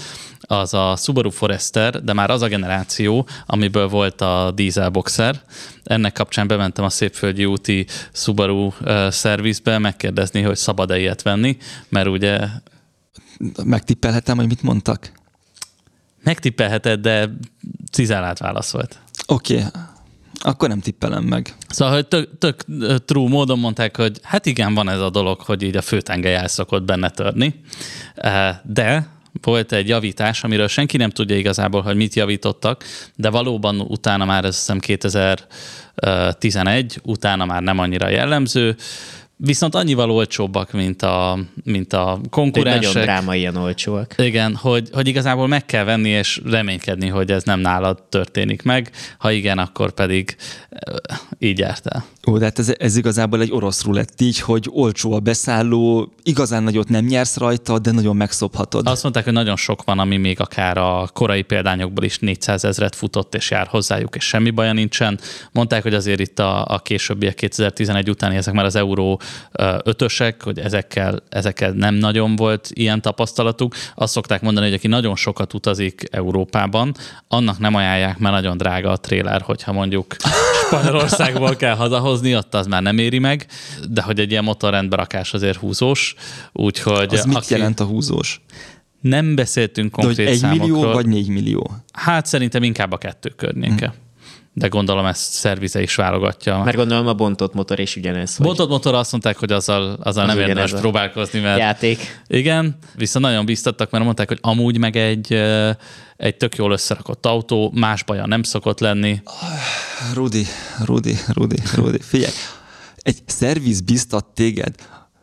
az 0.50 0.74
a 0.74 0.96
Subaru 0.96 1.30
Forester, 1.30 2.02
de 2.02 2.12
már 2.12 2.30
az 2.30 2.42
a 2.42 2.48
generáció, 2.48 3.28
amiből 3.46 3.88
volt 3.88 4.20
a 4.20 4.52
diesel 4.54 4.88
boxer. 4.88 5.40
Ennek 5.84 6.12
kapcsán 6.12 6.46
bementem 6.46 6.84
a 6.84 6.90
Szépföldi 6.90 7.44
úti 7.44 7.86
Subaru 8.12 8.70
szervizbe 9.08 9.78
megkérdezni, 9.78 10.42
hogy 10.42 10.56
szabad-e 10.56 10.98
ilyet 10.98 11.22
venni, 11.22 11.56
mert 11.88 12.08
ugye 12.08 12.38
Megtippelhetem, 13.64 14.36
hogy 14.36 14.46
mit 14.46 14.62
mondtak? 14.62 15.12
megtippelheted, 16.22 17.00
de 17.00 17.30
cizálált 17.92 18.38
válasz 18.38 18.70
volt. 18.70 18.98
Oké, 19.26 19.56
okay. 19.56 19.68
akkor 20.40 20.68
nem 20.68 20.80
tippelem 20.80 21.24
meg. 21.24 21.56
Szóval, 21.68 21.94
hogy 21.94 22.06
tök, 22.06 22.38
tök 22.38 22.64
true 23.04 23.28
módon 23.28 23.58
mondták, 23.58 23.96
hogy 23.96 24.18
hát 24.22 24.46
igen, 24.46 24.74
van 24.74 24.88
ez 24.88 25.00
a 25.00 25.10
dolog, 25.10 25.40
hogy 25.40 25.62
így 25.62 25.76
a 25.76 25.82
főtengely 25.82 26.34
el 26.34 26.48
szokott 26.48 26.82
benne 26.82 27.10
törni, 27.10 27.60
de 28.62 29.08
volt 29.42 29.72
egy 29.72 29.88
javítás, 29.88 30.44
amiről 30.44 30.68
senki 30.68 30.96
nem 30.96 31.10
tudja 31.10 31.36
igazából, 31.36 31.82
hogy 31.82 31.96
mit 31.96 32.14
javítottak, 32.14 32.84
de 33.14 33.30
valóban 33.30 33.80
utána 33.80 34.24
már 34.24 34.44
ez 34.44 34.56
hiszem 34.56 34.78
2011, 34.78 37.00
utána 37.02 37.44
már 37.44 37.62
nem 37.62 37.78
annyira 37.78 38.08
jellemző, 38.08 38.76
viszont 39.40 39.74
annyival 39.74 40.10
olcsóbbak, 40.10 40.72
mint 40.72 41.02
a, 41.02 41.38
mint 41.64 41.92
a 41.92 42.04
Nagyon 42.04 42.28
konkurensek. 42.30 43.02
drámaian 43.02 43.56
olcsóak. 43.56 44.14
Igen, 44.16 44.54
hogy, 44.54 44.88
hogy 44.92 45.08
igazából 45.08 45.46
meg 45.46 45.66
kell 45.66 45.84
venni, 45.84 46.08
és 46.08 46.40
reménykedni, 46.44 47.08
hogy 47.08 47.30
ez 47.30 47.42
nem 47.42 47.60
nálad 47.60 48.02
történik 48.02 48.62
meg. 48.62 48.90
Ha 49.18 49.30
igen, 49.30 49.58
akkor 49.58 49.92
pedig 49.92 50.36
így 51.38 51.58
járt 51.58 51.86
el. 51.86 52.04
Ó, 52.28 52.38
de 52.38 52.44
hát 52.44 52.58
ez, 52.58 52.72
ez 52.78 52.96
igazából 52.96 53.40
egy 53.40 53.52
orosz 53.52 53.84
rulett 53.84 54.20
így, 54.20 54.40
hogy 54.40 54.68
olcsó 54.72 55.12
a 55.12 55.18
beszálló, 55.18 56.12
igazán 56.22 56.62
nagyot 56.62 56.88
nem 56.88 57.04
nyersz 57.04 57.36
rajta, 57.36 57.78
de 57.78 57.90
nagyon 57.90 58.16
megszophatod. 58.16 58.86
Azt 58.86 59.02
mondták, 59.02 59.24
hogy 59.24 59.32
nagyon 59.32 59.56
sok 59.56 59.84
van, 59.84 59.98
ami 59.98 60.16
még 60.16 60.40
akár 60.40 60.78
a 60.78 61.08
korai 61.12 61.42
példányokból 61.42 62.04
is 62.04 62.18
400 62.18 62.64
ezret 62.64 62.94
futott, 62.94 63.34
és 63.34 63.50
jár 63.50 63.66
hozzájuk, 63.66 64.14
és 64.16 64.24
semmi 64.24 64.50
baja 64.50 64.72
nincsen. 64.72 65.20
Mondták, 65.52 65.82
hogy 65.82 65.94
azért 65.94 66.20
itt 66.20 66.38
a, 66.38 66.64
a 66.64 66.78
későbbiek 66.78 67.34
2011 67.34 68.10
utáni, 68.10 68.36
ezek 68.36 68.54
már 68.54 68.64
az 68.64 68.76
euró 68.76 69.20
ötösek, 69.84 70.42
hogy 70.42 70.58
ezekkel, 70.58 71.22
ezekkel 71.28 71.70
nem 71.70 71.94
nagyon 71.94 72.36
volt 72.36 72.70
ilyen 72.72 73.02
tapasztalatuk. 73.02 73.74
Azt 73.94 74.12
szokták 74.12 74.42
mondani, 74.42 74.66
hogy 74.66 74.74
aki 74.74 74.88
nagyon 74.88 75.16
sokat 75.16 75.54
utazik 75.54 76.02
Európában, 76.10 76.94
annak 77.28 77.58
nem 77.58 77.74
ajánlják, 77.74 78.18
mert 78.18 78.34
nagyon 78.34 78.56
drága 78.56 78.90
a 78.90 78.96
tréler, 78.96 79.40
hogyha 79.40 79.72
mondjuk 79.72 80.16
Spanyolországból 80.68 81.56
kell 81.56 81.74
hazahozni, 81.74 82.36
ott 82.36 82.54
az 82.54 82.66
már 82.66 82.82
nem 82.82 82.98
éri 82.98 83.18
meg, 83.18 83.46
de 83.88 84.02
hogy 84.02 84.20
egy 84.20 84.30
ilyen 84.30 84.44
motorrendberakás 84.44 85.34
azért 85.34 85.58
húzós, 85.58 86.14
úgyhogy 86.52 87.14
az 87.14 87.24
mit 87.24 87.48
jelent 87.48 87.80
a 87.80 87.84
húzós? 87.84 88.40
nem 89.00 89.34
beszéltünk 89.34 89.96
De 89.96 89.96
hogy 89.96 90.04
konkrét 90.04 90.28
egy 90.28 90.38
számokról. 90.38 90.68
millió 90.68 90.92
vagy 90.92 91.06
négy 91.06 91.28
millió? 91.28 91.70
Hát 91.92 92.26
szerintem 92.26 92.62
inkább 92.62 92.92
a 92.92 92.98
kettő 92.98 93.28
környéke. 93.36 93.86
Hm. 93.86 94.07
De 94.58 94.68
gondolom 94.68 95.06
ezt 95.06 95.32
szervize 95.32 95.82
is 95.82 95.94
válogatja. 95.94 96.62
Mert 96.62 96.76
gondolom 96.76 97.06
a 97.06 97.14
bontott 97.14 97.54
motor 97.54 97.78
is 97.78 97.96
ugyanez. 97.96 98.36
hogy 98.36 98.46
Bontott 98.46 98.68
motor 98.68 98.94
azt 98.94 99.10
mondták, 99.10 99.36
hogy 99.36 99.52
azzal, 99.52 99.98
azzal 100.02 100.26
nem 100.26 100.36
ugyanez 100.36 100.48
érdemes 100.48 100.72
a 100.72 100.78
próbálkozni, 100.78 101.40
mert 101.40 101.58
Játék. 101.58 102.22
igen, 102.26 102.78
viszont 102.94 103.24
nagyon 103.24 103.44
biztattak, 103.44 103.90
mert 103.90 104.04
mondták, 104.04 104.28
hogy 104.28 104.38
amúgy 104.40 104.78
meg 104.78 104.96
egy, 104.96 105.32
egy 106.16 106.36
tök 106.36 106.56
jól 106.56 106.72
összerakott 106.72 107.26
autó, 107.26 107.72
más 107.74 108.02
baja 108.02 108.26
nem 108.26 108.42
szokott 108.42 108.80
lenni. 108.80 109.22
Rudi, 110.14 110.44
Rudi, 110.84 111.14
Rudi, 111.32 111.56
Rudi, 111.74 111.98
figyelj, 112.00 112.32
egy 112.96 113.18
szerviz 113.26 113.80
biztat 113.80 114.24
téged, 114.24 114.74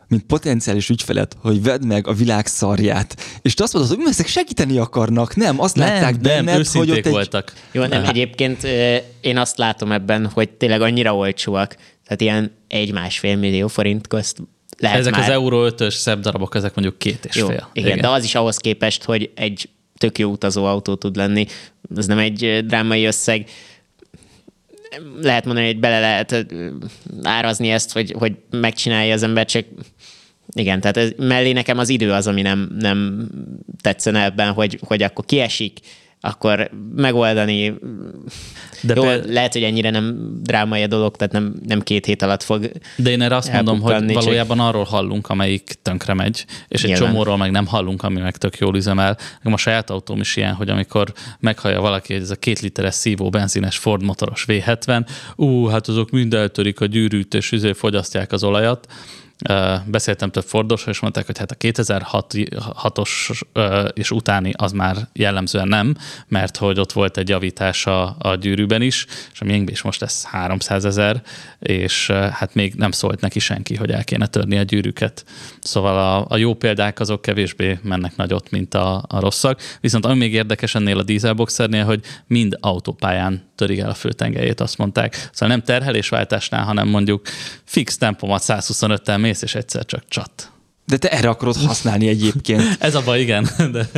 mint 0.08 0.22
potenciális 0.22 0.88
ügyfelet, 0.88 1.36
hogy 1.40 1.62
vedd 1.62 1.86
meg 1.86 2.06
a 2.06 2.12
világ 2.12 2.46
szarját, 2.46 3.16
és 3.42 3.54
te 3.54 3.62
azt 3.62 3.72
mondod, 3.72 3.92
hogy 3.94 4.02
"Hm, 4.02 4.10
ezek 4.10 4.26
segíteni 4.26 4.78
akarnak, 4.78 5.36
nem, 5.36 5.60
azt 5.60 5.76
látták 5.76 6.12
nem, 6.20 6.44
benned, 6.44 6.66
hogy 6.66 6.90
ott 6.90 6.96
egy... 6.96 7.08
voltak. 7.08 7.52
Jó, 7.72 7.84
nem, 7.84 8.04
egyébként 8.04 8.64
ö, 8.64 8.96
én 9.20 9.38
azt 9.38 9.58
látom 9.58 9.92
ebben, 9.92 10.26
hogy 10.26 10.50
tényleg 10.50 10.80
annyira 10.80 11.16
olcsóak, 11.16 11.76
tehát 12.04 12.20
ilyen 12.20 12.52
egy-másfél 12.68 13.36
millió 13.36 13.68
forint 13.68 14.06
közt 14.06 14.38
lehet 14.78 14.98
Ezek 14.98 15.12
már. 15.12 15.22
az 15.22 15.28
Euro 15.28 15.68
5-ös 15.70 15.94
szebb 15.94 16.20
darabok, 16.20 16.54
ezek 16.54 16.74
mondjuk 16.74 16.98
két 16.98 17.24
és 17.24 17.36
Jó, 17.36 17.46
fél. 17.46 17.68
igen, 17.72 17.88
igen, 17.88 18.00
de 18.00 18.08
az 18.08 18.24
is 18.24 18.34
ahhoz 18.34 18.56
képest, 18.56 19.04
hogy 19.04 19.30
egy 19.34 19.68
tök 19.98 20.18
jó 20.18 20.30
utazó 20.30 20.64
autó 20.64 20.94
tud 20.94 21.16
lenni, 21.16 21.46
ez 21.96 22.06
nem 22.06 22.18
egy 22.18 22.64
drámai 22.66 23.04
összeg. 23.04 23.48
Lehet 25.20 25.44
mondani, 25.44 25.66
hogy 25.66 25.78
bele 25.78 26.00
lehet 26.00 26.46
árazni 27.22 27.70
ezt, 27.70 27.92
hogy, 27.92 28.14
hogy 28.18 28.32
megcsinálja 28.50 29.14
az 29.14 29.22
ember, 29.22 29.46
csak 29.46 29.64
igen, 30.54 30.80
tehát 30.80 30.96
ez, 30.96 31.10
mellé 31.16 31.52
nekem 31.52 31.78
az 31.78 31.88
idő 31.88 32.12
az, 32.12 32.26
ami 32.26 32.42
nem, 32.42 32.76
nem 32.78 33.28
tetszene 33.80 34.24
ebben, 34.24 34.52
hogy, 34.52 34.78
hogy 34.82 35.02
akkor 35.02 35.24
kiesik, 35.24 35.78
akkor 36.20 36.70
megoldani. 36.94 37.74
De 38.82 38.94
Jó, 38.94 39.02
péld- 39.02 39.32
lehet, 39.32 39.52
hogy 39.52 39.62
ennyire 39.62 39.90
nem 39.90 40.38
drámai 40.42 40.82
a 40.82 40.86
dolog, 40.86 41.16
tehát 41.16 41.32
nem, 41.32 41.54
nem 41.66 41.80
két 41.80 42.06
hét 42.06 42.22
alatt 42.22 42.42
fog 42.42 42.70
De 42.96 43.10
én 43.10 43.22
erre 43.22 43.36
azt 43.36 43.52
mondom, 43.52 43.80
hogy 43.80 43.92
csak- 44.06 44.12
valójában 44.12 44.60
arról 44.60 44.84
hallunk, 44.84 45.28
amelyik 45.28 45.74
tönkre 45.82 46.14
megy, 46.14 46.44
és 46.68 46.82
egy 46.82 46.90
Nyilván. 46.90 47.08
csomóról 47.08 47.36
meg 47.36 47.50
nem 47.50 47.66
hallunk, 47.66 48.02
ami 48.02 48.20
meg 48.20 48.36
tök 48.36 48.56
jól 48.58 48.76
üzemel. 48.76 49.18
Nekem 49.36 49.52
a 49.52 49.56
saját 49.56 49.90
autóm 49.90 50.20
is 50.20 50.36
ilyen, 50.36 50.52
hogy 50.54 50.68
amikor 50.68 51.12
meghallja 51.40 51.80
valaki, 51.80 52.12
hogy 52.12 52.22
ez 52.22 52.30
a 52.30 52.36
két 52.36 52.60
literes 52.60 52.94
szívó 52.94 53.28
benzines 53.30 53.76
Ford 53.78 54.02
motoros 54.02 54.44
V70, 54.48 55.06
ú, 55.36 55.66
hát 55.66 55.88
azok 55.88 56.10
mind 56.10 56.34
eltörik 56.34 56.80
a 56.80 56.86
gyűrűt, 56.86 57.34
és 57.34 57.52
izé 57.52 57.72
fogyasztják 57.72 58.32
az 58.32 58.44
olajat. 58.44 58.86
Beszéltem 59.84 60.30
több 60.30 60.44
Fordossal, 60.44 60.92
és 60.92 61.00
mondták, 61.00 61.26
hogy 61.26 61.38
hát 61.38 61.50
a 61.50 61.54
2006-os 61.54 63.40
és 63.92 64.10
utáni 64.10 64.52
az 64.56 64.72
már 64.72 64.96
jellemzően 65.12 65.68
nem, 65.68 65.96
mert 66.28 66.56
hogy 66.56 66.80
ott 66.80 66.92
volt 66.92 67.16
egy 67.16 67.28
javítás 67.28 67.86
a, 67.86 68.16
a 68.18 68.34
gyűrűben 68.34 68.82
is, 68.82 69.06
és 69.32 69.40
a 69.40 69.44
miénkben 69.44 69.74
is 69.74 69.82
most 69.82 70.02
ez 70.02 70.24
300 70.24 70.84
ezer, 70.84 71.22
és 71.58 72.10
hát 72.10 72.54
még 72.54 72.74
nem 72.74 72.90
szólt 72.90 73.20
neki 73.20 73.38
senki, 73.38 73.74
hogy 73.74 73.90
el 73.90 74.04
kéne 74.04 74.26
törni 74.26 74.58
a 74.58 74.62
gyűrűket. 74.62 75.24
Szóval 75.60 75.98
a, 75.98 76.26
a 76.28 76.36
jó 76.36 76.54
példák 76.54 77.00
azok 77.00 77.22
kevésbé 77.22 77.78
mennek 77.82 78.16
nagyot, 78.16 78.50
mint 78.50 78.74
a, 78.74 79.04
a 79.08 79.20
rosszak. 79.20 79.60
Viszont 79.80 80.06
ami 80.06 80.18
még 80.18 80.32
érdekes 80.32 80.74
ennél 80.74 80.98
a 80.98 81.02
dieselboxernél, 81.02 81.84
hogy 81.84 82.00
mind 82.26 82.56
autópályán 82.60 83.44
törik 83.54 83.78
el 83.78 83.90
a 83.90 83.94
főtengelyét, 83.94 84.60
azt 84.60 84.78
mondták. 84.78 85.14
Szóval 85.32 85.56
nem 85.56 85.62
terhelésváltásnál, 85.62 86.64
hanem 86.64 86.88
mondjuk 86.88 87.26
fix 87.64 87.96
tempomat 87.96 88.42
125-tel 88.46 89.18
mész, 89.26 89.42
és 89.42 89.54
egyszer 89.54 89.84
csak 89.84 90.04
csat. 90.08 90.50
De 90.86 90.96
te 90.96 91.10
erre 91.10 91.28
akarod 91.28 91.56
használni 91.56 92.08
egyébként. 92.08 92.62
Ez 92.78 92.94
a 92.94 93.02
baj, 93.02 93.20
igen. 93.20 93.48
De... 93.72 93.88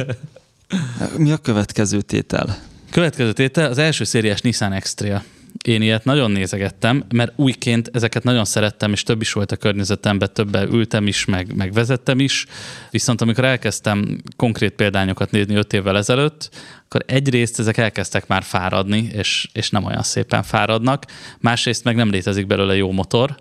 Mi 1.16 1.30
a 1.30 1.36
következő 1.36 2.00
tétel? 2.00 2.58
Következő 2.90 3.32
tétel 3.32 3.70
az 3.70 3.78
első 3.78 4.04
szériás 4.04 4.40
Nissan 4.40 4.78
X-Trail. 4.78 5.22
Én 5.64 5.82
ilyet 5.82 6.04
nagyon 6.04 6.30
nézegettem, 6.30 7.04
mert 7.08 7.32
újként 7.36 7.90
ezeket 7.92 8.22
nagyon 8.22 8.44
szerettem, 8.44 8.92
és 8.92 9.02
több 9.02 9.20
is 9.20 9.32
volt 9.32 9.52
a 9.52 9.56
környezetemben, 9.56 10.30
többel 10.32 10.68
ültem 10.68 11.06
is, 11.06 11.24
meg, 11.24 11.54
meg 11.54 11.72
vezettem 11.72 12.20
is. 12.20 12.46
Viszont 12.90 13.20
amikor 13.20 13.44
elkezdtem 13.44 14.20
konkrét 14.36 14.72
példányokat 14.72 15.30
nézni 15.30 15.54
öt 15.54 15.72
évvel 15.72 15.96
ezelőtt, 15.96 16.50
akkor 16.84 17.04
egyrészt 17.06 17.58
ezek 17.58 17.76
elkezdtek 17.76 18.26
már 18.26 18.42
fáradni, 18.42 19.08
és, 19.12 19.48
és 19.52 19.70
nem 19.70 19.84
olyan 19.84 20.02
szépen 20.02 20.42
fáradnak. 20.42 21.04
Másrészt 21.40 21.84
meg 21.84 21.96
nem 21.96 22.10
létezik 22.10 22.46
belőle 22.46 22.76
jó 22.76 22.92
motor, 22.92 23.36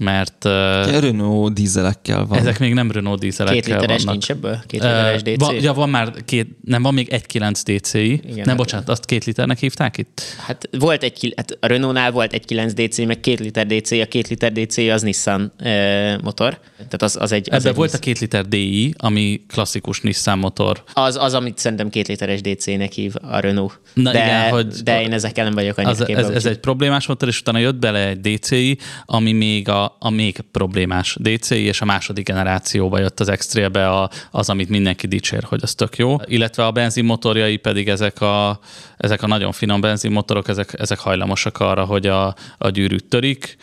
mert 0.00 0.44
uh, 0.44 0.52
Renault 1.00 1.52
dízelekkel 1.52 2.26
van. 2.26 2.38
ezek 2.38 2.58
még 2.58 2.74
nem 2.74 2.90
Renault 2.90 3.20
dízelekkel 3.20 3.60
két 3.62 3.72
literes 3.72 3.96
vannak. 4.04 4.10
nincs 4.12 4.30
ebből? 4.30 4.62
Két 4.66 4.80
literes 4.82 5.22
DC? 5.22 5.40
van, 5.40 5.54
ja, 5.54 5.72
van 5.72 5.88
már 5.88 6.12
két, 6.24 6.46
nem, 6.64 6.82
van 6.82 6.94
még 6.94 7.08
1.9 7.10 7.78
DCI. 7.78 8.12
Igen, 8.12 8.22
nem, 8.34 8.46
hát- 8.46 8.56
bocsánat, 8.56 8.88
azt 8.88 9.04
két 9.04 9.24
liternek 9.24 9.58
hívták 9.58 9.98
itt? 9.98 10.22
Hát 10.46 10.68
volt 10.78 11.02
egy, 11.02 11.32
hát 11.36 11.56
a 11.60 11.66
Renault-nál 11.66 12.10
volt 12.10 12.32
egy 12.32 12.44
9 12.44 12.72
DC, 12.72 12.98
meg 12.98 13.20
két 13.20 13.40
liter 13.40 13.66
DC, 13.66 13.90
a 13.90 14.06
két 14.06 14.28
liter 14.28 14.52
DC 14.52 14.76
az 14.78 15.02
Nissan 15.02 15.52
e, 15.58 16.18
motor. 16.22 16.58
Tehát 16.76 17.02
az, 17.02 17.16
az 17.20 17.32
egy... 17.32 17.48
Az 17.50 17.56
Ebben 17.56 17.70
egy 17.70 17.76
volt 17.78 17.94
a 17.94 17.98
két 17.98 18.18
liter 18.18 18.48
DI, 18.48 18.94
ami 18.98 19.40
klasszikus 19.48 20.00
Nissan 20.00 20.38
motor. 20.38 20.82
Az, 20.92 21.16
az, 21.16 21.34
amit 21.34 21.58
szerintem 21.58 21.90
két 21.90 22.08
literes 22.08 22.40
DC-nek 22.40 22.92
hív 22.92 23.14
a 23.22 23.38
Renault. 23.38 23.80
Na 23.94 24.12
de, 24.12 24.24
igen, 24.24 24.50
hogy- 24.50 24.66
de 24.66 25.02
én 25.02 25.12
ezekkel 25.12 25.44
nem 25.44 25.54
vagyok 25.54 25.78
annyit 25.78 25.90
Az, 25.90 26.02
képbe. 26.06 26.20
ez, 26.20 26.28
ez 26.28 26.46
egy 26.46 26.58
problémás 26.58 27.06
motor, 27.06 27.28
és 27.28 27.40
utána 27.40 27.58
jött 27.58 27.76
bele 27.76 28.08
egy 28.08 28.20
DCI, 28.20 28.78
ami 29.04 29.32
még 29.32 29.68
a, 29.68 29.89
a 29.98 30.10
még 30.10 30.40
problémás 30.52 31.16
DCI, 31.20 31.64
és 31.64 31.80
a 31.80 31.84
második 31.84 32.26
generációba 32.26 32.98
jött 32.98 33.20
az 33.20 33.32
x 33.36 33.54
be 33.72 33.88
a, 33.88 34.10
az, 34.30 34.48
amit 34.48 34.68
mindenki 34.68 35.06
dicsér, 35.06 35.42
hogy 35.42 35.60
az 35.62 35.74
tök 35.74 35.96
jó. 35.96 36.16
Illetve 36.24 36.66
a 36.66 36.70
benzinmotorjai 36.70 37.56
pedig 37.56 37.88
ezek 37.88 38.20
a, 38.20 38.60
ezek 38.96 39.22
a 39.22 39.26
nagyon 39.26 39.52
finom 39.52 39.80
benzinmotorok, 39.80 40.48
ezek, 40.48 40.74
ezek 40.78 40.98
hajlamosak 40.98 41.58
arra, 41.58 41.84
hogy 41.84 42.06
a, 42.06 42.34
a 42.58 42.68
gyűrűt 42.68 43.04
törik. 43.04 43.56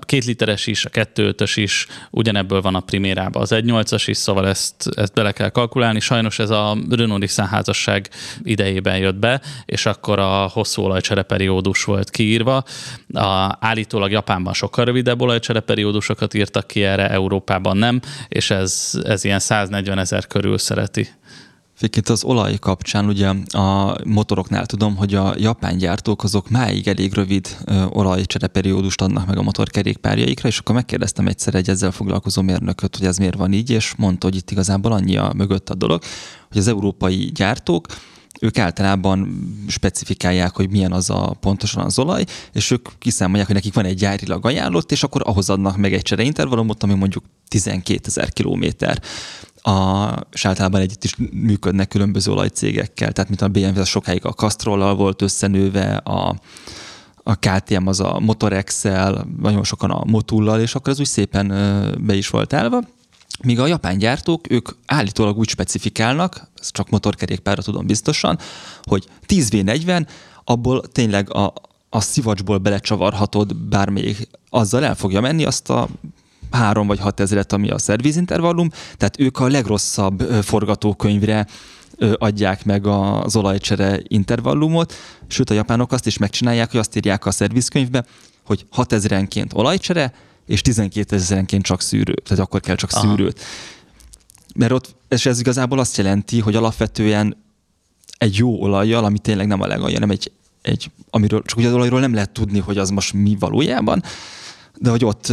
Két 0.00 0.24
literes 0.24 0.66
is, 0.66 0.84
a 0.84 0.88
2.5-ös 0.90 1.52
is, 1.54 1.86
ugyanebből 2.10 2.60
van 2.60 2.74
a 2.74 2.80
primérában 2.80 3.42
az 3.42 3.52
1.8-as 3.52 4.02
is, 4.06 4.16
szóval 4.16 4.48
ezt, 4.48 4.88
ezt 4.96 5.12
bele 5.12 5.32
kell 5.32 5.48
kalkulálni. 5.48 6.00
Sajnos 6.00 6.38
ez 6.38 6.50
a 6.50 6.76
Renault 6.90 7.20
Nissan 7.20 7.46
házasság 7.46 8.08
idejében 8.42 8.98
jött 8.98 9.16
be, 9.16 9.40
és 9.64 9.86
akkor 9.86 10.18
a 10.18 10.48
hosszú 10.52 10.82
olajcsereperiódus 10.82 11.84
volt 11.84 12.10
kiírva. 12.10 12.64
A, 13.12 13.56
állítólag 13.60 14.10
Japánban 14.10 14.52
sokkal 14.52 14.84
rövidebb 14.84 15.20
olajcsereperiódusokat 15.20 16.34
írtak 16.34 16.66
ki 16.66 16.84
erre, 16.84 17.10
Európában 17.10 17.76
nem, 17.76 18.00
és 18.28 18.50
ez, 18.50 18.90
ez 19.04 19.24
ilyen 19.24 19.38
140 19.38 19.98
ezer 19.98 20.26
körül 20.26 20.58
szereti. 20.58 21.08
Főként 21.76 22.08
az 22.08 22.24
olaj 22.24 22.58
kapcsán 22.58 23.06
ugye 23.06 23.28
a 23.48 23.96
motoroknál 24.04 24.66
tudom, 24.66 24.96
hogy 24.96 25.14
a 25.14 25.34
japán 25.38 25.76
gyártók 25.76 26.22
azok 26.22 26.48
máig 26.50 26.88
elég 26.88 27.12
rövid 27.12 27.56
olajcsereperiódust 27.88 29.00
adnak 29.00 29.26
meg 29.26 29.38
a 29.38 29.42
motorkerékpárjaikra, 29.42 30.48
és 30.48 30.58
akkor 30.58 30.74
megkérdeztem 30.74 31.26
egyszer 31.26 31.54
egy 31.54 31.68
ezzel 31.68 31.90
foglalkozó 31.90 32.42
mérnököt, 32.42 32.96
hogy 32.96 33.06
ez 33.06 33.18
miért 33.18 33.36
van 33.36 33.52
így, 33.52 33.70
és 33.70 33.94
mondta, 33.96 34.26
hogy 34.26 34.36
itt 34.36 34.50
igazából 34.50 34.92
annyi 34.92 35.16
a 35.16 35.32
mögött 35.36 35.70
a 35.70 35.74
dolog, 35.74 36.02
hogy 36.48 36.58
az 36.58 36.68
európai 36.68 37.30
gyártók 37.34 37.86
ők 38.40 38.58
általában 38.58 39.38
specifikálják, 39.68 40.56
hogy 40.56 40.70
milyen 40.70 40.92
az 40.92 41.10
a 41.10 41.36
pontosan 41.40 41.84
az 41.84 41.98
olaj, 41.98 42.24
és 42.52 42.70
ők 42.70 42.88
kiszámolják, 42.98 43.46
hogy 43.46 43.54
nekik 43.54 43.74
van 43.74 43.84
egy 43.84 43.96
gyárilag 43.96 44.46
ajánlott, 44.46 44.92
és 44.92 45.02
akkor 45.02 45.22
ahhoz 45.24 45.50
adnak 45.50 45.76
meg 45.76 45.92
egy 45.92 46.02
csereintervallumot, 46.02 46.82
ami 46.82 46.94
mondjuk 46.94 47.24
12 47.48 48.00
ezer 48.06 48.32
kilométer. 48.32 49.02
A, 49.66 50.14
és 50.32 50.44
általában 50.44 50.80
együtt 50.80 51.04
is 51.04 51.16
működnek 51.32 51.88
különböző 51.88 52.30
olajcégekkel, 52.30 53.12
tehát 53.12 53.28
mint 53.28 53.40
a 53.40 53.48
BMW 53.48 53.80
az 53.80 53.88
sokáig 53.88 54.24
a 54.24 54.32
Castrollal 54.32 54.94
volt 54.94 55.22
összenőve, 55.22 55.96
a, 55.96 56.36
a 57.22 57.34
KTM 57.34 57.86
az 57.86 58.00
a 58.00 58.18
Motorex-el, 58.20 59.26
nagyon 59.40 59.64
sokan 59.64 59.90
a 59.90 60.04
Motullal, 60.04 60.60
és 60.60 60.74
akkor 60.74 60.92
ez 60.92 61.00
úgy 61.00 61.06
szépen 61.06 61.48
be 62.00 62.14
is 62.14 62.28
volt 62.28 62.52
állva. 62.52 62.80
Míg 63.42 63.60
a 63.60 63.66
japán 63.66 63.98
gyártók, 63.98 64.50
ők 64.50 64.68
állítólag 64.86 65.38
úgy 65.38 65.48
specifikálnak, 65.48 66.50
ezt 66.60 66.72
csak 66.72 66.90
motorkerékpárra 66.90 67.62
tudom 67.62 67.86
biztosan, 67.86 68.38
hogy 68.82 69.04
10V40, 69.26 70.06
abból 70.44 70.80
tényleg 70.80 71.34
a, 71.34 71.52
a 71.88 72.00
szivacsból 72.00 72.58
belecsavarhatod 72.58 73.56
bármelyik, 73.56 74.28
azzal 74.50 74.84
el 74.84 74.94
fogja 74.94 75.20
menni 75.20 75.44
azt 75.44 75.70
a 75.70 75.88
három 76.50 76.86
vagy 76.86 76.98
hat 76.98 77.20
ezeret, 77.20 77.52
ami 77.52 77.70
a 77.70 77.78
szervizintervallum, 77.78 78.70
tehát 78.96 79.20
ők 79.20 79.38
a 79.38 79.48
legrosszabb 79.48 80.20
forgatókönyvre 80.42 81.46
adják 81.98 82.64
meg 82.64 82.86
az 82.86 83.36
olajcsere 83.36 84.00
intervallumot, 84.02 84.94
sőt 85.26 85.50
a 85.50 85.54
japánok 85.54 85.92
azt 85.92 86.06
is 86.06 86.18
megcsinálják, 86.18 86.70
hogy 86.70 86.80
azt 86.80 86.96
írják 86.96 87.26
a 87.26 87.30
szervizkönyvbe, 87.30 88.04
hogy 88.44 88.66
6 88.70 88.92
ezerenként 88.92 89.52
olajcsere, 89.54 90.12
és 90.46 90.60
12 90.60 91.16
ezerenként 91.16 91.64
csak 91.64 91.80
szűrő, 91.80 92.14
tehát 92.14 92.44
akkor 92.44 92.60
kell 92.60 92.76
csak 92.76 92.90
Aha. 92.92 93.08
szűrőt. 93.08 93.40
Mert 94.54 94.72
ott, 94.72 94.96
és 95.08 95.26
ez 95.26 95.40
igazából 95.40 95.78
azt 95.78 95.96
jelenti, 95.96 96.40
hogy 96.40 96.54
alapvetően 96.54 97.36
egy 98.18 98.36
jó 98.36 98.60
olajjal, 98.60 99.04
ami 99.04 99.18
tényleg 99.18 99.46
nem 99.46 99.60
a 99.60 99.66
legalja, 99.66 99.98
nem 99.98 100.10
egy, 100.10 100.32
egy 100.62 100.90
amiről, 101.10 101.42
csak 101.42 101.58
ugye 101.58 101.68
az 101.68 101.74
olajról 101.74 102.00
nem 102.00 102.14
lehet 102.14 102.30
tudni, 102.30 102.58
hogy 102.58 102.78
az 102.78 102.90
most 102.90 103.12
mi 103.12 103.36
valójában, 103.38 104.02
de 104.78 104.90
hogy 104.90 105.04
ott 105.04 105.32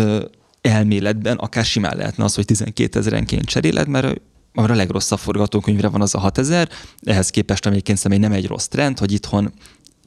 elméletben 0.63 1.37
akár 1.37 1.65
simán 1.65 1.97
lehetne 1.97 2.23
az, 2.23 2.35
hogy 2.35 2.45
12 2.45 2.99
ezerenként 2.99 3.45
cseréled, 3.45 3.87
mert 3.87 4.21
mert 4.53 4.69
a 4.69 4.75
legrosszabb 4.75 5.19
forgatókönyvre 5.19 5.87
van 5.87 6.01
az 6.01 6.15
a 6.15 6.19
6000, 6.19 6.69
ehhez 7.03 7.29
képest 7.29 7.65
egyébként 7.65 7.97
személy 7.97 8.17
nem 8.17 8.31
egy 8.31 8.47
rossz 8.47 8.67
trend, 8.67 8.99
hogy 8.99 9.11
itthon 9.11 9.53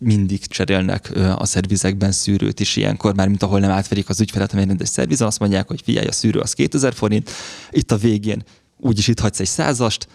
mindig 0.00 0.46
cserélnek 0.46 1.12
a 1.36 1.46
szervizekben 1.46 2.12
szűrőt 2.12 2.60
is 2.60 2.76
ilyenkor, 2.76 3.14
már 3.14 3.28
mint 3.28 3.42
ahol 3.42 3.60
nem 3.60 3.70
átverik 3.70 4.08
az 4.08 4.20
ügyfelet, 4.20 4.52
amely 4.52 4.64
rendes 4.64 4.88
szervizon, 4.88 5.26
azt 5.26 5.38
mondják, 5.38 5.68
hogy 5.68 5.80
figyelj, 5.84 6.06
a 6.06 6.12
szűrő 6.12 6.40
az 6.40 6.52
2000 6.52 6.94
forint, 6.94 7.30
itt 7.70 7.92
a 7.92 7.96
végén 7.96 8.44
úgyis 8.78 9.08
itt 9.08 9.20
hagysz 9.20 9.40
egy 9.40 9.46
százast, 9.46 10.08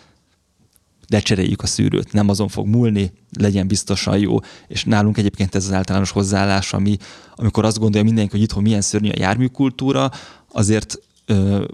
lecseréljük 1.11 1.61
a 1.61 1.67
szűrőt, 1.67 2.13
nem 2.13 2.29
azon 2.29 2.47
fog 2.47 2.67
múlni, 2.67 3.11
legyen 3.39 3.67
biztosan 3.67 4.17
jó. 4.17 4.39
És 4.67 4.83
nálunk 4.83 5.17
egyébként 5.17 5.55
ez 5.55 5.65
az 5.65 5.73
általános 5.73 6.11
hozzáállás, 6.11 6.73
ami, 6.73 6.97
amikor 7.35 7.65
azt 7.65 7.79
gondolja 7.79 8.05
mindenki, 8.05 8.31
hogy 8.31 8.41
itthon 8.41 8.63
milyen 8.63 8.81
szörnyű 8.81 9.09
a 9.09 9.19
járműkultúra, 9.19 10.11
azért 10.51 10.99
ö, 11.25 11.65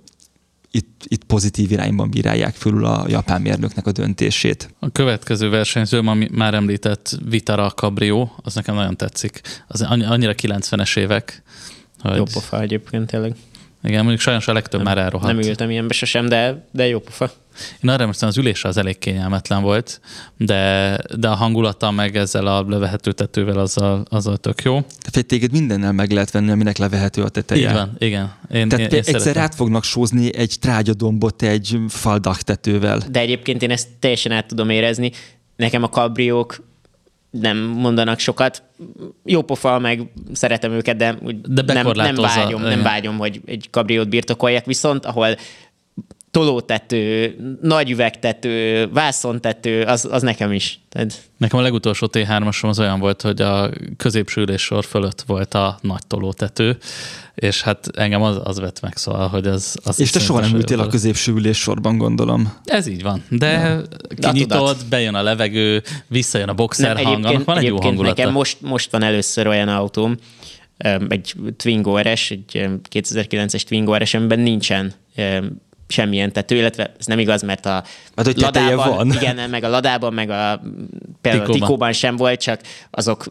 itt, 0.71 1.03
itt 1.07 1.23
pozitív 1.23 1.71
irányban 1.71 2.09
bírálják 2.09 2.55
fölül 2.55 2.85
a 2.85 3.05
japán 3.07 3.41
mérnöknek 3.41 3.88
a 3.88 3.91
döntését. 3.91 4.73
A 4.79 4.89
következő 4.89 5.49
versenyző, 5.49 5.97
ami 5.97 6.27
már 6.31 6.53
említett 6.53 7.17
Vitara 7.29 7.69
Cabrio, 7.69 8.29
az 8.41 8.55
nekem 8.55 8.75
nagyon 8.75 8.95
tetszik. 8.95 9.41
Az 9.67 9.81
annyira 9.81 10.33
90-es 10.41 10.97
évek. 10.97 11.43
Hogy... 11.99 12.15
Jó 12.15 12.23
pofa 12.23 12.61
egyébként 12.61 13.07
tényleg. 13.07 13.35
Igen, 13.84 13.99
mondjuk 13.99 14.19
sajnos 14.19 14.47
a 14.47 14.53
legtöbb 14.53 14.84
nem, 14.84 14.95
már 14.95 15.03
elrohadt. 15.03 15.34
Nem 15.34 15.41
ültem 15.41 15.69
ilyenbe 15.69 15.93
sosem, 15.93 16.30
de, 16.30 16.67
de 16.71 16.88
jó 16.88 16.99
pofa. 16.99 17.32
Én 17.82 17.89
arra 17.89 18.01
emlékszem, 18.01 18.28
az 18.28 18.38
ülésre 18.38 18.69
az 18.69 18.78
elég 18.78 18.99
kényelmetlen 18.99 19.61
volt, 19.61 20.01
de, 20.38 20.97
de 21.15 21.28
a 21.28 21.36
hangulata 21.36 21.91
meg 21.91 22.15
ezzel 22.15 22.47
a 22.47 22.65
levehető 22.67 23.11
tetővel 23.11 23.57
azzal, 23.57 24.05
azzal 24.09 24.38
tök 24.38 24.61
jó. 24.61 24.80
Tehát 25.11 25.28
téged 25.28 25.51
mindennel 25.51 25.91
meg 25.91 26.11
lehet 26.11 26.32
venni, 26.32 26.51
aminek 26.51 26.78
levehető 26.78 27.21
a 27.21 27.30
teteje. 27.30 27.67
Így 27.67 27.73
van, 27.73 27.95
igen. 27.97 28.34
Én, 28.51 28.69
Tehát 28.69 28.86
én, 28.86 28.91
én 28.91 28.97
egyszer 28.97 29.19
szeretem. 29.19 29.43
át 29.43 29.55
fognak 29.55 29.84
sózni 29.84 30.36
egy 30.36 30.55
trágyadombot 30.59 31.41
egy 31.41 31.78
faldak 31.88 32.41
tetővel. 32.41 33.01
De 33.11 33.19
egyébként 33.19 33.61
én 33.61 33.71
ezt 33.71 33.88
teljesen 33.99 34.32
át 34.32 34.47
tudom 34.47 34.69
érezni. 34.69 35.11
Nekem 35.55 35.84
a 35.84 35.89
kabriók 35.89 36.66
nem 37.41 37.57
mondanak 37.57 38.19
sokat. 38.19 38.63
Jó 39.25 39.41
pofa, 39.41 39.79
meg 39.79 40.01
szeretem 40.33 40.71
őket, 40.71 40.97
de, 40.97 41.17
de 41.47 41.73
nem, 41.73 41.91
nem 41.93 42.15
vágyom, 42.15 42.61
nem 42.61 42.81
vágyom, 42.81 43.17
hogy 43.17 43.41
egy 43.45 43.67
kabriót 43.69 44.09
birtokoljak, 44.09 44.65
viszont 44.65 45.05
ahol 45.05 45.35
tolótető, 46.38 47.35
nagy 47.61 47.91
üvegtető, 47.91 48.88
vászontető, 48.93 49.81
az, 49.83 50.07
az 50.11 50.21
nekem 50.21 50.51
is. 50.51 50.79
Tehát... 50.89 51.21
Nekem 51.38 51.59
a 51.59 51.61
legutolsó 51.61 52.09
T3-asom 52.11 52.67
az 52.67 52.79
olyan 52.79 52.99
volt, 52.99 53.21
hogy 53.21 53.41
a 53.41 53.69
középső 53.97 54.41
ülésor 54.41 54.85
fölött 54.85 55.23
volt 55.27 55.53
a 55.53 55.77
nagy 55.81 56.07
tolótető, 56.07 56.77
és 57.35 57.61
hát 57.61 57.88
engem 57.95 58.21
az, 58.21 58.39
az 58.43 58.59
vett 58.59 58.81
meg, 58.81 58.97
szóval, 58.97 59.27
hogy 59.27 59.47
az... 59.47 59.77
az 59.83 59.99
és 59.99 60.09
te 60.09 60.19
soha 60.19 60.39
nem 60.39 60.55
ültél 60.55 60.79
a 60.79 60.88
középső 60.88 61.31
ülés 61.31 61.57
sorban, 61.57 61.97
gondolom. 61.97 62.53
Ez 62.65 62.88
így 62.88 63.01
van, 63.01 63.23
de 63.29 63.47
ja. 63.49 64.31
kinyitod, 64.31 64.77
bejön 64.89 65.15
a 65.15 65.21
levegő, 65.21 65.83
visszajön 66.07 66.49
a 66.49 66.53
boxer 66.53 66.95
nem, 66.95 67.05
hang, 67.05 67.25
annak 67.25 67.43
van 67.43 67.57
egy 67.57 67.63
jó 67.63 67.81
hangulata. 67.81 68.15
Nekem 68.15 68.33
most, 68.33 68.61
most 68.61 68.91
van 68.91 69.03
először 69.03 69.47
olyan 69.47 69.67
autóm, 69.67 70.15
egy 71.07 71.35
Twingo 71.57 71.97
RS, 71.97 72.31
egy 72.31 72.69
2009-es 72.91 73.61
Twingo 73.61 73.95
RS, 73.97 74.13
amiben 74.13 74.39
nincsen 74.39 74.93
semmilyen 75.88 76.31
tető, 76.31 76.55
illetve 76.55 76.93
ez 76.99 77.05
nem 77.05 77.19
igaz, 77.19 77.41
mert 77.41 77.65
a 77.65 77.83
mert, 78.15 78.27
hogy 78.27 78.41
ladában, 78.41 78.95
van. 78.95 79.11
igen, 79.11 79.49
meg 79.49 79.63
a 79.63 79.69
ladában, 79.69 80.13
meg 80.13 80.29
a 80.29 80.61
például 81.21 81.43
Tikóban. 81.43 81.61
a 81.61 81.65
Tikóban 81.65 81.93
sem 81.93 82.15
volt, 82.15 82.41
csak 82.41 82.61
azok 82.91 83.25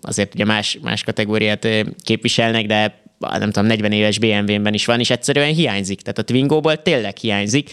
azért 0.00 0.34
ugye 0.34 0.44
más, 0.44 0.78
más 0.82 1.02
kategóriát 1.02 1.68
képviselnek, 2.02 2.66
de 2.66 3.00
nem 3.18 3.50
tudom, 3.50 3.66
40 3.66 3.92
éves 3.92 4.18
BMW-ben 4.18 4.74
is 4.74 4.84
van, 4.84 5.00
és 5.00 5.10
egyszerűen 5.10 5.54
hiányzik. 5.54 6.00
Tehát 6.00 6.18
a 6.18 6.22
Twingo-ból 6.22 6.82
tényleg 6.82 7.16
hiányzik. 7.16 7.70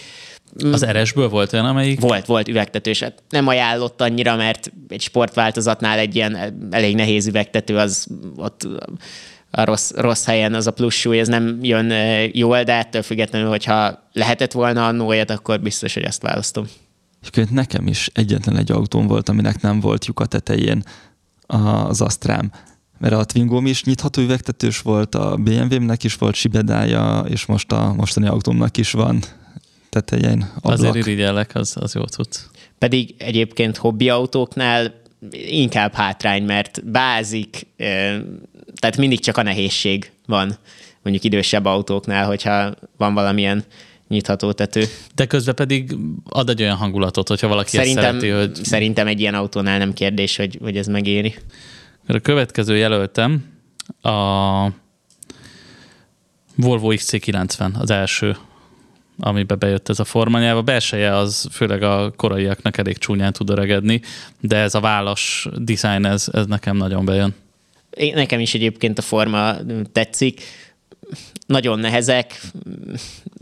Az 0.71 0.85
RS-ből 0.85 1.29
volt 1.29 1.53
olyan, 1.53 1.65
amelyik... 1.65 1.99
Volt, 1.99 2.25
volt 2.25 2.47
üvegtetős. 2.47 2.99
Hát 2.99 3.23
nem 3.29 3.47
ajánlott 3.47 4.01
annyira, 4.01 4.35
mert 4.35 4.71
egy 4.87 5.01
sportváltozatnál 5.01 5.97
egy 5.97 6.15
ilyen 6.15 6.57
elég 6.71 6.95
nehéz 6.95 7.27
üvegtető 7.27 7.77
az 7.77 8.07
ott 8.35 8.67
a 9.51 9.63
rossz, 9.63 9.91
rossz 9.95 10.25
helyen 10.25 10.53
az 10.53 10.67
a 10.67 10.71
plusz 10.71 10.95
súly, 10.95 11.19
ez 11.19 11.27
nem 11.27 11.59
jön 11.61 11.91
jól, 12.33 12.63
de 12.63 12.73
ettől 12.73 13.01
függetlenül, 13.01 13.49
hogyha 13.49 14.03
lehetett 14.13 14.51
volna 14.51 14.87
annó 14.87 15.07
olyat, 15.07 15.29
akkor 15.29 15.59
biztos, 15.59 15.93
hogy 15.93 16.03
ezt 16.03 16.21
választom. 16.21 16.67
És 17.21 17.45
nekem 17.49 17.87
is 17.87 18.09
egyetlen 18.13 18.57
egy 18.57 18.71
autóm 18.71 19.07
volt, 19.07 19.29
aminek 19.29 19.61
nem 19.61 19.79
volt 19.79 20.05
lyuk 20.05 20.19
a 20.19 20.25
tetején 20.25 20.83
az 21.47 22.01
Astrám. 22.01 22.51
Mert 22.97 23.13
a 23.13 23.23
Twingom 23.23 23.65
is 23.65 23.83
nyitható 23.83 24.21
üvegtetős 24.21 24.81
volt, 24.81 25.15
a 25.15 25.35
BMW-nek 25.35 26.03
is 26.03 26.15
volt 26.15 26.35
sibedája, 26.35 27.25
és 27.27 27.45
most 27.45 27.71
a 27.71 27.93
mostani 27.93 28.27
autómnak 28.27 28.77
is 28.77 28.91
van 28.91 29.23
tetején 29.89 30.49
ablak. 30.55 30.79
Azért 30.79 30.95
irigyellek, 30.95 31.55
az, 31.55 31.75
az 31.79 31.93
jó 31.93 32.03
tudsz. 32.03 32.49
Pedig 32.77 33.15
egyébként 33.17 33.77
hobbi 33.77 34.09
autóknál 34.09 34.93
inkább 35.31 35.93
hátrány, 35.93 36.43
mert 36.43 36.91
bázik, 36.91 37.67
tehát 38.79 38.97
mindig 38.97 39.19
csak 39.19 39.37
a 39.37 39.43
nehézség 39.43 40.11
van 40.25 40.57
mondjuk 41.03 41.23
idősebb 41.23 41.65
autóknál, 41.65 42.25
hogyha 42.25 42.73
van 42.97 43.13
valamilyen 43.13 43.63
nyitható 44.07 44.51
tető. 44.51 44.85
De 45.15 45.25
közben 45.25 45.55
pedig 45.55 45.95
ad 46.29 46.49
egy 46.49 46.61
olyan 46.61 46.75
hangulatot, 46.75 47.27
hogyha 47.27 47.47
valaki 47.47 47.69
szerintem, 47.69 48.03
ezt 48.03 48.19
szereti, 48.19 48.29
hogy... 48.29 48.65
Szerintem 48.65 49.07
egy 49.07 49.19
ilyen 49.19 49.33
autónál 49.33 49.77
nem 49.77 49.93
kérdés, 49.93 50.35
hogy, 50.35 50.57
hogy 50.61 50.77
ez 50.77 50.87
megéri. 50.87 51.35
A 52.07 52.19
következő 52.19 52.77
jelöltem 52.77 53.45
a 54.01 54.11
Volvo 56.55 56.93
XC90, 56.93 57.73
az 57.79 57.91
első 57.91 58.37
amibe 59.19 59.55
bejött 59.55 59.89
ez 59.89 59.99
a 59.99 60.03
formanyelv. 60.03 60.57
A 60.57 60.61
belseje 60.61 61.15
az 61.15 61.47
főleg 61.51 61.83
a 61.83 62.11
koraiaknak 62.15 62.77
elég 62.77 62.97
csúnyán 62.97 63.33
tud 63.33 63.49
öregedni, 63.49 64.01
de 64.39 64.57
ez 64.57 64.75
a 64.75 64.79
válas 64.79 65.47
design, 65.57 66.05
ez, 66.05 66.27
ez 66.31 66.45
nekem 66.45 66.77
nagyon 66.77 67.05
bejön. 67.05 67.35
Én, 67.89 68.13
nekem 68.13 68.39
is 68.39 68.53
egyébként 68.53 68.97
a 68.97 69.01
forma 69.01 69.55
tetszik. 69.91 70.41
Nagyon 71.45 71.79
nehezek, 71.79 72.41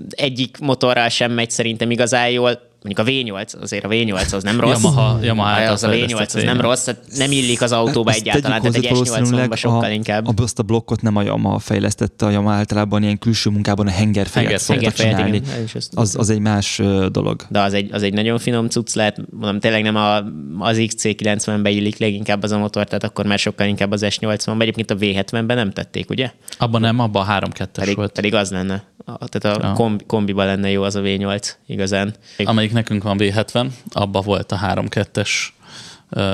egyik 0.10 0.58
motorral 0.58 1.10
sem 1.10 1.32
megy 1.32 1.52
szerintem 1.52 1.92
igazán 1.92 2.30
jól 2.30 2.70
mondjuk 2.88 3.32
a 3.34 3.36
V8, 3.36 3.62
azért 3.62 3.84
a 3.84 3.88
V8 3.88 4.34
az 4.34 4.44
nem 4.44 4.60
rossz. 4.60 4.82
Yamaha, 4.84 5.24
Yamaha 5.24 5.72
az 5.72 5.84
a 5.84 5.90
V8 5.90 6.36
az 6.36 6.44
nem 6.44 6.62
rossz, 6.62 6.88
nem 7.16 7.32
illik 7.32 7.62
az 7.62 7.72
autóba 7.72 8.10
Ezt 8.10 8.20
egyáltalán, 8.20 8.62
tehát 8.62 8.76
egy 8.76 8.90
S80-ba 8.94 9.58
sokkal 9.58 9.84
a, 9.84 9.90
inkább. 9.90 10.28
A, 10.28 10.42
azt 10.42 10.60
a 10.60 10.64
blokkot 10.64 11.02
nem 11.02 11.16
a 11.16 11.22
Yamaha 11.22 11.60
fejlesztette, 11.60 12.26
a 12.26 12.30
Yamaha 12.30 12.56
általában 12.56 13.04
ilyen 13.04 13.20
külső 13.20 13.50
munkában 13.50 13.88
a 13.88 13.90
hengerfejet 13.90 14.50
Henger, 14.50 14.60
szokta 14.60 14.92
csinálni. 14.92 15.36
Igen, 15.36 15.68
az, 15.94 16.16
az 16.18 16.30
egy 16.30 16.40
más 16.40 16.82
dolog. 17.12 17.42
De 17.50 17.62
az 17.62 17.74
egy, 17.74 17.90
az 17.92 18.04
egy 18.04 18.14
nagyon 18.14 18.40
finom 18.40 18.68
cucc 18.68 18.94
lehet, 18.94 19.22
mondom, 19.30 19.60
tényleg 19.60 19.84
nem 19.84 19.96
a, 19.96 20.16
az 20.60 20.78
XC90-be 20.78 21.70
illik 21.70 21.98
leginkább 21.98 22.44
az 22.44 22.52
a 22.52 22.58
motor, 22.58 22.86
tehát 22.86 23.04
akkor 23.04 23.26
már 23.26 23.40
sokkal 23.40 23.68
inkább 23.68 23.92
az 23.92 24.06
S80-ba. 24.06 24.62
Egyébként 24.62 24.92
a 24.92 24.96
V70-ben 24.96 25.56
nem 25.56 25.72
tették, 25.72 26.10
ugye? 26.10 26.32
Abban 26.58 26.82
nem, 26.82 27.00
abban 27.00 27.28
a 27.28 27.40
3-2-es 27.40 27.68
pedig, 27.72 27.96
volt. 27.96 28.12
Pedig 28.12 28.34
az 28.34 28.52
lenne. 28.52 28.84
Tehát 29.16 29.58
a 29.58 29.68
ja. 29.68 29.74
kombi, 29.74 30.04
kombiba 30.06 30.44
lenne 30.44 30.70
jó 30.70 30.84
az 30.84 30.96
a 30.96 31.02
V8 31.02 31.52
igazán. 31.66 32.16
Amelyik 32.38 32.74
nekünk 32.74 33.04
van 33.04 33.18
V70, 33.20 33.68
abba 33.90 34.22
volt 34.22 34.52
a 34.52 34.60
3-2-es 34.64 35.30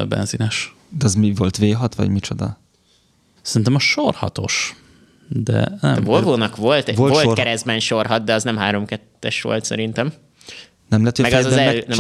benzines. 0.08 0.76
De 0.90 1.06
az 1.06 1.16
mi 1.16 1.34
volt, 1.36 1.58
V6 1.62 1.92
vagy 1.96 2.10
micsoda? 2.10 2.60
Szerintem 3.42 3.76
a 3.76 3.80
sorhatos. 3.80 4.76
De 5.28 5.78
nem. 5.82 5.96
A 5.98 6.02
Volvo-nak 6.02 6.56
volt, 6.56 6.96
volt, 6.96 7.12
volt 7.12 7.24
sor... 7.24 7.36
keresztben 7.36 7.80
sorhat, 7.80 8.24
de 8.24 8.34
az 8.34 8.44
nem 8.44 8.58
3-2-es 8.60 9.40
volt 9.42 9.66
szerintem. 9.66 10.14
Nem 10.90 11.00
lehet, 11.00 11.16
hogy 11.16 11.32
meg 11.32 11.40
az 11.40 11.46
az 11.46 11.58
el, 11.58 11.74
nem 11.74 12.00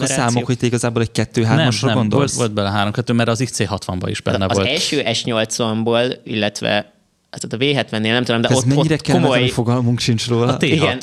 az 0.00 0.02
a 0.02 0.06
számok, 0.06 0.46
hogy 0.46 0.58
te 0.58 0.66
igazából 0.66 1.02
egy 1.02 1.10
2-3-asra 1.14 1.84
nem, 1.84 1.94
gondolsz? 1.94 2.36
Volt, 2.36 2.52
volt 2.54 2.72
bele 2.72 2.90
3-2, 2.92 3.14
mert 3.14 3.28
az 3.28 3.42
XC60-ban 3.44 4.06
is 4.06 4.20
benne 4.20 4.44
az 4.46 4.56
volt. 4.56 4.68
Az 4.68 4.72
első 4.72 5.02
S80-ból, 5.04 6.16
illetve 6.24 6.93
a 7.42 7.56
V70-nél 7.56 8.00
nem 8.00 8.24
tudom, 8.24 8.40
de 8.40 8.48
Ez 8.48 8.56
ott, 8.56 8.64
mennyire 8.64 8.94
ott 8.94 9.10
komoly... 9.10 9.48
fogalmunk 9.48 9.98
sincs 9.98 10.28
róla? 10.28 10.52
A 10.52 10.56
T6. 10.56 10.62
Igen, 10.62 10.98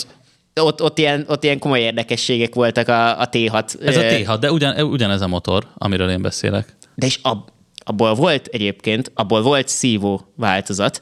ott, 0.61 0.82
ott, 0.82 0.97
ilyen, 0.97 1.25
ott 1.27 1.43
ilyen 1.43 1.59
komoly 1.59 1.79
érdekességek 1.79 2.55
voltak 2.55 2.88
a, 2.88 3.19
a 3.19 3.29
T6. 3.29 3.82
Ez 3.86 3.97
a 3.97 4.01
T6, 4.01 4.38
de 4.39 4.51
ugyan, 4.51 4.82
ugyanez 4.82 5.21
a 5.21 5.27
motor, 5.27 5.67
amiről 5.77 6.09
én 6.09 6.21
beszélek. 6.21 6.75
De 6.95 7.05
és 7.05 7.19
ab, 7.21 7.49
abból 7.84 8.13
volt 8.13 8.47
egyébként, 8.47 9.11
abból 9.15 9.41
volt 9.41 9.67
szívó 9.67 10.21
változat, 10.36 11.01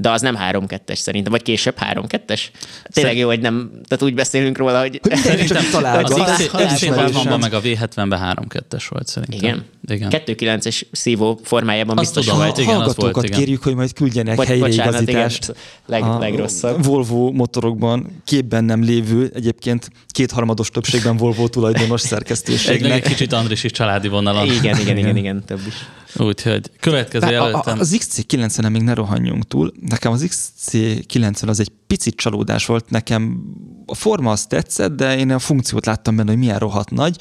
de 0.00 0.10
az 0.10 0.20
nem 0.20 0.38
3-2-es 0.50 0.94
szerintem, 0.94 1.32
vagy 1.32 1.42
később 1.42 1.76
3-2-es. 1.92 2.40
Tényleg 2.82 3.16
jó, 3.16 3.26
hogy 3.26 3.40
nem, 3.40 3.70
tehát 3.88 4.04
úgy 4.04 4.14
beszélünk 4.14 4.58
róla, 4.58 4.80
hogy... 4.80 5.00
Szerintem 5.12 5.62
találgat. 5.70 6.10
Az 6.10 6.50
XC60-ban 6.52 7.40
meg 7.40 7.54
a 7.54 7.60
V70-ben 7.60 8.36
3-2-es 8.48 8.84
volt 8.88 9.06
szerintem. 9.06 9.38
Igen? 9.38 9.64
Igen. 9.88 10.10
2-9-es 10.26 10.82
szívó 10.92 11.40
formájában 11.42 11.98
Azt 11.98 12.06
biztos 12.06 12.24
tudom, 12.24 12.40
volt. 12.40 12.58
Igen, 12.58 12.74
hallgatókat 12.74 13.12
volt, 13.12 13.26
igen. 13.26 13.38
kérjük, 13.38 13.62
hogy 13.62 13.74
majd 13.74 13.92
küldjenek 13.92 14.36
Bocs, 14.36 14.46
helyreigazítást. 14.46 15.54
Leg, 15.86 16.02
a 16.02 16.18
legrosszabb. 16.18 16.84
Volvo 16.84 17.30
motorokban 17.30 18.22
képben 18.24 18.64
nem 18.64 18.82
lévő, 18.82 19.30
egyébként 19.34 19.90
kétharmados 20.08 20.70
többségben 20.70 21.16
Volvo 21.16 21.48
tulajdonos 21.48 22.00
szerkesztőségnek. 22.12 22.92
Egy, 22.92 22.96
egy 22.96 23.08
kicsit 23.08 23.32
Andris 23.32 23.64
is 23.64 23.70
családi 23.70 24.08
vonalon. 24.08 24.44
Igen, 24.44 24.78
igen, 24.78 24.96
igen, 24.96 25.16
igen, 25.16 25.44
több 25.44 25.60
is. 25.66 25.74
Úgyhogy 26.16 26.70
következő 26.80 27.30
jelöltem. 27.30 27.78
Az 27.78 27.96
XC90-en 27.98 28.70
még 28.70 28.82
ne 28.82 28.94
rohanjunk 28.94 29.46
túl. 29.46 29.72
Nekem 29.80 30.12
az 30.12 30.26
XC90 30.28 31.48
az 31.48 31.60
egy 31.60 31.72
picit 31.86 32.16
csalódás 32.16 32.66
volt. 32.66 32.90
Nekem 32.90 33.42
a 33.86 33.94
forma 33.94 34.30
az 34.30 34.46
tetszett, 34.46 34.96
de 34.96 35.18
én 35.18 35.30
a 35.30 35.38
funkciót 35.38 35.86
láttam 35.86 36.16
benne, 36.16 36.30
hogy 36.30 36.38
milyen 36.38 36.58
rohadt 36.58 36.90
nagy 36.90 37.16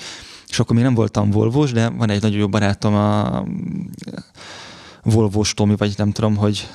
és 0.47 0.59
akkor 0.59 0.75
még 0.75 0.85
nem 0.85 0.93
voltam 0.93 1.31
Volvos, 1.31 1.71
de 1.71 1.89
van 1.89 2.09
egy 2.09 2.21
nagyon 2.21 2.37
jó 2.37 2.47
barátom, 2.47 2.95
a 2.95 3.43
Volvos 5.03 5.53
Tomi, 5.53 5.75
vagy 5.75 5.93
nem 5.97 6.11
tudom, 6.11 6.35
hogy 6.35 6.67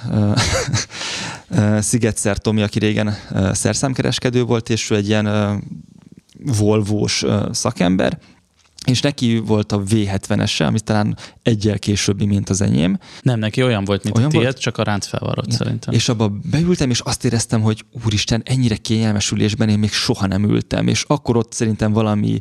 Szigetszer 1.79 2.39
Tomi, 2.39 2.63
aki 2.63 2.79
régen 2.79 3.15
szerszámkereskedő 3.53 4.43
volt, 4.43 4.71
és 4.71 4.91
ő 4.91 4.95
egy 4.95 5.09
ilyen 5.09 5.29
Volvós 6.59 7.25
szakember, 7.51 8.19
és 8.87 9.01
neki 9.01 9.39
volt 9.39 9.73
a 9.73 9.83
V70-ese, 9.83 10.67
ami 10.67 10.81
talán 10.81 11.17
egyel 11.43 11.79
későbbi, 11.79 12.27
mint 12.27 12.49
az 12.49 12.61
enyém. 12.61 12.99
Nem, 13.23 13.39
neki 13.39 13.63
olyan 13.63 13.85
volt, 13.85 14.05
mint 14.05 14.17
olyan 14.17 14.29
a 14.29 14.31
tiéd, 14.31 14.45
volt? 14.45 14.59
csak 14.59 14.79
a 14.79 14.83
ránc 14.83 15.07
felvarrott 15.07 15.51
ja. 15.51 15.57
szerintem. 15.57 15.95
És 15.95 16.09
abba 16.09 16.33
beültem, 16.51 16.91
és 16.91 17.01
azt 17.01 17.25
éreztem, 17.25 17.61
hogy 17.61 17.85
úristen, 18.05 18.43
ennyire 18.45 18.77
kényelmes 18.77 19.31
ülésben 19.31 19.69
én 19.69 19.79
még 19.79 19.93
soha 19.93 20.27
nem 20.27 20.45
ültem, 20.45 20.87
és 20.87 21.05
akkor 21.07 21.37
ott 21.37 21.53
szerintem 21.53 21.93
valami, 21.93 22.39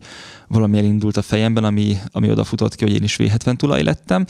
valami 0.48 0.78
elindult 0.78 1.18
a 1.18 1.22
fejemben, 1.22 1.64
ami, 1.64 1.98
ami 2.12 2.30
odafutott 2.30 2.76
ki, 2.76 2.84
hogy 2.84 2.94
én 2.94 3.04
is 3.04 3.16
V70 3.20 3.56
tulaj 3.56 3.84
lettem, 3.84 4.26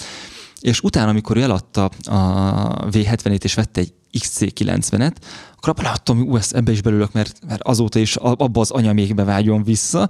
és 0.62 0.82
utána, 0.82 1.10
amikor 1.10 1.38
ő 1.38 1.42
eladta 1.42 1.84
a 2.04 2.90
V70-ét 2.90 3.44
és 3.44 3.54
vette 3.54 3.80
egy 3.80 3.94
XC90-et, 4.20 5.16
akkor 5.56 5.70
abban 5.70 5.84
láttam, 5.84 6.26
hogy 6.26 6.42
ebbe 6.50 6.72
is 6.72 6.82
belülök, 6.82 7.12
mert, 7.12 7.40
mert 7.48 7.62
azóta 7.62 8.00
is 8.00 8.16
abba 8.16 8.60
az 8.60 8.72
anyamékbe 8.72 9.24
vágyon 9.24 9.64
vissza, 9.64 10.10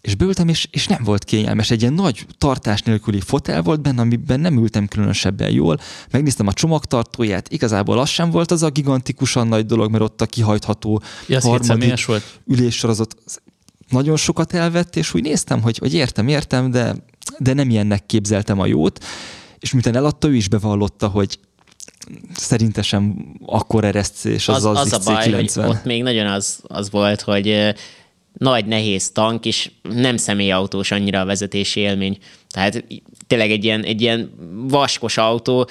és 0.00 0.14
beültem, 0.14 0.48
és, 0.48 0.68
és 0.70 0.86
nem 0.86 1.02
volt 1.04 1.24
kényelmes. 1.24 1.70
Egy 1.70 1.80
ilyen 1.80 1.92
nagy 1.92 2.26
tartás 2.38 2.82
nélküli 2.82 3.20
fotel 3.20 3.62
volt 3.62 3.80
benne, 3.80 4.00
amiben 4.00 4.40
nem 4.40 4.58
ültem 4.58 4.86
különösebben 4.86 5.50
jól. 5.50 5.78
Megnéztem 6.10 6.46
a 6.46 6.52
csomagtartóját, 6.52 7.52
igazából 7.52 7.98
az 7.98 8.08
sem 8.08 8.30
volt 8.30 8.50
az 8.50 8.62
a 8.62 8.70
gigantikusan 8.70 9.48
nagy 9.48 9.66
dolog, 9.66 9.90
mert 9.90 10.02
ott 10.02 10.20
a 10.20 10.26
kihajtható 10.26 11.02
ja, 11.26 11.40
harmadik 11.40 12.06
volt. 12.06 12.40
üléssorozat 12.46 13.16
nagyon 13.88 14.16
sokat 14.16 14.52
elvett, 14.52 14.96
és 14.96 15.14
úgy 15.14 15.22
néztem, 15.22 15.62
hogy, 15.62 15.78
hogy 15.78 15.94
értem, 15.94 16.28
értem, 16.28 16.70
de, 16.70 16.94
de 17.38 17.52
nem 17.52 17.70
ilyennek 17.70 18.06
képzeltem 18.06 18.60
a 18.60 18.66
jót. 18.66 19.04
És 19.58 19.72
miután 19.72 19.96
eladta, 19.96 20.28
ő 20.28 20.34
is 20.34 20.48
bevallotta, 20.48 21.08
hogy 21.08 21.38
szerintesen 22.34 23.34
akkor 23.46 23.84
eresztés 23.84 24.48
az 24.48 24.64
az, 24.64 24.78
az, 24.78 24.92
az 24.92 25.06
a 25.06 25.12
baj, 25.12 25.30
hogy 25.32 25.52
ott 25.56 25.84
még 25.84 26.02
nagyon 26.02 26.26
az, 26.26 26.58
az 26.62 26.90
volt, 26.90 27.20
hogy 27.20 27.74
nagy, 28.38 28.66
nehéz 28.66 29.10
tank, 29.10 29.44
és 29.44 29.70
nem 29.82 30.16
személyautós 30.16 30.90
annyira 30.90 31.20
a 31.20 31.24
vezetési 31.24 31.80
élmény. 31.80 32.18
Tehát 32.50 32.84
tényleg 33.26 33.50
egy 33.50 33.64
ilyen, 33.64 33.84
egy 33.84 34.00
ilyen 34.00 34.30
vaskos 34.68 35.16
autó, 35.16 35.68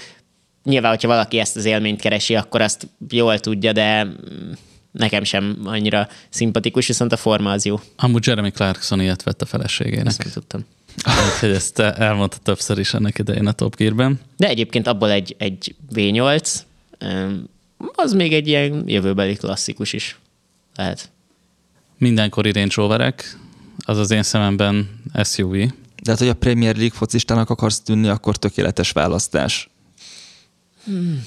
nyilván, 0.63 0.91
hogyha 0.91 1.07
valaki 1.07 1.39
ezt 1.39 1.55
az 1.55 1.65
élményt 1.65 2.01
keresi, 2.01 2.36
akkor 2.36 2.61
azt 2.61 2.88
jól 3.09 3.39
tudja, 3.39 3.72
de 3.72 4.07
nekem 4.91 5.24
sem 5.24 5.57
annyira 5.63 6.07
szimpatikus, 6.30 6.88
viszont 6.88 7.11
a 7.11 7.18
forma 7.18 7.51
az 7.51 7.65
jó. 7.65 7.80
Amúgy 7.95 8.28
Jeremy 8.28 8.51
Clarkson 8.51 9.01
ilyet 9.01 9.24
vett 9.24 9.41
a 9.41 9.45
feleségének. 9.45 10.05
Ezt 10.05 10.34
tudtam. 10.34 10.65
Úgyhogy 11.34 11.49
ezt 11.49 11.80
elmondta 11.80 12.38
többször 12.43 12.80
is 12.80 12.93
ennek 12.93 13.18
idején 13.20 13.47
a 13.47 13.51
Top 13.51 13.76
Gear-ben. 13.76 14.20
De 14.38 14.47
egyébként 14.47 14.88
abból 14.88 15.11
egy, 15.11 15.36
egy 15.38 15.76
V8, 15.93 16.55
az 17.95 18.13
még 18.13 18.34
egy 18.34 18.47
ilyen 18.47 18.84
jövőbeli 18.86 19.36
klasszikus 19.36 19.93
is 19.93 20.20
lehet 20.76 21.11
mindenkori 21.98 22.52
Range 22.52 22.74
Roverek, 22.76 23.38
az 23.86 23.98
az 23.98 24.12
én 24.12 24.24
szememben 24.24 25.02
SUV. 25.24 25.52
De 26.04 26.12
hát, 26.12 26.20
hogy 26.20 26.28
a 26.28 26.34
Premier 26.34 26.76
League 26.76 26.98
focistának 26.98 27.50
akarsz 27.50 27.82
tűnni, 27.82 28.08
akkor 28.08 28.38
tökéletes 28.38 28.91
választás. 28.91 29.70
Hmm. 30.86 31.26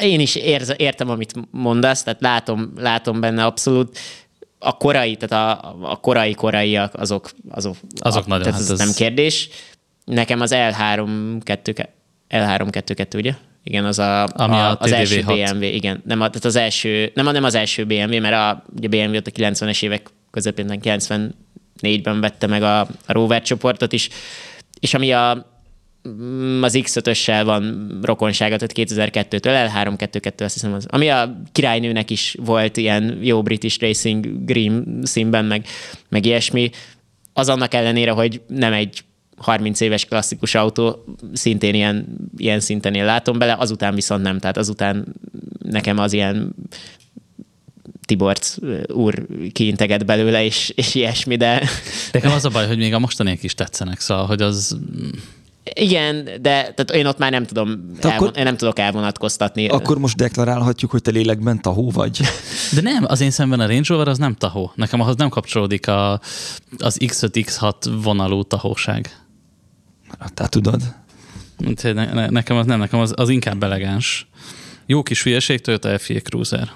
Én 0.00 0.20
is 0.20 0.34
érz, 0.34 0.72
értem, 0.76 1.10
amit 1.10 1.34
mondasz, 1.50 2.02
tehát 2.02 2.20
látom, 2.20 2.72
látom 2.76 3.20
benne 3.20 3.44
abszolút. 3.44 3.98
A 4.58 4.76
korai, 4.76 5.16
tehát 5.16 5.60
a, 5.60 5.76
a 5.90 5.96
korai 5.96 6.34
koraiak, 6.34 6.94
azok, 6.94 7.30
azok, 7.48 7.76
azok 7.98 8.24
a, 8.24 8.28
nagyon, 8.28 8.42
tehát 8.42 8.60
hát 8.60 8.70
ez, 8.70 8.80
ez 8.80 8.86
nem 8.86 8.94
kérdés. 8.94 9.48
Nekem 10.04 10.40
az 10.40 10.50
L3 10.54 11.40
2 11.42 11.74
L3 12.30 12.68
2 12.70 12.94
2 12.94 13.18
ugye? 13.18 13.34
Igen, 13.68 13.84
az 13.84 13.98
a, 13.98 14.26
Ami 14.26 14.54
a, 14.54 14.70
a 14.70 14.76
az 14.78 14.92
első 14.92 15.22
BMW, 15.22 15.62
igen. 15.62 16.02
Nem, 16.04 16.18
tehát 16.18 16.44
az 16.44 16.56
első, 16.56 17.10
nem, 17.14 17.32
nem 17.32 17.44
az 17.44 17.54
első 17.54 17.84
BMW, 17.84 18.20
mert 18.20 18.34
a, 18.34 18.64
ugye 18.76 18.88
BMW 18.88 19.16
ott 19.16 19.26
a 19.26 19.30
90-es 19.30 19.82
évek 19.82 20.08
közepén, 20.30 20.78
94-ben 20.82 22.20
vette 22.20 22.46
meg 22.46 22.62
a, 22.62 22.80
a 22.80 22.88
Rover 23.06 23.42
csoportot 23.42 23.92
is, 23.92 24.08
és 24.80 24.94
ami 24.94 25.12
a, 25.12 25.46
mm, 26.08 26.62
az 26.62 26.78
X5-össel 26.78 27.42
van 27.44 27.88
rokonsága, 28.02 28.56
tehát 28.56 28.90
2002-től, 28.92 29.70
L322, 29.70 30.44
azt 30.44 30.54
hiszem 30.54 30.72
az. 30.72 30.86
Ami 30.90 31.08
a 31.08 31.40
királynőnek 31.52 32.10
is 32.10 32.36
volt 32.44 32.76
ilyen 32.76 33.18
jó 33.22 33.42
British 33.42 33.80
Racing 33.80 34.44
Green 34.44 35.00
színben, 35.02 35.44
meg, 35.44 35.66
meg 36.08 36.26
ilyesmi, 36.26 36.70
az 37.32 37.48
annak 37.48 37.74
ellenére, 37.74 38.10
hogy 38.10 38.40
nem 38.46 38.72
egy 38.72 39.00
30 39.38 39.80
éves 39.80 40.04
klasszikus 40.04 40.54
autó, 40.54 41.04
szintén 41.32 41.74
ilyen, 41.74 42.06
ilyen 42.36 42.60
szinten 42.60 42.94
én 42.94 43.04
látom 43.04 43.38
bele, 43.38 43.56
azután 43.58 43.94
viszont 43.94 44.22
nem, 44.22 44.38
tehát 44.38 44.56
azután 44.56 45.06
nekem 45.58 45.98
az 45.98 46.12
ilyen 46.12 46.54
Tibort 48.08 48.58
úr 48.86 49.26
kiinteget 49.52 50.06
belőle, 50.06 50.44
és, 50.44 50.72
és 50.74 50.94
ilyesmi, 50.94 51.36
de... 51.36 51.68
Nekem 52.12 52.32
az 52.32 52.44
a 52.44 52.48
baj, 52.48 52.66
hogy 52.66 52.78
még 52.78 52.94
a 52.94 52.98
mostaniak 52.98 53.42
is 53.42 53.54
tetszenek, 53.54 54.00
szóval, 54.00 54.26
hogy 54.26 54.42
az... 54.42 54.78
Igen, 55.72 56.24
de 56.24 56.40
tehát 56.40 56.90
én 56.92 57.06
ott 57.06 57.18
már 57.18 57.30
nem 57.30 57.44
tudom, 57.44 57.68
elvon, 58.00 58.12
akkor, 58.12 58.32
én 58.36 58.44
nem 58.44 58.56
tudok 58.56 58.78
elvonatkoztatni. 58.78 59.68
Akkor 59.68 59.98
most 59.98 60.16
deklarálhatjuk, 60.16 60.90
hogy 60.90 61.02
te 61.02 61.10
lélekben 61.10 61.62
tahó 61.62 61.90
vagy. 61.90 62.20
De 62.74 62.80
nem, 62.80 63.04
az 63.06 63.20
én 63.20 63.30
szemben 63.30 63.60
a 63.60 63.66
Range 63.66 63.86
Rover 63.88 64.08
az 64.08 64.18
nem 64.18 64.34
tahó. 64.34 64.72
Nekem 64.74 65.00
ahhoz 65.00 65.16
nem 65.16 65.28
kapcsolódik 65.28 65.88
a, 65.88 66.12
az 66.78 66.96
X5, 67.00 67.44
X6 67.46 67.72
vonalú 68.02 68.42
tahóság. 68.42 69.27
Te 70.34 70.46
tudod. 70.48 70.82
Ne, 71.82 72.12
ne, 72.12 72.28
nekem 72.28 72.56
az 72.56 72.66
nem, 72.66 72.78
nekem 72.78 73.00
az, 73.00 73.12
az 73.16 73.28
inkább 73.28 73.62
elegáns. 73.62 74.28
Jó 74.86 75.02
kis 75.02 75.22
hülyeség, 75.22 75.60
Toyota 75.60 75.98
FIA 75.98 76.20
Cruiser. 76.20 76.70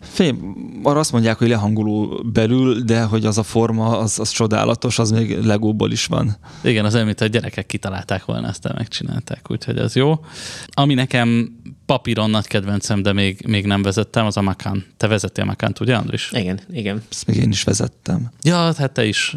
Fém, 0.00 0.56
arra 0.82 0.98
azt 0.98 1.12
mondják, 1.12 1.38
hogy 1.38 1.48
lehangoló 1.48 2.22
belül, 2.32 2.80
de 2.80 3.02
hogy 3.02 3.26
az 3.26 3.38
a 3.38 3.42
forma, 3.42 3.98
az, 3.98 4.18
az 4.18 4.30
csodálatos, 4.30 4.98
az 4.98 5.10
még 5.10 5.38
legóból 5.38 5.92
is 5.92 6.06
van. 6.06 6.36
Igen, 6.62 6.84
az 6.84 6.94
amit 6.94 7.20
a 7.20 7.26
gyerekek 7.26 7.66
kitalálták 7.66 8.24
volna, 8.24 8.48
aztán 8.48 8.74
megcsinálták, 8.76 9.50
úgyhogy 9.50 9.78
ez 9.78 9.94
jó. 9.94 10.24
Ami 10.66 10.94
nekem 10.94 11.56
papíron 11.86 12.30
nagy 12.30 12.46
kedvencem, 12.46 13.02
de 13.02 13.12
még, 13.12 13.44
még 13.46 13.66
nem 13.66 13.82
vezettem, 13.82 14.26
az 14.26 14.36
a 14.36 14.42
Macan. 14.42 14.84
Te 14.96 15.06
vezettél 15.06 15.44
Macant, 15.44 15.80
ugye, 15.80 15.96
Andris? 15.96 16.30
Igen, 16.32 16.60
igen. 16.70 17.02
Ezt 17.10 17.26
még 17.26 17.36
én 17.36 17.50
is 17.50 17.62
vezettem. 17.62 18.30
Ja, 18.42 18.56
hát 18.56 18.92
te 18.92 19.04
is 19.04 19.36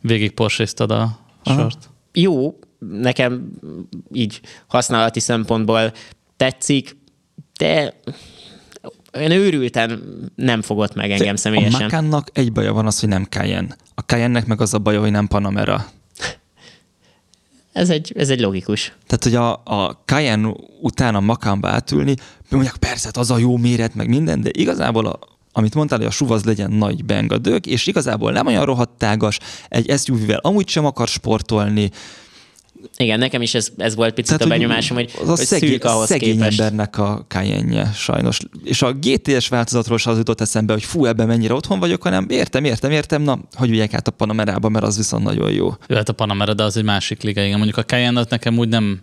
végig 0.00 0.30
porséztad 0.30 0.90
a 0.90 1.18
sort. 1.44 1.90
Jó, 2.12 2.58
nekem 2.78 3.50
így 4.12 4.40
használati 4.66 5.20
szempontból 5.20 5.92
tetszik, 6.36 6.96
de 7.58 7.94
én 9.18 9.30
őrülten 9.30 10.02
nem 10.34 10.62
fogott 10.62 10.94
meg 10.94 11.10
engem 11.10 11.34
de 11.34 11.40
személyesen. 11.40 11.80
A 11.80 11.82
Macannak 11.82 12.30
egy 12.32 12.52
baja 12.52 12.72
van 12.72 12.86
az, 12.86 13.00
hogy 13.00 13.08
nem 13.08 13.24
Cayenne. 13.24 13.76
A 13.94 14.00
Cayenne-nek 14.00 14.46
meg 14.46 14.60
az 14.60 14.74
a 14.74 14.78
baja, 14.78 15.00
hogy 15.00 15.10
nem 15.10 15.26
Panamera. 15.26 15.86
Ez 17.72 17.90
egy, 17.90 18.12
ez 18.16 18.28
egy 18.28 18.40
logikus. 18.40 18.96
Tehát, 19.06 19.24
hogy 19.24 19.34
a, 19.34 19.52
a 19.64 20.02
Cayenne 20.04 20.54
után 20.80 21.14
a 21.14 21.20
Macanba 21.20 21.68
átülni, 21.68 22.14
mondják, 22.50 22.76
persze, 22.76 23.06
hát 23.06 23.16
az 23.16 23.30
a 23.30 23.38
jó 23.38 23.56
méret, 23.56 23.94
meg 23.94 24.08
minden, 24.08 24.40
de 24.40 24.50
igazából 24.52 25.06
a, 25.06 25.18
amit 25.52 25.74
mondtál, 25.74 25.98
hogy 25.98 26.06
a 26.06 26.10
SUV 26.10 26.30
az 26.30 26.44
legyen 26.44 26.70
nagy 26.70 27.04
bengadők, 27.04 27.66
és 27.66 27.86
igazából 27.86 28.32
nem 28.32 28.46
olyan 28.46 28.64
rohadt 28.64 28.98
tágas, 28.98 29.38
egy 29.68 29.98
SUV-vel 29.98 30.38
amúgy 30.38 30.68
sem 30.68 30.84
akar 30.84 31.08
sportolni, 31.08 31.90
igen, 32.96 33.18
nekem 33.18 33.42
is 33.42 33.54
ez, 33.54 33.68
ez 33.76 33.94
volt 33.94 34.14
picit 34.14 34.36
Tehát, 34.36 34.52
a 34.52 34.56
benyomásom, 34.56 34.96
hogy, 34.96 35.12
az 35.20 35.28
a 35.28 35.36
hogy 35.36 35.46
szegény, 35.46 35.70
szűk 35.70 35.84
ahhoz 35.84 36.06
szegény 36.06 36.32
képest. 36.32 36.60
embernek 36.60 36.98
a 36.98 37.24
cayenne 37.28 37.92
sajnos. 37.92 38.38
És 38.64 38.82
a 38.82 38.92
GTS 38.92 39.48
változatról 39.48 39.98
sem 39.98 40.12
az 40.12 40.18
jutott 40.18 40.40
eszembe, 40.40 40.72
hogy 40.72 40.84
fú, 40.84 41.04
ebben 41.04 41.26
mennyire 41.26 41.54
otthon 41.54 41.78
vagyok, 41.78 42.02
hanem 42.02 42.26
értem, 42.28 42.64
értem, 42.64 42.90
értem, 42.90 43.22
na, 43.22 43.38
hogy 43.52 43.68
üljek 43.68 43.94
át 43.94 44.08
a 44.08 44.10
Panamerába, 44.10 44.68
mert 44.68 44.84
az 44.84 44.96
viszont 44.96 45.24
nagyon 45.24 45.50
jó. 45.50 45.74
Jó, 45.86 45.96
hát 45.96 46.08
a 46.08 46.12
Panamera, 46.12 46.54
de 46.54 46.62
az 46.62 46.76
egy 46.76 46.84
másik 46.84 47.22
liga, 47.22 47.42
igen. 47.42 47.56
Mondjuk 47.56 47.78
a 47.78 47.84
cayenne 47.84 48.24
nekem 48.28 48.58
úgy 48.58 48.68
nem, 48.68 49.00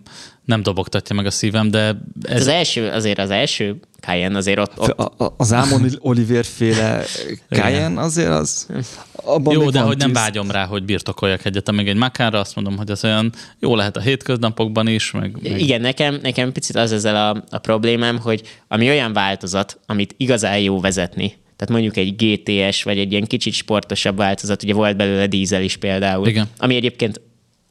nem 0.48 0.62
dobogtatja 0.62 1.14
meg 1.14 1.26
a 1.26 1.30
szívem, 1.30 1.70
de 1.70 1.96
ez... 2.22 2.40
Az 2.40 2.46
első, 2.46 2.88
azért 2.88 3.18
az 3.18 3.30
első 3.30 3.76
Cayenne 4.00 4.36
azért 4.36 4.58
ott... 4.58 4.78
ott... 4.78 4.88
A, 4.88 5.24
a, 5.24 5.34
az 5.36 5.52
Ámon 5.52 5.88
Oliver 5.98 6.44
féle 6.44 7.04
Cayenne 7.48 8.00
azért 8.00 8.28
az... 8.28 8.66
Abban 9.12 9.54
jó, 9.54 9.70
de 9.70 9.80
hogy 9.80 9.96
nem 9.96 10.12
vágyom 10.12 10.50
rá, 10.50 10.64
hogy 10.64 10.84
birtokoljak 10.84 11.44
egyetem 11.44 11.74
még 11.74 11.88
egy 11.88 11.96
Makára, 11.96 12.38
azt 12.38 12.54
mondom, 12.54 12.76
hogy 12.76 12.90
az 12.90 13.04
olyan 13.04 13.32
jó 13.58 13.76
lehet 13.76 13.96
a 13.96 14.00
hétköznapokban 14.00 14.86
is. 14.86 15.10
Meg, 15.10 15.38
meg... 15.42 15.60
Igen, 15.60 15.80
nekem, 15.80 16.18
nekem 16.22 16.52
picit 16.52 16.76
az 16.76 16.92
ezzel 16.92 17.30
a, 17.30 17.44
a 17.50 17.58
problémám, 17.58 18.18
hogy 18.18 18.42
ami 18.68 18.88
olyan 18.88 19.12
változat, 19.12 19.80
amit 19.86 20.14
igazán 20.16 20.58
jó 20.58 20.80
vezetni, 20.80 21.34
tehát 21.56 21.72
mondjuk 21.72 21.96
egy 21.96 22.14
GTS, 22.16 22.82
vagy 22.82 22.98
egy 22.98 23.12
ilyen 23.12 23.24
kicsit 23.24 23.52
sportosabb 23.52 24.16
változat, 24.16 24.62
ugye 24.62 24.74
volt 24.74 24.96
belőle 24.96 25.26
dízel 25.26 25.62
is 25.62 25.76
például, 25.76 26.26
Igen. 26.26 26.48
ami 26.56 26.74
egyébként 26.74 27.20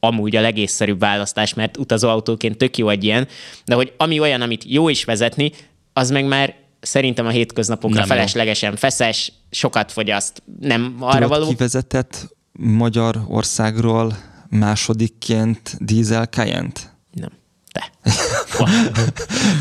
amúgy 0.00 0.36
a 0.36 0.40
legészszerűbb 0.40 0.98
választás, 0.98 1.54
mert 1.54 1.76
utazóautóként 1.76 2.56
tök 2.56 2.76
jó 2.76 2.88
egy 2.88 3.04
ilyen, 3.04 3.28
de 3.64 3.74
hogy 3.74 3.92
ami 3.96 4.20
olyan, 4.20 4.40
amit 4.40 4.64
jó 4.66 4.88
is 4.88 5.04
vezetni, 5.04 5.52
az 5.92 6.10
meg 6.10 6.24
már 6.24 6.54
szerintem 6.80 7.26
a 7.26 7.30
hétköznapokra 7.30 7.98
nem 7.98 8.06
feleslegesen 8.06 8.70
jó. 8.70 8.76
feszes, 8.76 9.32
sokat 9.50 9.92
fogyaszt, 9.92 10.42
nem 10.60 10.96
arra 11.00 11.12
Tudod, 11.14 11.28
való. 11.28 11.48
kivezetett 11.48 12.36
Magyarországról 12.52 14.16
másodikként 14.48 15.76
dízel 15.78 16.26
cayenne 16.26 16.72
Nem. 17.12 17.30
Te. 17.72 17.92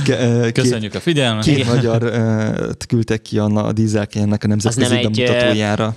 Köszönjük 0.52 0.94
a 0.94 1.00
figyelmet. 1.00 1.44
Két 1.44 1.66
magyar 1.66 2.04
uh, 2.04 2.72
küldtek 2.88 3.22
ki 3.22 3.38
a, 3.38 3.46
a 3.46 3.72
dízel 3.72 4.06
cayenne 4.06 4.38
a 4.42 4.48
nemzetközi 4.48 4.94
nem 4.94 4.98
egy, 4.98 5.12
bemutatójára. 5.12 5.96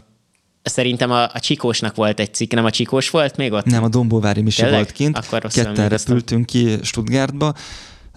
Szerintem 0.62 1.10
a, 1.10 1.22
a 1.22 1.40
Csikósnak 1.40 1.94
volt 1.94 2.20
egy 2.20 2.34
cikk, 2.34 2.52
nem 2.52 2.64
a 2.64 2.70
Csikós 2.70 3.10
volt 3.10 3.36
még 3.36 3.52
ott? 3.52 3.64
Nem, 3.64 3.82
a 3.82 3.88
Dombóvári 3.88 4.42
Misi 4.42 4.60
Tényleg? 4.60 4.76
volt 4.76 4.92
kint. 4.92 5.16
Akkor 5.18 5.40
Ketten 5.52 5.88
repültünk 5.88 6.46
ki 6.46 6.76
Stuttgartba, 6.82 7.54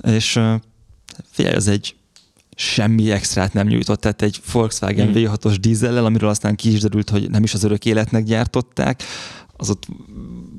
és 0.02 0.36
uh, 0.36 0.54
figyelj, 1.32 1.56
ez 1.56 1.68
egy 1.68 1.96
semmi 2.56 3.12
extrát 3.12 3.54
nem 3.54 3.68
nyújtott, 3.68 4.02
tehát 4.02 4.22
egy 4.22 4.40
Volkswagen 4.52 5.12
Hmm. 5.12 5.16
V6-os 5.16 5.56
dízellel, 5.60 6.06
amiről 6.06 6.30
aztán 6.30 6.56
ki 6.56 6.72
is 6.72 6.80
derült, 6.80 7.10
hogy 7.10 7.30
nem 7.30 7.44
is 7.44 7.54
az 7.54 7.64
örök 7.64 7.86
életnek 7.86 8.24
gyártották, 8.24 9.04
az 9.58 9.70
ott 9.70 9.84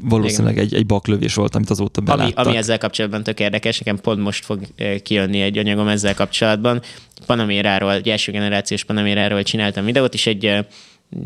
valószínűleg 0.02 0.58
egy, 0.58 0.74
egy 0.74 0.86
baklövés 0.86 1.34
volt, 1.34 1.54
amit 1.54 1.70
azóta 1.70 2.00
Ami, 2.00 2.08
beláttak. 2.08 2.46
ami 2.46 2.56
ezzel 2.56 2.78
kapcsolatban 2.78 3.22
tök 3.22 3.40
érdekes, 3.40 3.78
nekem 3.78 4.00
pont 4.00 4.20
most 4.20 4.44
fog 4.44 4.60
kijönni 5.02 5.40
egy 5.40 5.58
anyagom 5.58 5.88
ezzel 5.88 6.14
kapcsolatban. 6.14 6.82
Panaméráról, 7.26 7.92
egy 7.92 8.08
első 8.08 8.32
generációs 8.32 8.84
Panaméráról 8.84 9.42
csináltam 9.42 9.84
videót, 9.84 10.14
és 10.14 10.26
egy 10.26 10.66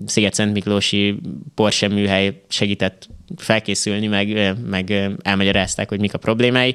Sziget-Szent 0.07 0.53
Miklósi 0.53 1.18
Porsche 1.55 1.89
műhely 1.89 2.43
segített 2.49 3.09
felkészülni, 3.36 4.07
meg, 4.07 4.57
meg 4.66 5.11
elmagyarázták, 5.22 5.89
hogy 5.89 6.01
mik 6.01 6.14
a 6.14 6.18
problémái. 6.18 6.74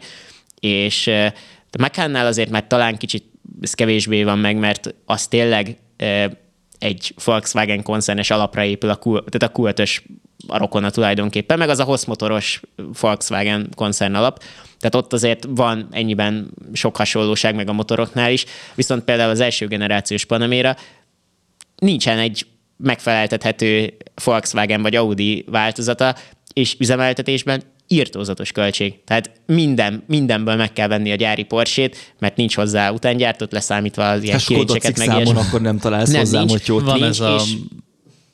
És 0.60 1.08
a 1.08 1.80
Macan-nál 1.80 2.26
azért 2.26 2.50
már 2.50 2.68
talán 2.68 2.98
kicsit 2.98 3.24
ez 3.62 3.74
kevésbé 3.74 4.24
van 4.24 4.40
meg, 4.40 4.58
mert 4.58 4.96
az 5.06 5.28
tényleg 5.28 5.78
egy 6.80 7.14
Volkswagen 7.26 7.84
koncernes 7.84 8.30
alapra 8.30 8.64
épül, 8.64 8.90
a 8.90 9.00
Q, 9.04 9.24
tehát 9.30 9.56
a 9.56 9.62
Q5-ös 9.62 10.02
a 10.48 10.58
rokona 10.58 10.90
tulajdonképpen, 10.90 11.58
meg 11.58 11.70
az 11.70 11.80
a 11.80 11.84
Hoss 11.84 12.06
motoros 12.06 12.62
Volkswagen 13.00 13.70
koncern 13.76 14.14
alap. 14.14 14.44
Tehát 14.80 14.96
ott 15.06 15.14
azért 15.14 15.48
van 15.50 15.88
ennyiben 15.92 16.52
sok 16.74 16.96
hasonlóság 16.96 17.56
meg 17.56 17.70
a 17.70 17.74
motoroknál 17.74 18.32
is, 18.32 18.46
viszont 18.76 19.04
például 19.04 19.30
az 19.30 19.40
első 19.40 19.68
generációs 19.68 20.26
Panamera 20.26 20.76
nincsen 21.76 22.20
egy 22.20 22.46
megfeleltethető 22.84 23.94
Volkswagen 24.24 24.82
vagy 24.82 24.96
Audi 24.96 25.46
változata, 25.50 26.16
és 26.54 26.76
üzemeltetésben 26.80 27.62
írtózatos 27.88 28.52
költség. 28.52 29.04
Tehát 29.04 29.32
minden, 29.46 30.04
mindenből 30.08 30.56
meg 30.56 30.74
kell 30.74 30.88
venni 30.88 31.12
a 31.12 31.16
gyári 31.16 31.44
Porsét, 31.44 32.14
mert 32.20 32.36
nincs 32.36 32.56
hozzá 32.56 32.90
utángyártott, 32.92 33.52
leszámítva 33.52 34.10
az 34.10 34.24
ilyen 34.24 34.36
Ha 34.36 34.40
Skoda 34.42 34.60
kilincseket, 34.60 34.98
meg 34.98 35.08
számon, 35.08 35.36
akkor 35.38 35.62
nem 35.62 35.78
találsz 35.78 36.10
Nem, 36.10 36.20
hozzá 36.20 36.40
nincs. 36.40 36.52
motyót. 36.52 36.84
Van 36.84 37.00
Nincs, 37.00 37.08
ez 37.10 37.20
a, 37.20 37.36
és- 37.36 37.56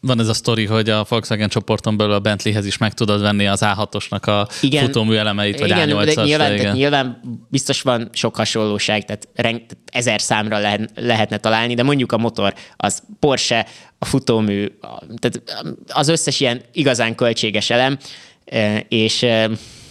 van 0.02 0.20
ez 0.20 0.28
a 0.28 0.34
sztori, 0.34 0.66
hogy 0.66 0.90
a 0.90 1.06
Volkswagen 1.10 1.50
csoporton 1.50 1.98
belül 1.98 2.14
a 2.14 2.20
Bentleyhez 2.20 2.66
is 2.66 2.78
meg 2.78 2.94
tudod 2.94 3.22
venni 3.22 3.48
az 3.48 3.60
A6-osnak 3.64 4.22
a 4.22 4.48
Igen. 4.62 4.86
futómű 4.86 5.16
elemeit, 5.16 5.60
vagy 5.60 5.70
igen, 5.70 5.90
A8-as. 5.90 6.14
de 6.16 6.24
nyilván, 6.24 6.52
igen. 6.52 6.62
tehát 6.62 6.76
nyilván 6.76 7.22
biztos 7.50 7.82
van 7.82 8.10
sok 8.14 8.36
hasonlóság, 8.36 9.06
tehát 9.06 9.28
rengt, 9.36 9.78
ezer 9.86 10.22
számra 10.22 10.58
lehet, 10.58 10.92
lehetne 10.96 11.38
találni, 11.38 11.74
de 11.74 11.84
mondjuk 11.84 12.12
a 12.12 12.18
motor, 12.18 12.54
az 12.78 13.04
Porsche, 13.20 13.68
a 13.98 14.06
futómű, 14.06 14.66
a, 14.82 15.00
tehát 15.20 15.42
az 15.88 16.08
összes 16.08 16.40
ilyen 16.40 16.62
igazán 16.74 17.16
költséges 17.16 17.70
elem, 17.70 17.98
eh, 18.46 18.80
és 18.88 19.24
eh, 19.24 19.50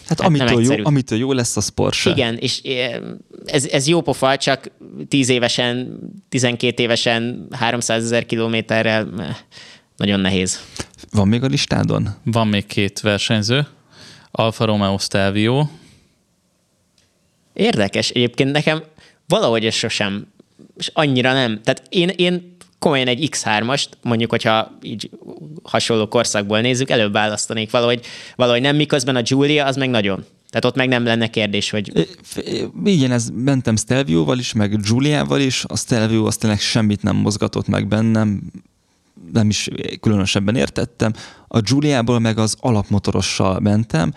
Hát, 0.09 0.19
nem 0.19 0.27
amitől, 0.27 0.63
jó, 0.63 0.85
amitől 0.85 1.19
jó 1.19 1.33
lesz, 1.33 1.57
az 1.57 1.69
Porsche. 1.69 2.11
Igen, 2.11 2.37
és 2.37 2.63
eh, 2.63 2.97
ez, 3.45 3.67
ez 3.67 3.87
jó 3.87 4.01
pofa, 4.01 4.37
csak 4.37 4.71
10 5.09 5.29
évesen, 5.29 5.99
12 6.29 6.83
évesen, 6.83 7.47
300 7.51 8.05
ezer 8.05 8.27
kilométerrel 8.27 9.09
nagyon 9.99 10.21
nehéz. 10.21 10.61
Van 11.11 11.29
még 11.29 11.43
a 11.43 11.47
listádon? 11.47 12.09
Van 12.25 12.49
még 12.49 12.67
két 12.67 13.01
versenyző. 13.01 13.67
Alfa 14.31 14.65
Romeo 14.65 14.99
Stelvio, 14.99 15.67
Érdekes. 17.59 18.11
Egyébként 18.11 18.53
nekem 18.53 18.83
valahogy 19.27 19.67
ez 19.67 19.75
sosem, 19.75 20.27
és 20.77 20.91
annyira 20.95 21.33
nem. 21.33 21.61
Tehát 21.63 21.83
én, 21.89 22.09
én 22.09 22.57
komolyan 22.79 23.07
egy 23.07 23.29
X3-ast, 23.31 23.87
mondjuk, 24.03 24.31
hogyha 24.31 24.79
így 24.83 25.11
hasonló 25.63 26.09
korszakból 26.09 26.61
nézzük, 26.61 26.91
előbb 26.91 27.13
választanék 27.13 27.71
valahogy, 27.71 28.07
valahogy 28.37 28.61
nem, 28.61 28.77
miközben 28.77 29.17
a 29.17 29.23
Giulia 29.23 29.65
az 29.65 29.77
meg 29.77 29.91
nagyon. 29.91 30.25
Tehát 30.51 30.65
ott 30.65 30.75
meg 30.75 30.89
nem 30.89 31.05
lenne 31.05 31.31
kérdés, 31.31 31.71
hogy 31.71 32.09
Igen, 32.85 33.13
ez 33.13 33.29
mentem 33.35 33.77
Stelvio-val 33.77 34.39
is, 34.39 34.53
meg 34.53 34.81
Giuliával 34.83 35.41
is. 35.41 35.65
A 35.65 35.77
Stelvio 35.77 36.27
azt 36.27 36.41
tényleg 36.41 36.61
semmit 36.61 37.03
nem 37.03 37.17
mozgatott 37.17 37.67
meg 37.67 37.89
bennem, 37.89 38.41
nem 39.33 39.49
is 39.49 39.69
különösebben 40.01 40.57
értettem. 40.57 41.13
A 41.49 41.61
Giuliából 41.61 42.19
meg 42.19 42.39
az 42.39 42.57
alapmotorossal 42.61 43.61
mentem, 43.61 44.13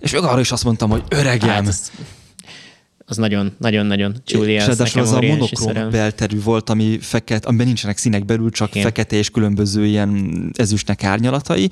és 0.00 0.12
meg 0.12 0.22
arra 0.22 0.40
is 0.40 0.52
azt 0.52 0.64
mondtam, 0.64 0.90
hogy 0.90 1.02
öregem. 1.08 1.48
hát 1.48 1.66
az, 1.66 1.90
az 3.06 3.16
nagyon, 3.16 3.54
nagyon-nagyon 3.58 4.14
Giulia. 4.24 4.54
és 4.54 4.60
az 4.60 4.66
ráadásul 4.66 5.00
az 5.00 5.12
a 5.12 5.20
monokrom 5.20 5.90
belterű 5.90 6.42
volt, 6.42 6.70
ami 6.70 6.98
feket, 7.00 7.46
amiben 7.46 7.66
nincsenek 7.66 7.98
színek 7.98 8.24
belül, 8.24 8.50
csak 8.50 8.70
Igen. 8.70 8.82
fekete 8.82 9.16
és 9.16 9.30
különböző 9.30 9.86
ilyen 9.86 10.50
ezüstnek 10.54 11.04
árnyalatai. 11.04 11.70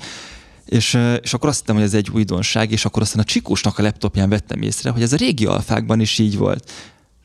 És, 0.65 0.97
és 1.21 1.33
akkor 1.33 1.49
azt 1.49 1.59
hittem, 1.59 1.75
hogy 1.75 1.83
ez 1.83 1.93
egy 1.93 2.09
újdonság, 2.13 2.71
és 2.71 2.85
akkor 2.85 3.01
aztán 3.01 3.21
a 3.21 3.23
Csikósnak 3.23 3.77
a 3.77 3.81
laptopján 3.81 4.29
vettem 4.29 4.61
észre, 4.61 4.89
hogy 4.89 5.01
ez 5.01 5.13
a 5.13 5.17
régi 5.17 5.45
alfákban 5.45 5.99
is 5.99 6.19
így 6.19 6.37
volt. 6.37 6.71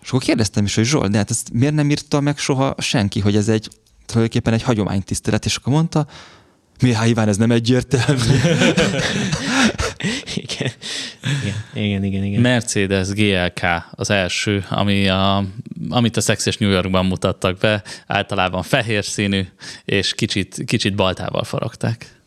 És 0.02 0.08
akkor 0.08 0.22
kérdeztem 0.22 0.64
is, 0.64 0.74
hogy 0.74 0.84
Zsolt, 0.84 1.10
de 1.10 1.16
hát 1.16 1.30
ezt 1.30 1.52
miért 1.52 1.74
nem 1.74 1.90
írta 1.90 2.20
meg 2.20 2.38
soha 2.38 2.74
senki, 2.78 3.20
hogy 3.20 3.36
ez 3.36 3.48
egy 3.48 3.68
tulajdonképpen 4.12 4.52
egy 4.52 4.62
hagyománytisztelet, 4.62 5.44
és 5.44 5.56
akkor 5.56 5.72
mondta, 5.72 6.06
mi, 6.82 6.92
hát 6.92 7.06
Iván, 7.06 7.28
ez 7.28 7.36
nem 7.36 7.50
egyértelmű. 7.50 8.20
Igen. 10.34 10.72
Igen, 11.34 11.54
igen, 11.74 12.04
igen. 12.04 12.24
igen. 12.24 12.40
Mercedes 12.40 13.08
GLK 13.08 13.60
az 13.90 14.10
első, 14.10 14.64
ami 14.70 15.08
a, 15.08 15.44
amit 15.88 16.16
a 16.16 16.20
Sex 16.20 16.46
és 16.46 16.56
New 16.56 16.70
Yorkban 16.70 17.06
mutattak 17.06 17.58
be, 17.58 17.82
általában 18.06 18.62
fehér 18.62 19.04
színű, 19.04 19.46
és 19.84 20.14
kicsit, 20.14 20.62
kicsit 20.66 20.94
baltával 20.94 21.44
faragták. 21.44 22.20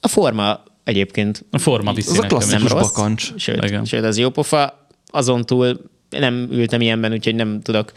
A 0.00 0.08
forma 0.08 0.62
egyébként 0.84 1.44
A 1.50 1.58
forma 1.58 1.90
Az 1.90 1.96
a 1.96 1.96
viszonylag 1.96 2.26
klasszikus 2.26 2.70
nem 2.70 2.78
rossz. 2.78 2.92
bakancs. 2.92 3.32
Sőt, 3.36 3.64
Igen. 3.64 3.84
sőt, 3.84 4.04
az 4.04 4.18
jó 4.18 4.30
pofa. 4.30 4.86
Azon 5.06 5.44
túl 5.44 5.80
nem 6.10 6.48
ültem 6.50 6.80
ilyenben, 6.80 7.12
úgyhogy 7.12 7.34
nem 7.34 7.60
tudok 7.62 7.92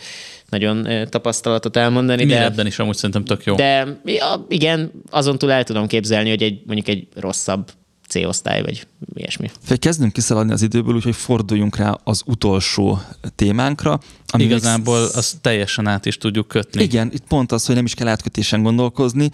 nagyon 0.50 0.88
tapasztalatot 1.10 1.78
elmondani, 1.78 2.26
de, 2.26 2.34
Méretben 2.34 2.66
is 2.66 2.80
amúgy 2.80 2.96
szerintem 2.96 3.26
tök 3.26 3.44
jó. 3.44 3.56
de 3.56 4.02
ja, 4.06 4.46
igen, 4.48 4.92
azon 5.10 5.38
túl 5.38 5.52
el 5.52 5.64
tudom 5.64 5.88
képzelni, 5.88 6.30
hogy 6.30 6.44
egy 6.44 6.62
mondjuk 6.66 6.88
egy 6.88 7.08
rosszabb 7.16 7.72
C-osztály, 8.10 8.62
vagy 8.62 8.88
ilyesmi. 9.14 9.50
Fel 9.62 9.78
kezdünk 9.78 10.14
kiszaladni 10.14 10.52
az 10.52 10.62
időből, 10.62 10.96
úgyhogy 10.96 11.16
forduljunk 11.16 11.76
rá 11.76 11.98
az 12.04 12.22
utolsó 12.26 13.00
témánkra. 13.36 14.00
Ami 14.28 14.44
még 14.44 14.52
Igazából 14.52 15.04
azt 15.14 15.42
teljesen 15.42 15.88
át 15.88 16.06
is 16.06 16.18
tudjuk 16.18 16.48
kötni. 16.48 16.84
Igen, 16.84 17.12
itt 17.14 17.24
pont 17.28 17.52
az, 17.52 17.66
hogy 17.66 17.76
nem 17.76 17.86
is 17.86 17.94
kell 17.94 18.08
átkötésen 18.08 18.64
gondolkozni, 18.64 19.30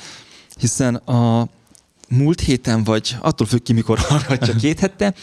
hiszen 0.60 0.96
a 0.96 1.48
múlt 2.10 2.40
héten, 2.40 2.84
vagy 2.84 3.16
attól 3.22 3.48
függ 3.48 3.62
ki, 3.64 3.74
mikor 3.74 4.00
hallgatja 4.10 4.56
két 4.56 4.80
hete, 4.80 5.14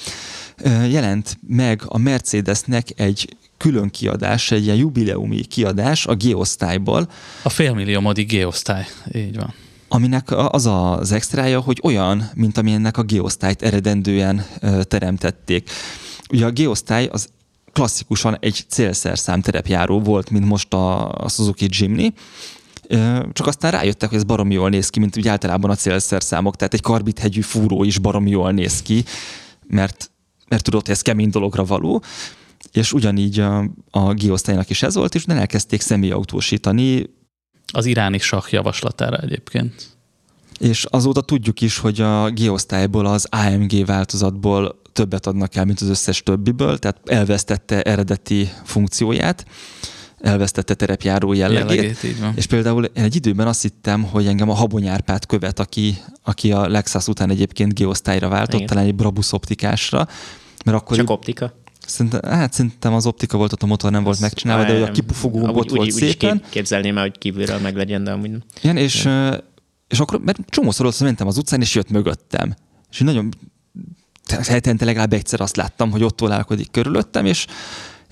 ö, 0.56 0.84
jelent 0.84 1.38
meg 1.48 1.82
a 1.86 1.98
Mercedesnek 1.98 2.88
egy 2.96 3.36
külön 3.62 3.90
kiadás, 3.90 4.50
egy 4.50 4.64
ilyen 4.64 4.76
jubileumi 4.76 5.44
kiadás 5.44 6.06
a 6.06 6.14
G-osztályból, 6.14 7.08
A 7.42 7.48
félmillió 7.48 8.00
modi 8.00 8.22
G-osztály. 8.22 8.86
Így 9.14 9.36
van. 9.36 9.54
aminek 9.88 10.30
az 10.30 10.66
az 10.66 11.12
extrája, 11.12 11.60
hogy 11.60 11.80
olyan, 11.82 12.30
mint 12.34 12.58
amilyennek 12.58 12.96
a 12.96 13.02
G-osztályt 13.02 13.62
eredendően 13.62 14.46
teremtették. 14.82 15.70
Ugye 16.30 16.46
a 16.46 16.50
G-osztály 16.50 17.06
az 17.12 17.28
klasszikusan 17.72 18.36
egy 18.40 18.64
célszerszám 18.68 19.40
terepjáró 19.40 20.00
volt, 20.00 20.30
mint 20.30 20.44
most 20.44 20.74
a, 20.74 21.14
Suzuki 21.28 21.66
Jimny, 21.70 22.06
csak 23.32 23.46
aztán 23.46 23.70
rájöttek, 23.70 24.08
hogy 24.08 24.18
ez 24.18 24.24
baromi 24.24 24.54
jól 24.54 24.68
néz 24.68 24.88
ki, 24.88 25.00
mint 25.00 25.16
úgy 25.16 25.28
általában 25.28 25.70
a 25.70 25.74
célszerszámok, 25.74 26.56
tehát 26.56 26.74
egy 26.74 26.80
karbithegyű 26.80 27.40
fúró 27.40 27.84
is 27.84 27.98
baromi 27.98 28.30
jól 28.30 28.52
néz 28.52 28.82
ki, 28.82 29.04
mert, 29.66 30.10
mert 30.48 30.62
tudod, 30.62 30.86
hogy 30.86 30.94
ez 30.94 31.02
kemény 31.02 31.30
dologra 31.30 31.64
való, 31.64 32.02
és 32.72 32.92
ugyanígy 32.92 33.40
a, 33.40 33.70
a 33.90 34.14
G-osztálynak 34.14 34.70
is 34.70 34.82
ez 34.82 34.94
volt, 34.94 35.14
és 35.14 35.22
utána 35.22 35.40
elkezdték 35.40 35.80
személyautósítani, 35.80 37.10
Az 37.72 37.86
iráni 37.86 38.18
sah 38.18 38.52
javaslatára 38.52 39.16
egyébként. 39.16 39.90
És 40.58 40.84
azóta 40.84 41.20
tudjuk 41.20 41.60
is, 41.60 41.78
hogy 41.78 42.00
a 42.00 42.30
G-osztályból 42.30 43.06
az 43.06 43.26
AMG 43.30 43.84
változatból 43.84 44.80
többet 44.92 45.26
adnak 45.26 45.54
el, 45.54 45.64
mint 45.64 45.80
az 45.80 45.88
összes 45.88 46.22
többiből, 46.22 46.78
tehát 46.78 47.00
elvesztette 47.04 47.82
eredeti 47.82 48.48
funkcióját, 48.64 49.46
elvesztette 50.20 50.74
terepjáró 50.74 51.32
jellegét. 51.32 51.76
Jellegét. 51.76 52.36
És 52.36 52.46
például 52.46 52.86
egy 52.94 53.16
időben 53.16 53.46
azt 53.46 53.62
hittem, 53.62 54.02
hogy 54.02 54.26
engem 54.26 54.50
a 54.50 54.54
Habony 54.54 54.86
Árpád 54.86 55.26
követ, 55.26 55.58
aki, 55.58 55.98
aki 56.22 56.52
a 56.52 56.68
Lexus 56.68 57.06
után 57.06 57.30
egyébként 57.30 57.80
G-osztályra 57.80 58.28
váltott, 58.28 58.54
Igen. 58.54 58.66
talán 58.66 58.84
egy 58.84 58.94
Brabus 58.94 59.32
optikásra, 59.32 60.08
mert 60.64 60.76
akkor 60.76 60.96
Csak 60.96 61.10
optika. 61.10 61.61
Szerintem, 61.86 62.20
hát 62.30 62.52
szerintem 62.52 62.94
az 62.94 63.06
optika 63.06 63.36
volt, 63.36 63.52
ott 63.52 63.62
a 63.62 63.66
motor 63.66 63.90
nem 63.90 64.02
volt 64.02 64.20
megcsinálva, 64.20 64.64
de 64.64 64.72
hogy 64.72 64.82
a 64.82 64.90
kipufogó 64.90 65.38
Amúgy 65.38 65.48
ott 65.48 65.54
volt 65.54 65.72
úgy, 65.72 65.78
úgy 65.78 65.86
is 65.86 65.94
szépen. 65.94 66.40
kép, 66.40 66.48
képzelném 66.48 66.96
el, 66.96 67.02
hogy 67.02 67.18
kívülről 67.18 67.58
meg 67.58 67.76
legyen, 67.76 68.04
de 68.04 68.10
amúgy 68.10 68.30
nem. 68.30 68.42
Igen, 68.62 68.76
és, 68.76 69.08
És 69.88 70.00
akkor, 70.00 70.20
mert 70.20 70.38
csomószor 70.48 70.86
ott 70.86 71.00
mentem 71.00 71.26
az 71.26 71.38
utcán, 71.38 71.60
és 71.60 71.74
jött 71.74 71.90
mögöttem. 71.90 72.54
És 72.90 72.98
nagyon 72.98 73.28
hetente 74.48 74.84
legalább 74.84 75.12
egyszer 75.12 75.40
azt 75.40 75.56
láttam, 75.56 75.90
hogy 75.90 76.02
ott 76.02 76.20
volálkodik 76.20 76.70
körülöttem, 76.70 77.26
és 77.26 77.46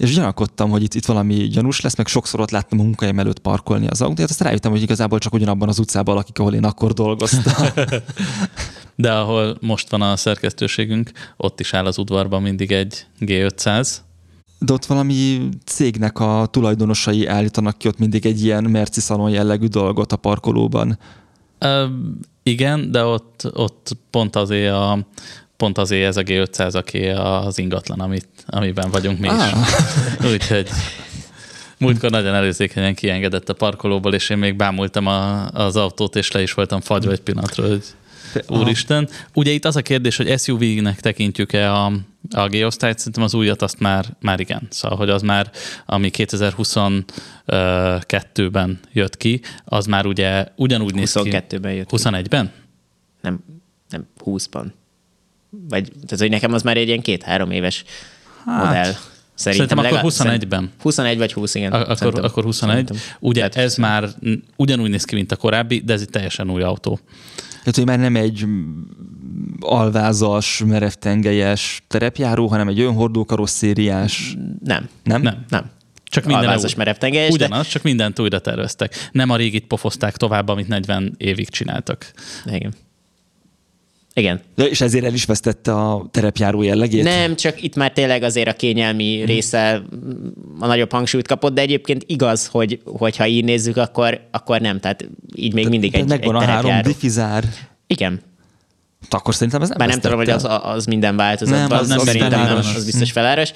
és 0.00 0.14
gyanakodtam, 0.14 0.70
hogy 0.70 0.82
itt, 0.82 0.94
itt 0.94 1.04
valami 1.04 1.34
gyanús 1.34 1.80
lesz, 1.80 1.96
meg 1.96 2.06
sokszor 2.06 2.40
ott 2.40 2.50
láttam 2.50 2.80
a 2.80 2.82
munkahelyem 2.82 3.18
előtt 3.18 3.38
parkolni 3.38 3.86
az 3.86 4.02
autót, 4.02 4.30
aztán 4.30 4.46
rájöttem, 4.46 4.70
hogy 4.70 4.82
igazából 4.82 5.18
csak 5.18 5.32
ugyanabban 5.32 5.68
az 5.68 5.78
utcában 5.78 6.14
lakik, 6.14 6.38
ahol 6.38 6.54
én 6.54 6.64
akkor 6.64 6.92
dolgoztam. 6.92 7.66
De 8.94 9.12
ahol 9.12 9.56
most 9.60 9.90
van 9.90 10.02
a 10.02 10.16
szerkesztőségünk, 10.16 11.10
ott 11.36 11.60
is 11.60 11.74
áll 11.74 11.86
az 11.86 11.98
udvarban 11.98 12.42
mindig 12.42 12.72
egy 12.72 13.06
G500. 13.20 13.96
De 14.58 14.72
ott 14.72 14.84
valami 14.84 15.48
cégnek 15.64 16.18
a 16.18 16.48
tulajdonosai 16.50 17.26
állítanak 17.26 17.78
ki 17.78 17.88
ott 17.88 17.98
mindig 17.98 18.26
egy 18.26 18.44
ilyen 18.44 18.64
merci 18.64 19.00
szalon 19.00 19.30
jellegű 19.30 19.66
dolgot 19.66 20.12
a 20.12 20.16
parkolóban. 20.16 20.98
Ö, 21.58 21.86
igen, 22.42 22.90
de 22.90 23.04
ott, 23.04 23.50
ott 23.52 23.96
pont 24.10 24.36
azért 24.36 24.72
a 24.72 25.06
pont 25.60 25.78
azért 25.78 26.06
ez 26.06 26.16
a 26.16 26.22
G500, 26.22 26.74
aki 26.74 27.08
az 27.08 27.58
ingatlan, 27.58 28.00
amit, 28.00 28.28
amiben 28.46 28.90
vagyunk 28.90 29.18
mi 29.18 29.26
is. 29.26 29.32
Ah. 29.32 29.66
Úgyhogy 30.32 30.68
múltkor 31.78 32.10
nagyon 32.10 32.34
előzékenyen 32.34 32.94
kiengedett 32.94 33.48
a 33.48 33.54
parkolóból, 33.54 34.14
és 34.14 34.30
én 34.30 34.38
még 34.38 34.56
bámultam 34.56 35.06
a, 35.06 35.48
az 35.48 35.76
autót, 35.76 36.16
és 36.16 36.30
le 36.30 36.42
is 36.42 36.52
voltam 36.52 36.80
fagyva 36.80 37.12
egy 37.12 37.20
pillanatra, 37.20 37.66
hogy 37.66 37.84
úristen. 38.48 39.08
Ugye 39.34 39.50
itt 39.50 39.64
az 39.64 39.76
a 39.76 39.82
kérdés, 39.82 40.16
hogy 40.16 40.38
SUV-nek 40.38 41.00
tekintjük-e 41.00 41.72
a, 41.72 41.92
a 42.30 42.48
G-osztályt, 42.48 42.98
szerintem 42.98 43.22
az 43.22 43.34
újat 43.34 43.62
azt 43.62 43.80
már, 43.80 44.06
már 44.20 44.40
igen. 44.40 44.66
Szóval, 44.70 44.98
hogy 44.98 45.10
az 45.10 45.22
már, 45.22 45.50
ami 45.86 46.10
2022-ben 46.16 48.80
jött 48.92 49.16
ki, 49.16 49.40
az 49.64 49.86
már 49.86 50.06
ugye 50.06 50.46
ugyanúgy 50.56 50.94
néz 50.94 51.12
ki. 51.12 51.30
22-ben 51.32 51.72
jött 51.72 51.88
21-ben? 51.92 52.52
Nem, 53.20 53.44
nem 53.88 54.06
20-ban. 54.24 54.64
Vagy, 55.50 55.92
tehát, 55.92 56.18
hogy 56.18 56.30
nekem 56.30 56.52
az 56.52 56.62
már 56.62 56.76
egy 56.76 56.86
ilyen 56.86 57.00
két-három 57.00 57.50
éves 57.50 57.84
hát, 58.44 58.64
modell. 58.64 58.92
Szerintem, 59.34 59.78
Szerintem 59.78 59.98
akkor 59.98 60.12
21-ben. 60.12 60.70
21 60.78 61.18
vagy 61.18 61.32
20, 61.32 61.54
igen. 61.54 61.72
Ak- 61.72 61.88
akkor, 61.88 62.24
akkor 62.24 62.44
21. 62.44 62.74
Szerintem. 62.74 62.96
Ugye 63.20 63.48
Tehát 63.48 63.66
ez 63.66 63.74
20. 63.74 63.76
már 63.76 64.08
ugyanúgy 64.56 64.90
néz 64.90 65.04
ki, 65.04 65.14
mint 65.14 65.32
a 65.32 65.36
korábbi, 65.36 65.80
de 65.80 65.92
ez 65.92 66.00
egy 66.00 66.10
teljesen 66.10 66.50
új 66.50 66.62
autó. 66.62 66.98
Tehát, 67.58 67.74
hogy 67.74 67.86
már 67.86 67.98
nem 67.98 68.16
egy 68.16 68.44
alvázas, 69.60 70.62
merevtengelyes 70.66 71.82
terepjáró, 71.88 72.46
hanem 72.46 72.68
egy 72.68 72.80
önhordó 72.80 73.24
karosszériás. 73.24 74.36
Nem. 74.64 74.88
Nem? 75.04 75.22
Nem. 75.22 75.44
Nem. 75.48 75.70
Csak 76.04 76.24
minden 76.24 76.44
Alvázas 76.44 76.74
merevtengelyes. 76.74 77.32
Ugyanaz, 77.32 77.64
de... 77.64 77.68
csak 77.68 77.82
mindent 77.82 78.18
újra 78.18 78.38
terveztek. 78.38 79.08
Nem 79.12 79.30
a 79.30 79.36
régit 79.36 79.66
pofozták 79.66 80.16
tovább, 80.16 80.48
amit 80.48 80.68
40 80.68 81.14
évig 81.16 81.48
csináltak. 81.48 82.12
Igen. 82.44 82.74
Igen. 84.14 84.40
De 84.54 84.64
és 84.64 84.80
ezért 84.80 85.04
el 85.04 85.14
is 85.14 85.24
vesztette 85.24 85.72
a 85.72 86.06
terepjáró 86.10 86.62
jellegét? 86.62 87.02
Nem, 87.02 87.36
csak 87.36 87.62
itt 87.62 87.76
már 87.76 87.92
tényleg 87.92 88.22
azért 88.22 88.48
a 88.48 88.52
kényelmi 88.52 89.16
hmm. 89.16 89.26
része 89.26 89.82
a 90.58 90.66
nagyobb 90.66 90.92
hangsúlyt 90.92 91.26
kapott, 91.26 91.54
de 91.54 91.60
egyébként 91.60 92.04
igaz, 92.06 92.46
hogy 92.46 92.80
hogyha 92.84 93.26
így 93.26 93.44
nézzük, 93.44 93.76
akkor, 93.76 94.20
akkor 94.30 94.60
nem. 94.60 94.80
Tehát 94.80 95.08
így 95.34 95.54
még 95.54 95.68
mindig 95.68 95.94
egy, 95.94 96.08
megvan 96.08 96.36
egy 96.36 96.42
a 96.42 96.44
három 96.44 96.82
diffizár. 96.82 97.44
Igen. 97.86 98.20
Akkor 99.10 99.34
szerintem 99.34 99.62
ez 99.62 99.68
nem 99.68 99.78
Bár 99.78 99.88
nem 99.88 100.00
tudom, 100.00 100.16
hogy 100.16 100.30
az, 100.30 100.46
az 100.62 100.84
minden 100.86 101.16
változatban, 101.16 101.68
nem, 101.68 101.78
az, 101.78 101.88
nem 101.88 101.98
szerintem 101.98 102.30
nem, 102.30 102.56
az 102.56 102.84
biztos 102.84 103.12
feláras. 103.12 103.52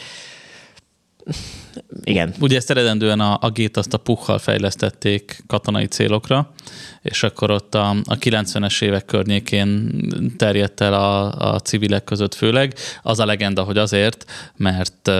Igen. 2.04 2.34
Ugye 2.40 2.56
ezt 2.56 2.70
eredendően 2.70 3.20
a, 3.20 3.38
a 3.40 3.50
gét 3.50 3.76
azt 3.76 3.94
a 3.94 3.98
puhal 3.98 4.38
fejlesztették 4.38 5.44
katonai 5.46 5.86
célokra, 5.86 6.52
és 7.02 7.22
akkor 7.22 7.50
ott 7.50 7.74
a, 7.74 7.90
a 7.90 8.18
90-es 8.18 8.82
évek 8.82 9.04
környékén 9.04 9.90
terjedt 10.36 10.80
el 10.80 10.94
a, 10.94 11.32
a 11.54 11.60
civilek 11.60 12.04
között 12.04 12.34
főleg. 12.34 12.74
Az 13.02 13.18
a 13.18 13.26
legenda, 13.26 13.62
hogy 13.62 13.78
azért, 13.78 14.24
mert 14.56 15.10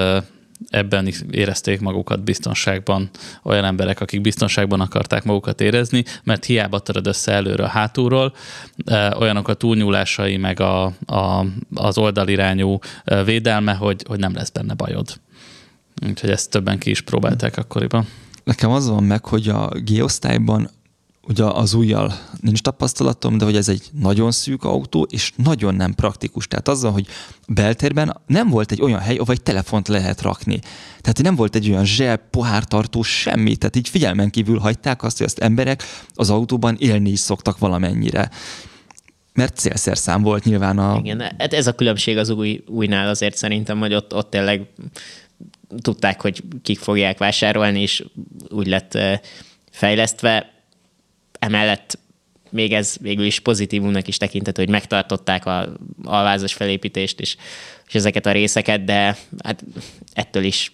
ebben 0.69 1.09
érezték 1.31 1.81
magukat 1.81 2.25
biztonságban 2.25 3.11
olyan 3.43 3.65
emberek, 3.65 4.01
akik 4.01 4.21
biztonságban 4.21 4.81
akarták 4.81 5.25
magukat 5.25 5.61
érezni, 5.61 6.05
mert 6.23 6.45
hiába 6.45 6.79
töröd 6.79 7.07
össze 7.07 7.33
előre 7.33 7.65
a 7.65 7.69
hátulról, 7.69 8.35
olyanok 9.19 9.49
a 9.49 9.55
túlnyúlásai, 9.55 10.37
meg 10.37 10.61
a, 10.61 10.85
a, 11.07 11.47
az 11.75 11.99
oldalirányú 11.99 12.79
védelme, 13.25 13.73
hogy, 13.73 14.05
hogy 14.09 14.19
nem 14.19 14.35
lesz 14.35 14.51
benne 14.51 14.75
bajod. 14.75 15.09
Úgyhogy 16.07 16.31
ezt 16.31 16.51
többen 16.51 16.79
ki 16.79 16.91
is 16.91 17.01
próbálták 17.01 17.57
akkoriban. 17.57 18.07
Nekem 18.45 18.71
az 18.71 18.89
van 18.89 19.05
meg, 19.05 19.25
hogy 19.25 19.49
a 19.49 19.69
G-osztályban 19.69 20.71
ugye 21.27 21.45
az 21.45 21.75
újjal 21.75 22.15
nincs 22.41 22.61
tapasztalatom, 22.61 23.39
de 23.39 23.45
hogy 23.45 23.57
ez 23.57 23.69
egy 23.69 23.91
nagyon 24.01 24.31
szűk 24.31 24.65
autó, 24.65 25.07
és 25.11 25.33
nagyon 25.37 25.75
nem 25.75 25.95
praktikus. 25.95 26.49
Tehát 26.49 26.69
azzal, 26.69 26.93
hogy 26.93 27.07
beltérben 27.49 28.21
nem 28.27 28.49
volt 28.49 28.73
egy 28.73 28.83
olyan 28.83 29.01
hely, 29.01 29.17
ahol 29.17 29.35
egy 29.35 29.43
telefont 29.43 29.89
lehet 29.89 30.23
rakni. 30.23 30.61
Tehát 31.01 31.23
nem 31.23 31.35
volt 31.35 31.55
egy 31.55 31.71
olyan 31.71 31.85
zseb, 31.85 32.21
pohártartó, 32.31 33.03
semmi. 33.03 33.57
Tehát 33.57 33.77
így 33.77 33.89
figyelmen 33.89 34.31
kívül 34.31 34.59
hagyták 34.59 35.03
azt, 35.03 35.17
hogy 35.17 35.27
azt 35.27 35.39
emberek 35.39 35.83
az 36.15 36.31
autóban 36.31 36.77
élni 36.79 37.11
is 37.11 37.21
szoktak 37.21 37.59
valamennyire 37.59 38.31
mert 39.35 39.57
célszerszám 39.57 40.23
volt 40.23 40.45
nyilván 40.45 40.79
a... 40.79 40.99
Igen, 41.03 41.21
hát 41.39 41.53
ez 41.53 41.67
a 41.67 41.73
különbség 41.73 42.17
az 42.17 42.31
új, 42.31 42.65
újnál 42.67 43.09
azért 43.09 43.37
szerintem, 43.37 43.79
hogy 43.79 43.95
ott, 43.95 44.15
ott 44.15 44.31
tényleg 44.31 44.67
tudták, 45.83 46.21
hogy 46.21 46.43
kik 46.63 46.79
fogják 46.79 47.19
vásárolni, 47.19 47.81
és 47.81 48.05
úgy 48.49 48.67
lett 48.67 48.99
fejlesztve. 49.71 50.53
Emellett 51.39 51.99
még 52.51 52.73
ez 52.73 52.97
végül 53.01 53.25
is 53.25 53.41
pozitívumnak 53.41 54.09
is 54.09 54.17
tekinthető, 54.17 54.63
hogy 54.63 54.71
megtartották 54.71 55.47
a 55.47 55.73
alvázas 56.05 56.53
felépítést 56.53 57.21
és, 57.21 57.37
és 57.89 57.95
ezeket 57.95 58.27
a 58.27 58.33
részeket, 58.33 58.85
de 58.85 59.17
hát 59.43 59.65
ettől 60.13 60.45
is 60.45 60.73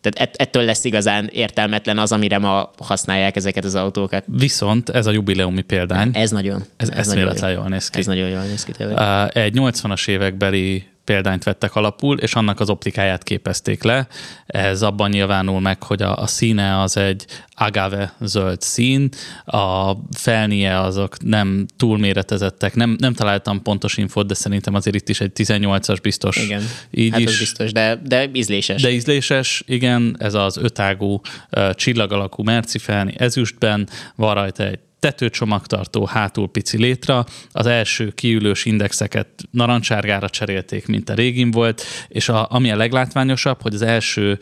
tehát 0.00 0.36
ettől 0.36 0.62
lesz 0.62 0.84
igazán 0.84 1.28
értelmetlen 1.32 1.98
az, 1.98 2.12
amire 2.12 2.38
ma 2.38 2.70
használják 2.78 3.36
ezeket 3.36 3.64
az 3.64 3.74
autókat. 3.74 4.24
Viszont 4.26 4.88
ez 4.88 5.06
a 5.06 5.10
jubileumi 5.10 5.62
példány. 5.62 6.10
Ez 6.12 6.30
nagyon. 6.30 6.62
Ez, 6.76 6.88
ez 6.88 6.96
eszméletlen 6.96 7.50
jól 7.50 7.68
néz 7.68 7.88
ki. 7.90 7.98
Ez 7.98 8.06
nagyon 8.06 8.28
jól 8.28 8.42
néz 8.42 8.64
ki 8.64 8.72
tényleg. 8.72 9.36
Egy 9.36 9.52
80-as 9.56 10.08
évekbeli 10.08 10.86
példányt 11.08 11.44
vettek 11.44 11.74
alapul, 11.74 12.18
és 12.18 12.34
annak 12.34 12.60
az 12.60 12.70
optikáját 12.70 13.22
képezték 13.22 13.82
le. 13.82 14.06
Ez 14.46 14.82
abban 14.82 15.10
nyilvánul 15.10 15.60
meg, 15.60 15.82
hogy 15.82 16.02
a, 16.02 16.16
a 16.16 16.26
színe 16.26 16.80
az 16.80 16.96
egy 16.96 17.24
agave 17.54 18.14
zöld 18.20 18.60
szín, 18.60 19.08
a 19.44 19.92
felnie 20.12 20.80
azok 20.80 21.22
nem 21.22 21.66
túlméretezettek, 21.76 22.74
nem, 22.74 22.96
nem 22.98 23.12
találtam 23.12 23.62
pontos 23.62 23.96
infót, 23.96 24.26
de 24.26 24.34
szerintem 24.34 24.74
azért 24.74 24.96
itt 24.96 25.08
is 25.08 25.20
egy 25.20 25.32
18-as 25.34 25.98
biztos. 26.02 26.36
Igen, 26.36 26.62
így 26.90 27.10
hát 27.10 27.20
is. 27.20 27.38
biztos, 27.38 27.72
de, 27.72 28.00
de 28.04 28.30
ízléses. 28.32 28.82
De 28.82 28.90
ízléses, 28.90 29.62
igen, 29.66 30.16
ez 30.18 30.34
az 30.34 30.56
ötágú 30.56 31.20
uh, 31.50 31.74
csillagalakú 31.74 32.42
merci 32.42 32.78
felni 32.78 33.14
ezüstben, 33.16 33.88
van 34.14 34.34
rajta 34.34 34.64
egy 34.64 34.78
tetőcsomagtartó 35.00 36.04
hátul 36.04 36.48
pici 36.48 36.76
létra, 36.76 37.26
az 37.52 37.66
első 37.66 38.10
kiülős 38.10 38.64
indexeket 38.64 39.28
narancsárgára 39.50 40.28
cserélték, 40.28 40.86
mint 40.86 41.10
a 41.10 41.14
régin 41.14 41.50
volt, 41.50 41.82
és 42.08 42.28
a, 42.28 42.46
ami 42.50 42.70
a 42.70 42.76
leglátványosabb, 42.76 43.62
hogy 43.62 43.74
az 43.74 43.82
első 43.82 44.38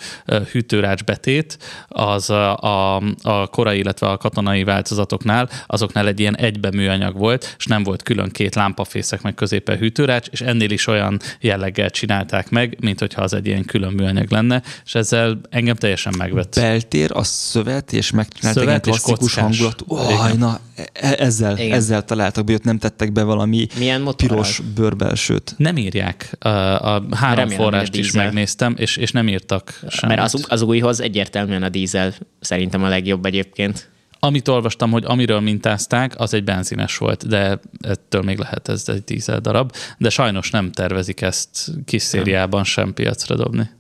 hűtőrács 0.53 1.05
betét 1.05 1.59
az 1.89 2.31
a, 2.31 2.57
a, 2.57 3.03
a 3.23 3.47
korai, 3.47 3.79
illetve 3.79 4.09
a 4.09 4.17
katonai 4.17 4.65
változatoknál, 4.65 5.49
azoknál 5.67 6.07
egy 6.07 6.21
ilyen 6.21 6.37
egybe 6.37 6.71
műanyag 6.71 7.17
volt, 7.17 7.55
és 7.59 7.67
nem 7.67 7.83
volt 7.83 8.03
külön 8.03 8.31
két 8.31 8.55
lámpafészek 8.55 9.23
meg 9.23 9.35
középen 9.35 9.77
hűtőrács, 9.77 10.29
és 10.29 10.41
ennél 10.41 10.71
is 10.71 10.87
olyan 10.87 11.21
jelleggel 11.41 11.91
csinálták 11.91 12.51
meg, 12.51 12.77
mint 12.81 12.99
hogyha 12.99 13.23
az 13.23 13.33
egy 13.33 13.47
ilyen 13.47 13.65
külön 13.65 13.93
műanyag 13.93 14.31
lenne, 14.31 14.63
és 14.85 14.95
ezzel 14.95 15.41
engem 15.51 15.75
teljesen 15.75 16.15
megvett. 16.19 16.55
Beltér, 16.55 17.11
a 17.15 17.23
szövet, 17.23 17.93
és 17.93 18.11
megcsinálták 18.11 18.69
egy 18.69 18.81
klasszikus 18.81 19.35
hangulat. 19.35 19.83
Oh, 19.87 20.35
Na, 20.46 20.46
e- 20.93 21.15
ezzel, 21.19 21.59
ezzel 21.59 22.05
találtak 22.05 22.45
be, 22.45 22.53
hogy 22.53 22.65
nem 22.65 22.79
tettek 22.79 23.13
be 23.13 23.23
valami 23.23 23.67
Milyen 23.79 24.09
piros 24.17 24.63
bőrbelsőt. 24.75 25.55
Nem 25.57 25.77
írják. 25.77 26.37
A, 26.39 26.49
a 26.49 27.03
három 27.11 27.37
Remélem, 27.37 27.63
forrást 27.63 27.95
is 27.95 28.13
megnéztem, 28.13 28.75
és, 28.79 28.97
és 28.97 29.11
nem 29.11 29.29
írtak 29.29 29.81
semmit. 29.89 30.17
Mert 30.17 30.35
az, 30.35 30.45
az 30.49 30.63
újhoz 30.63 31.01
egyértelműen 31.01 31.63
a 31.63 31.69
dízel 31.69 32.15
szerintem 32.41 32.83
a 32.83 32.89
legjobb 32.89 33.27
egyébként. 33.27 33.91
Amit 34.19 34.49
olvastam, 34.49 34.91
hogy 34.91 35.05
amiről 35.07 35.41
mintázták, 35.41 36.21
az 36.21 36.35
egy 36.35 36.45
benzines 36.45 36.97
volt, 36.97 37.29
de 37.29 37.61
ettől 37.81 38.23
még 38.23 38.39
lehet 38.39 38.69
ez 38.69 38.83
egy 38.87 39.05
dízel 39.05 39.41
darab, 39.41 39.73
de 39.99 40.09
sajnos 40.09 40.51
nem 40.51 40.73
tervezik 40.73 41.21
ezt 41.21 41.71
kis 41.85 42.03
szériában 42.03 42.65
sem 42.65 42.95
piacra 42.95 43.37
dobni. 43.37 43.71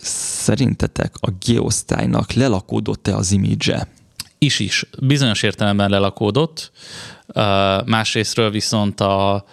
Szerintetek 0.00 1.14
a 1.20 1.30
geosztálynak 1.46 2.32
lelakódott-e 2.32 3.16
az 3.16 3.32
imidzse? 3.32 3.88
Is 4.38 4.58
is 4.58 4.86
bizonyos 5.00 5.42
értelemben 5.42 5.90
lelakódott, 5.90 6.70
másrésztről 7.84 8.50
viszont 8.50 9.00
a, 9.00 9.44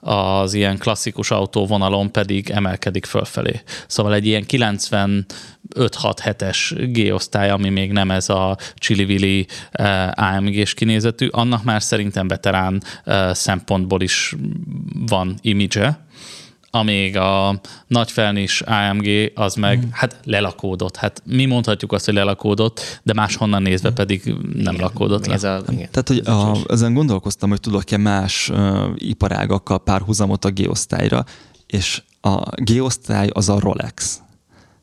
az 0.00 0.54
ilyen 0.54 0.78
klasszikus 0.78 1.30
autóvonalon 1.30 2.12
pedig 2.12 2.50
emelkedik 2.50 3.04
fölfelé. 3.04 3.62
Szóval 3.86 4.14
egy 4.14 4.26
ilyen 4.26 4.44
95 4.46 5.24
6 5.94 6.20
7-es 6.24 6.88
G-osztály, 6.92 7.50
ami 7.50 7.68
még 7.68 7.92
nem 7.92 8.10
ez 8.10 8.28
a 8.28 8.56
csili 8.74 9.46
AMG-s 10.12 10.74
kinézetű, 10.74 11.28
annak 11.30 11.64
már 11.64 11.82
szerintem 11.82 12.28
veterán 12.28 12.82
szempontból 13.32 14.00
is 14.00 14.34
van 15.06 15.38
image 15.40 16.03
amíg 16.74 17.16
a 17.16 17.60
nagyfelnis 17.86 18.60
AMG 18.60 19.32
az 19.34 19.54
meg 19.54 19.78
mm. 19.78 19.88
hát 19.90 20.20
lelakódott. 20.24 20.96
Hát 20.96 21.22
mi 21.26 21.44
mondhatjuk 21.44 21.92
azt, 21.92 22.04
hogy 22.04 22.14
lelakódott, 22.14 23.00
de 23.02 23.12
máshonnan 23.12 23.62
nézve 23.62 23.90
mm. 23.90 23.94
pedig 23.94 24.24
nem 24.54 24.74
igen, 24.74 24.84
lakódott 24.84 25.26
le. 25.26 25.34
Ez 25.34 25.44
a, 25.44 25.62
igen. 25.68 25.88
Tehát, 25.90 26.08
hogy 26.08 26.18
a, 26.26 26.56
ezen 26.68 26.94
gondolkoztam, 26.94 27.48
hogy 27.48 27.60
tudok-e 27.60 27.96
más 27.96 28.48
uh, 28.48 28.84
iparágakkal 28.94 29.82
párhuzamot 29.82 30.44
a 30.44 30.50
G-osztályra, 30.50 31.24
és 31.66 32.02
a 32.20 32.38
G-osztály 32.62 33.28
az 33.32 33.48
a 33.48 33.58
Rolex. 33.58 34.20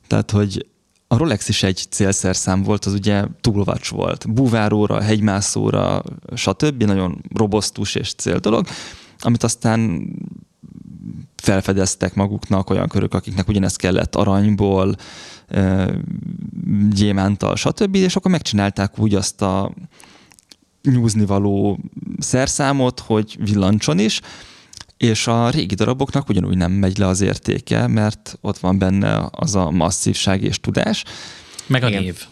Tehát, 0.08 0.32
hogy 0.32 0.66
a 1.08 1.18
Rolex 1.18 1.50
is 1.50 1.64
egy 1.64 1.86
célszerszám 1.89 2.64
volt, 2.64 2.86
az 2.86 2.94
ugye 2.94 3.24
túlvacs 3.42 3.89
volt. 3.89 4.34
Búváróra, 4.34 5.02
hegymászóra, 5.02 6.04
stb. 6.36 6.84
Nagyon 6.84 7.22
robosztus 7.36 7.96
és 7.96 8.14
cél 8.14 8.38
dolog, 8.38 8.68
amit 9.20 9.44
aztán 9.44 10.10
felfedeztek 11.42 12.14
maguknak 12.14 12.70
olyan 12.70 12.88
körök, 12.88 13.14
akiknek 13.14 13.48
ugyanezt 13.48 13.78
kellett 13.78 14.16
aranyból, 14.16 14.96
gyémántal, 16.89 17.56
stb. 17.56 17.96
És 17.96 18.16
akkor 18.16 18.32
megcsinálták 18.32 19.00
úgy 19.00 19.16
azt 19.16 19.42
a 19.42 19.74
nyúzni 20.84 21.26
való 21.26 21.80
szerszámot, 22.20 23.00
hogy 23.00 23.38
villancson 23.39 24.00
is, 24.00 24.22
és 24.98 25.28
a 25.28 25.50
régi 25.50 25.76
daraboknak 25.76 26.30
ugyanúgy 26.30 26.58
nem 26.58 26.72
megy 26.72 26.98
le 26.98 27.08
az 27.08 27.22
értéke, 27.22 27.88
mert 27.88 28.38
ott 28.42 28.58
van 28.58 28.78
benne 28.78 29.28
az 29.32 29.56
a 29.56 29.72
masszívság 29.72 30.44
és 30.44 30.60
tudás. 30.60 31.04
Meg 31.68 31.84
a 31.84 31.88
Igen. 31.88 32.04
név. 32.04 32.26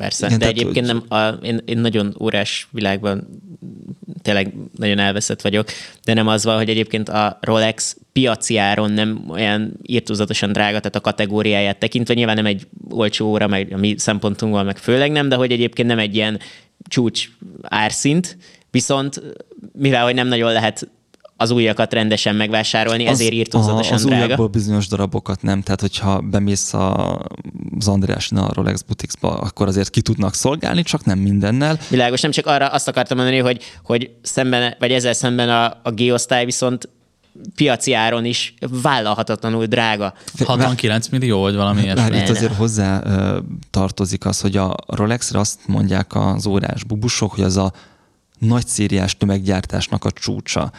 Persze, 0.00 0.26
Igen, 0.26 0.38
de 0.38 0.46
egyébként 0.46 0.86
nem, 0.86 1.04
a, 1.08 1.28
én, 1.28 1.60
én 1.64 1.78
nagyon 1.78 2.16
órás 2.20 2.68
világban 2.70 3.28
tényleg 4.22 4.54
nagyon 4.76 4.98
elveszett 4.98 5.40
vagyok, 5.40 5.68
de 6.04 6.14
nem 6.14 6.28
az 6.28 6.44
van, 6.44 6.56
hogy 6.56 6.68
egyébként 6.68 7.08
a 7.08 7.38
Rolex 7.40 7.96
piaci 8.12 8.56
áron 8.56 8.90
nem 8.90 9.24
olyan 9.28 9.72
írtózatosan 9.82 10.52
drága, 10.52 10.78
tehát 10.78 10.96
a 10.96 11.00
kategóriáját 11.00 11.78
tekintve. 11.78 12.14
Nyilván 12.14 12.36
nem 12.36 12.46
egy 12.46 12.66
olcsó 12.90 13.26
óra, 13.26 13.46
meg 13.46 13.72
a 13.72 13.76
mi 13.76 13.94
szempontunkból 13.98 14.62
meg 14.62 14.78
főleg 14.78 15.10
nem, 15.10 15.28
de 15.28 15.36
hogy 15.36 15.52
egyébként 15.52 15.88
nem 15.88 15.98
egy 15.98 16.14
ilyen 16.14 16.40
csúcs 16.88 17.28
árszint, 17.62 18.36
viszont 18.70 19.22
mivel 19.72 20.04
hogy 20.04 20.14
nem 20.14 20.28
nagyon 20.28 20.52
lehet 20.52 20.88
az 21.40 21.50
újakat 21.50 21.92
rendesen 21.92 22.36
megvásárolni, 22.36 23.06
az, 23.06 23.12
ezért 23.12 23.32
írtózatosan 23.32 23.94
az 23.94 24.04
drága. 24.04 24.24
újakból 24.24 24.46
bizonyos 24.46 24.88
darabokat 24.88 25.42
nem, 25.42 25.62
tehát 25.62 25.80
hogyha 25.80 26.20
bemész 26.20 26.74
a, 26.74 27.18
az 27.78 27.88
Andrásnál 27.88 28.44
a 28.44 28.52
Rolex 28.52 28.82
Boutiques-ba, 28.82 29.38
akkor 29.40 29.68
azért 29.68 29.90
ki 29.90 30.00
tudnak 30.00 30.34
szolgálni, 30.34 30.82
csak 30.82 31.04
nem 31.04 31.18
mindennel. 31.18 31.78
Világos, 31.88 32.20
nem 32.20 32.30
csak 32.30 32.46
arra 32.46 32.66
azt 32.66 32.88
akartam 32.88 33.16
mondani, 33.16 33.38
hogy, 33.38 33.62
hogy 33.82 34.10
szemben, 34.22 34.74
vagy 34.78 34.92
ezzel 34.92 35.12
szemben 35.12 35.48
a, 35.48 35.64
a 35.82 35.90
G-osztály 35.90 36.44
viszont 36.44 36.88
piaci 37.54 37.92
áron 37.92 38.24
is 38.24 38.54
vállalhatatlanul 38.82 39.66
drága. 39.66 40.14
69 40.44 41.08
millió, 41.08 41.40
vagy 41.40 41.54
valami 41.54 41.82
ilyesmi. 41.82 42.16
Itt 42.16 42.28
azért 42.28 42.54
hozzá 42.54 43.02
tartozik 43.70 44.26
az, 44.26 44.40
hogy 44.40 44.56
a 44.56 44.74
Rolexre 44.86 45.38
azt 45.38 45.60
mondják 45.66 46.14
az 46.14 46.46
órás 46.46 46.84
bubusok, 46.84 47.34
hogy 47.34 47.44
az 47.44 47.56
a 47.56 47.72
nagy 48.38 48.66
szériás 48.66 49.16
tömeggyártásnak 49.16 50.04
a 50.04 50.10
csúcsa. 50.10 50.72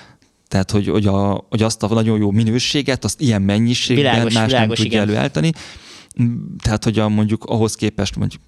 Tehát, 0.51 0.71
hogy, 0.71 0.87
hogy, 0.87 1.07
a, 1.07 1.45
hogy 1.49 1.61
azt 1.63 1.83
a 1.83 1.87
nagyon 1.93 2.17
jó 2.17 2.31
minőséget, 2.31 3.03
azt 3.03 3.21
ilyen 3.21 3.41
mennyiségben 3.41 4.11
világos, 4.11 4.33
más 4.33 4.45
világos, 4.45 4.77
nem 4.77 4.85
tudja 4.85 5.01
igen. 5.01 5.09
előállítani. 5.09 5.51
Tehát, 6.63 6.83
hogy 6.83 6.99
a, 6.99 7.09
mondjuk 7.09 7.43
ahhoz 7.43 7.75
képest 7.75 8.15
mondjuk 8.15 8.41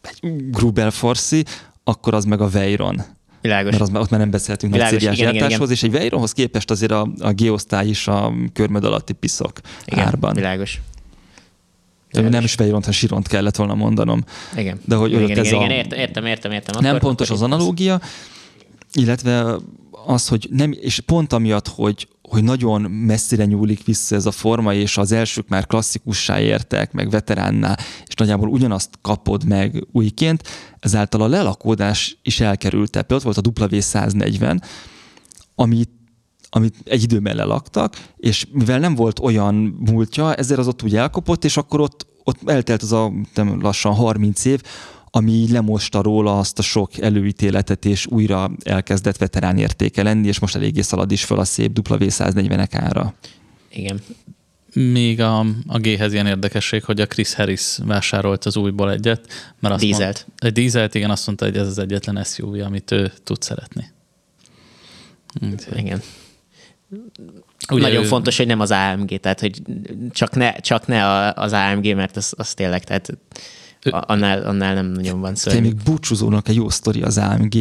egy 0.00 0.50
Grubel 0.50 0.90
Forszi, 0.90 1.44
akkor 1.84 2.14
az 2.14 2.24
meg 2.24 2.40
a 2.40 2.48
Veyron. 2.48 3.02
Világos. 3.40 3.70
Mert 3.70 3.82
az, 3.82 3.94
ott 3.94 4.10
már 4.10 4.20
nem 4.20 4.30
beszéltünk 4.30 4.72
Világos, 4.72 4.92
nagy 5.02 5.18
igen, 5.18 5.34
igen. 5.34 5.70
és 5.70 5.82
egy 5.82 5.90
Veyronhoz 5.90 6.32
képest 6.32 6.70
azért 6.70 6.92
a, 6.92 7.08
a 7.18 7.32
geosztály 7.32 7.88
is 7.88 8.08
a 8.08 8.32
körmöd 8.52 8.84
alatti 8.84 9.12
piszok 9.12 9.52
igen, 9.84 10.06
árban. 10.06 10.34
Világos. 10.34 10.80
De 12.12 12.28
nem 12.28 12.42
is 12.42 12.54
Veyront, 12.54 12.84
hanem 12.84 12.98
Siront 12.98 13.28
kellett 13.28 13.56
volna 13.56 13.74
mondanom. 13.74 14.24
Igen. 14.56 14.80
De 14.84 14.94
hogy 14.94 15.10
igen, 15.10 15.22
igen, 15.22 15.38
ez 15.38 15.46
igen, 15.46 15.70
a... 15.70 15.72
értem, 15.72 15.98
értem, 15.98 16.24
értem. 16.24 16.52
értem. 16.52 16.74
Akkor, 16.74 16.82
nem 16.82 16.98
pontos 16.98 17.30
akkor 17.30 17.42
az 17.42 17.52
analógia, 17.52 18.00
illetve 18.92 19.56
az, 20.10 20.28
hogy 20.28 20.48
nem, 20.50 20.72
és 20.72 21.00
pont 21.00 21.32
amiatt, 21.32 21.68
hogy, 21.68 22.08
hogy 22.22 22.44
nagyon 22.44 22.80
messzire 22.80 23.44
nyúlik 23.44 23.84
vissza 23.84 24.14
ez 24.14 24.26
a 24.26 24.30
forma, 24.30 24.74
és 24.74 24.96
az 24.96 25.12
elsők 25.12 25.48
már 25.48 25.66
klasszikussá 25.66 26.40
értek, 26.40 26.92
meg 26.92 27.10
veteránná, 27.10 27.76
és 28.06 28.14
nagyjából 28.14 28.48
ugyanazt 28.48 28.90
kapod 29.02 29.44
meg 29.44 29.86
újként, 29.92 30.42
ezáltal 30.80 31.20
a 31.20 31.28
lelakódás 31.28 32.18
is 32.22 32.40
elkerült. 32.40 32.90
Például 32.90 33.20
ott 33.20 33.34
volt 33.34 33.36
a 33.38 33.66
W140, 33.66 34.60
amit 35.54 35.90
amit 36.52 36.74
egy 36.84 37.02
időben 37.02 37.36
lelaktak, 37.36 38.08
és 38.16 38.46
mivel 38.52 38.78
nem 38.78 38.94
volt 38.94 39.18
olyan 39.18 39.54
múltja, 39.90 40.34
ezért 40.34 40.60
az 40.60 40.68
ott 40.68 40.82
úgy 40.82 40.96
elkopott, 40.96 41.44
és 41.44 41.56
akkor 41.56 41.80
ott, 41.80 42.06
ott 42.24 42.50
eltelt 42.50 42.82
az 42.82 42.92
a 42.92 43.12
nem, 43.34 43.60
lassan 43.60 43.94
30 43.94 44.44
év, 44.44 44.62
ami 45.10 45.50
lemosta 45.50 46.02
róla 46.02 46.38
azt 46.38 46.58
a 46.58 46.62
sok 46.62 46.98
előítéletet, 46.98 47.84
és 47.84 48.06
újra 48.06 48.50
elkezdett 48.62 49.16
veterán 49.16 49.58
értéke 49.58 50.02
lenni, 50.02 50.26
és 50.26 50.38
most 50.38 50.56
eléggé 50.56 50.80
szalad 50.80 51.10
is 51.12 51.24
föl 51.24 51.38
a 51.38 51.44
szép 51.44 51.78
W140-ek 51.82 52.68
ára. 52.70 53.14
Igen. 53.70 54.00
Még 54.74 55.20
a, 55.20 55.38
a 55.66 55.78
G-hez 55.78 56.12
ilyen 56.12 56.26
érdekesség, 56.26 56.84
hogy 56.84 57.00
a 57.00 57.06
Chris 57.06 57.34
Harris 57.34 57.78
vásárolt 57.84 58.44
az 58.44 58.56
újból 58.56 58.92
egyet. 58.92 59.52
Mert 59.60 59.74
azt 59.74 59.82
dízelt. 59.82 60.26
Mond, 60.26 60.32
egy 60.36 60.52
dízelt, 60.52 60.94
igen, 60.94 61.10
azt 61.10 61.26
mondta, 61.26 61.44
hogy 61.44 61.56
ez 61.56 61.66
az 61.66 61.78
egyetlen 61.78 62.24
SUV, 62.24 62.54
amit 62.54 62.90
ő 62.90 63.12
tud 63.24 63.42
szeretni. 63.42 63.90
Igen. 65.74 66.02
Ugye 67.70 67.82
Nagyon 67.82 68.02
ő... 68.02 68.06
fontos, 68.06 68.36
hogy 68.36 68.46
nem 68.46 68.60
az 68.60 68.70
AMG, 68.70 69.20
tehát 69.20 69.40
hogy 69.40 69.62
csak 70.10 70.34
ne, 70.34 70.52
csak 70.52 70.86
ne 70.86 71.28
az 71.28 71.52
AMG, 71.52 71.94
mert 71.94 72.16
az, 72.16 72.34
az 72.36 72.54
tényleg, 72.54 72.84
tehát 72.84 73.18
annál, 73.90 74.42
annál 74.42 74.74
nem 74.74 74.86
nagyon 74.86 75.20
van 75.20 75.34
szörnyű. 75.34 75.60
még 75.60 75.74
búcsúzónak 75.84 76.48
egy 76.48 76.54
jó 76.54 76.68
sztori 76.68 77.02
az 77.02 77.18
AMG 77.18 77.54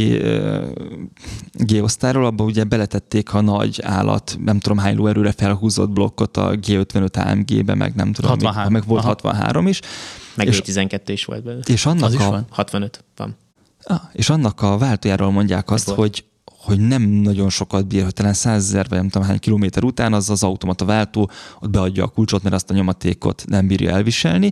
G-osztályról, 1.54 2.26
abban 2.26 2.48
ugye 2.48 2.64
beletették 2.64 3.34
a 3.34 3.42
nagy 3.42 3.80
állat, 3.84 4.38
nem 4.44 4.60
tudom 4.60 4.78
hány 4.78 4.96
lóerőre 4.96 5.32
felhúzott 5.32 5.90
blokkot 5.90 6.38
a 6.38 6.52
G55 6.52 7.26
AMG-be, 7.26 7.74
meg 7.76 7.96
nem 7.96 8.14
tudom, 8.14 8.32
63. 8.32 8.64
Még, 8.64 8.72
meg 8.72 8.88
volt 8.88 9.00
Aha. 9.00 9.10
63 9.10 9.68
is. 9.68 9.82
Meg 10.36 10.48
és, 10.48 10.62
12 10.62 11.14
is 11.14 11.26
volt 11.26 11.44
belőle. 11.44 11.64
És 11.68 11.86
annak 11.86 12.04
az 12.04 12.14
is 12.14 12.20
a, 12.20 12.30
van? 12.30 12.46
65 12.50 13.04
van. 13.16 13.36
Ah, 13.84 14.02
és 14.12 14.30
annak 14.30 14.62
a 14.62 14.78
váltójáról 14.78 15.32
mondják 15.32 15.72
azt, 15.72 15.90
hogy 15.90 16.24
hogy 16.60 16.80
nem 16.80 17.02
nagyon 17.02 17.50
sokat 17.50 17.88
bír, 17.88 18.04
hogy 18.04 18.14
talán 18.14 18.34
százezer 18.34 18.86
vagy 18.90 18.98
nem 18.98 19.10
tudom 19.10 19.28
hány 19.28 19.40
kilométer 19.40 19.84
után 19.84 20.14
az 20.14 20.30
az 20.30 20.44
automata 20.44 20.86
váltó 20.86 21.30
ott 21.60 21.70
beadja 21.70 22.04
a 22.04 22.08
kulcsot, 22.08 22.44
mert 22.44 22.56
azt 22.56 22.70
a 22.70 22.74
nyomatékot 22.74 23.44
nem 23.48 23.68
bírja 23.68 23.92
elviselni, 23.92 24.52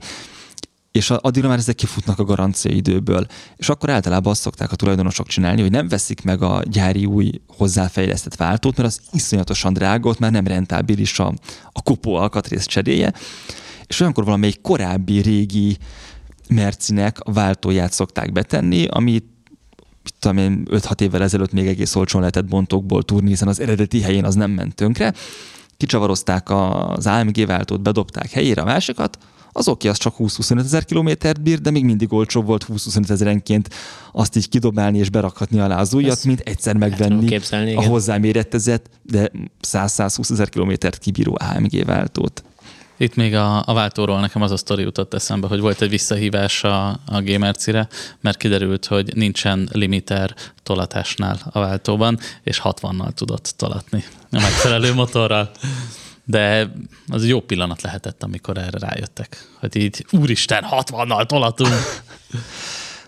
és 0.98 1.10
addigra 1.10 1.48
már 1.50 1.58
ezek 1.58 1.76
kifutnak 1.76 2.20
a 2.20 2.24
garancia 2.24 2.72
időből. 2.72 3.26
És 3.56 3.70
akkor 3.70 3.90
általában 3.90 4.32
azt 4.32 4.42
szokták 4.42 4.72
a 4.72 4.76
tulajdonosok 4.76 5.28
csinálni, 5.28 5.62
hogy 5.62 5.72
nem 5.72 5.88
veszik 5.88 6.24
meg 6.24 6.42
a 6.42 6.64
gyári 6.66 7.06
új 7.06 7.32
hozzáfejlesztett 7.48 8.36
váltót, 8.36 8.78
mert 8.78 8.90
az 8.90 9.02
iszonyatosan 9.12 9.74
drága, 9.74 10.10
ott 10.10 10.20
már 10.20 10.32
nem 10.32 10.48
rentábilis 10.48 11.20
a, 11.20 11.34
a 11.72 11.82
kopó 11.82 12.16
alkatrész 12.16 12.66
cseréje, 12.66 13.14
és 13.88 14.00
olyankor 14.00 14.24
valamelyik 14.24 14.62
korábbi 14.62 15.22
régi 15.22 15.78
Mercinek 16.50 17.20
a 17.20 17.32
váltóját 17.32 17.92
szokták 17.92 18.32
betenni, 18.32 18.86
amit 18.86 19.26
tudom 20.20 20.38
én, 20.38 20.68
5-6 20.70 21.02
évvel 21.02 21.24
ezelőtt 21.24 21.52
még 21.52 21.68
egész 21.68 21.96
olcsón 21.96 22.20
lehetett 22.20 22.46
bontókból 22.46 23.04
turni, 23.04 23.30
hiszen 23.30 23.48
az 23.48 23.60
eredeti 23.60 24.02
helyén 24.02 24.26
az 24.26 24.36
nem 24.36 24.52
ment 24.52 24.76
tönkre. 24.76 25.14
Kicsavarozták 25.78 26.50
az 26.50 27.08
AMG 27.08 27.46
váltót, 27.46 27.82
bedobták 27.82 28.30
helyére 28.30 28.62
a 28.62 28.66
másikat, 28.66 29.18
az 29.52 29.68
oké, 29.68 29.88
az 29.88 29.98
csak 29.98 30.16
20-25 30.20 30.60
ezer 30.60 30.86
kilométert 30.86 31.42
bír, 31.42 31.62
de 31.62 31.72
még 31.72 31.84
mindig 31.84 32.14
olcsóbb 32.14 32.46
volt 32.46 32.66
20-25 32.70 33.10
ezerenként 33.10 33.70
azt 34.12 34.36
így 34.36 34.50
kidobálni 34.50 34.98
és 34.98 35.10
berakhatni 35.10 35.60
alá 35.60 35.80
az 35.80 35.94
ujjat, 35.94 36.24
mint 36.24 36.40
egyszer 36.40 36.76
megvenni 36.76 37.26
képzelni, 37.26 37.76
a 37.76 37.82
hozzáméretezett, 37.82 38.90
de 39.02 39.32
100-120 39.68 40.32
ezer 40.32 40.50
kilométert 40.50 40.98
kibíró 40.98 41.38
AMG 41.40 41.86
váltót. 41.86 42.44
Itt 42.98 43.16
még 43.16 43.36
a, 43.36 43.64
a 43.66 43.74
váltóról 43.74 44.20
nekem 44.20 44.42
az 44.42 44.52
a 44.52 44.58
sztori 44.58 44.84
jutott 44.84 45.14
eszembe, 45.14 45.48
hogy 45.48 45.60
volt 45.60 45.82
egy 45.82 45.90
visszahívás 45.90 46.64
a, 46.64 46.88
a 46.90 47.22
Gamercire, 47.24 47.88
mert 48.22 48.38
kiderült, 48.38 48.86
hogy 48.86 49.16
nincsen 49.16 49.70
limiter 49.72 50.36
tolatásnál 50.64 51.40
a 51.52 51.60
váltóban, 51.60 52.20
és 52.44 52.62
60-nal 52.64 53.12
tudott 53.12 53.54
tolatni 53.58 54.04
a 54.32 54.40
megfelelő 54.42 54.94
motorral. 54.94 55.52
De 56.30 56.72
az 57.08 57.24
egy 57.24 57.30
jó 57.30 57.40
pillanat 57.40 57.82
lehetett, 57.82 58.24
amikor 58.24 58.58
erre 58.58 58.80
rájöttek, 58.80 59.48
hogy 59.60 59.76
így 59.76 60.06
úristen, 60.12 60.66
60-nal 60.70 61.26
tolatunk. 61.26 61.74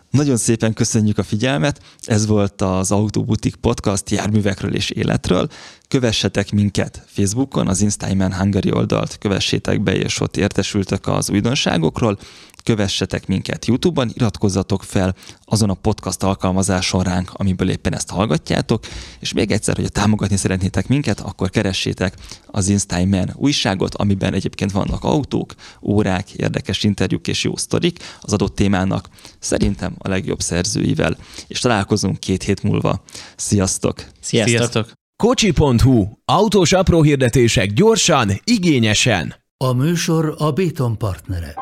Nagyon 0.10 0.38
szépen 0.38 0.74
köszönjük 0.74 1.18
a 1.18 1.24
figyelmet. 1.24 1.82
Ez 2.02 2.26
volt 2.26 2.62
az 2.62 2.92
Autobutik 2.92 3.56
podcast 3.56 4.10
járművekről 4.10 4.76
és 4.76 4.90
életről. 4.90 5.48
Kövessetek 5.88 6.52
minket 6.52 7.04
Facebookon, 7.06 7.68
az 7.68 7.82
Instagram 7.82 8.34
Hungary 8.34 8.72
oldalt 8.72 9.18
kövessétek 9.18 9.82
be, 9.82 9.96
és 9.96 10.20
ott 10.20 10.38
értesültök 10.38 11.08
az 11.08 11.30
újdonságokról. 11.30 12.20
Kövessetek 12.64 13.28
minket 13.28 13.66
YouTube-on, 13.66 14.12
iratkozzatok 14.14 14.84
fel 14.84 15.16
azon 15.46 15.70
a 15.70 15.74
podcast 15.74 16.24
alkalmazáson 16.24 17.04
ránk, 17.04 17.32
amiből 17.34 17.70
éppen 17.70 17.94
ezt 17.94 18.10
hallgatjátok, 18.10 18.84
és 19.20 19.34
még 19.34 19.52
egyszer, 19.52 19.76
hogy 19.76 19.92
támogatni 19.92 20.36
szeretnétek 20.36 20.88
minket, 20.88 21.20
akkor 21.20 21.50
keressétek 21.50 22.14
az 22.46 22.68
Instagram 22.68 23.30
újságot, 23.36 23.96
amiben 23.96 24.34
egyébként 24.34 24.72
vannak 24.72 25.04
autók, 25.04 25.54
órák, 25.82 26.32
érdekes 26.32 26.84
interjúk 26.84 27.28
és 27.28 27.44
jó 27.44 27.56
sztorik 27.56 28.00
az 28.22 28.34
adott 28.34 28.56
témának, 28.56 29.10
szerintem 29.40 29.96
a 29.98 30.10
legjobb 30.10 30.40
szerzőivel, 30.40 31.18
és 31.48 31.60
találkozunk 31.60 32.20
két 32.20 32.44
hét 32.44 32.64
múlva. 32.64 33.04
Sziasztok! 33.36 34.04
Sziasztok! 34.22 34.58
Sziasztok! 34.58 34.98
Kocsi.hu. 35.24 36.08
Autós 36.26 36.74
apró 36.74 37.02
hirdetések 37.02 37.74
gyorsan, 37.74 38.32
igényesen. 38.44 39.36
A 39.58 39.74
műsor 39.74 40.36
a 40.38 40.52
Béton 40.52 40.98
partnere. 40.98 41.54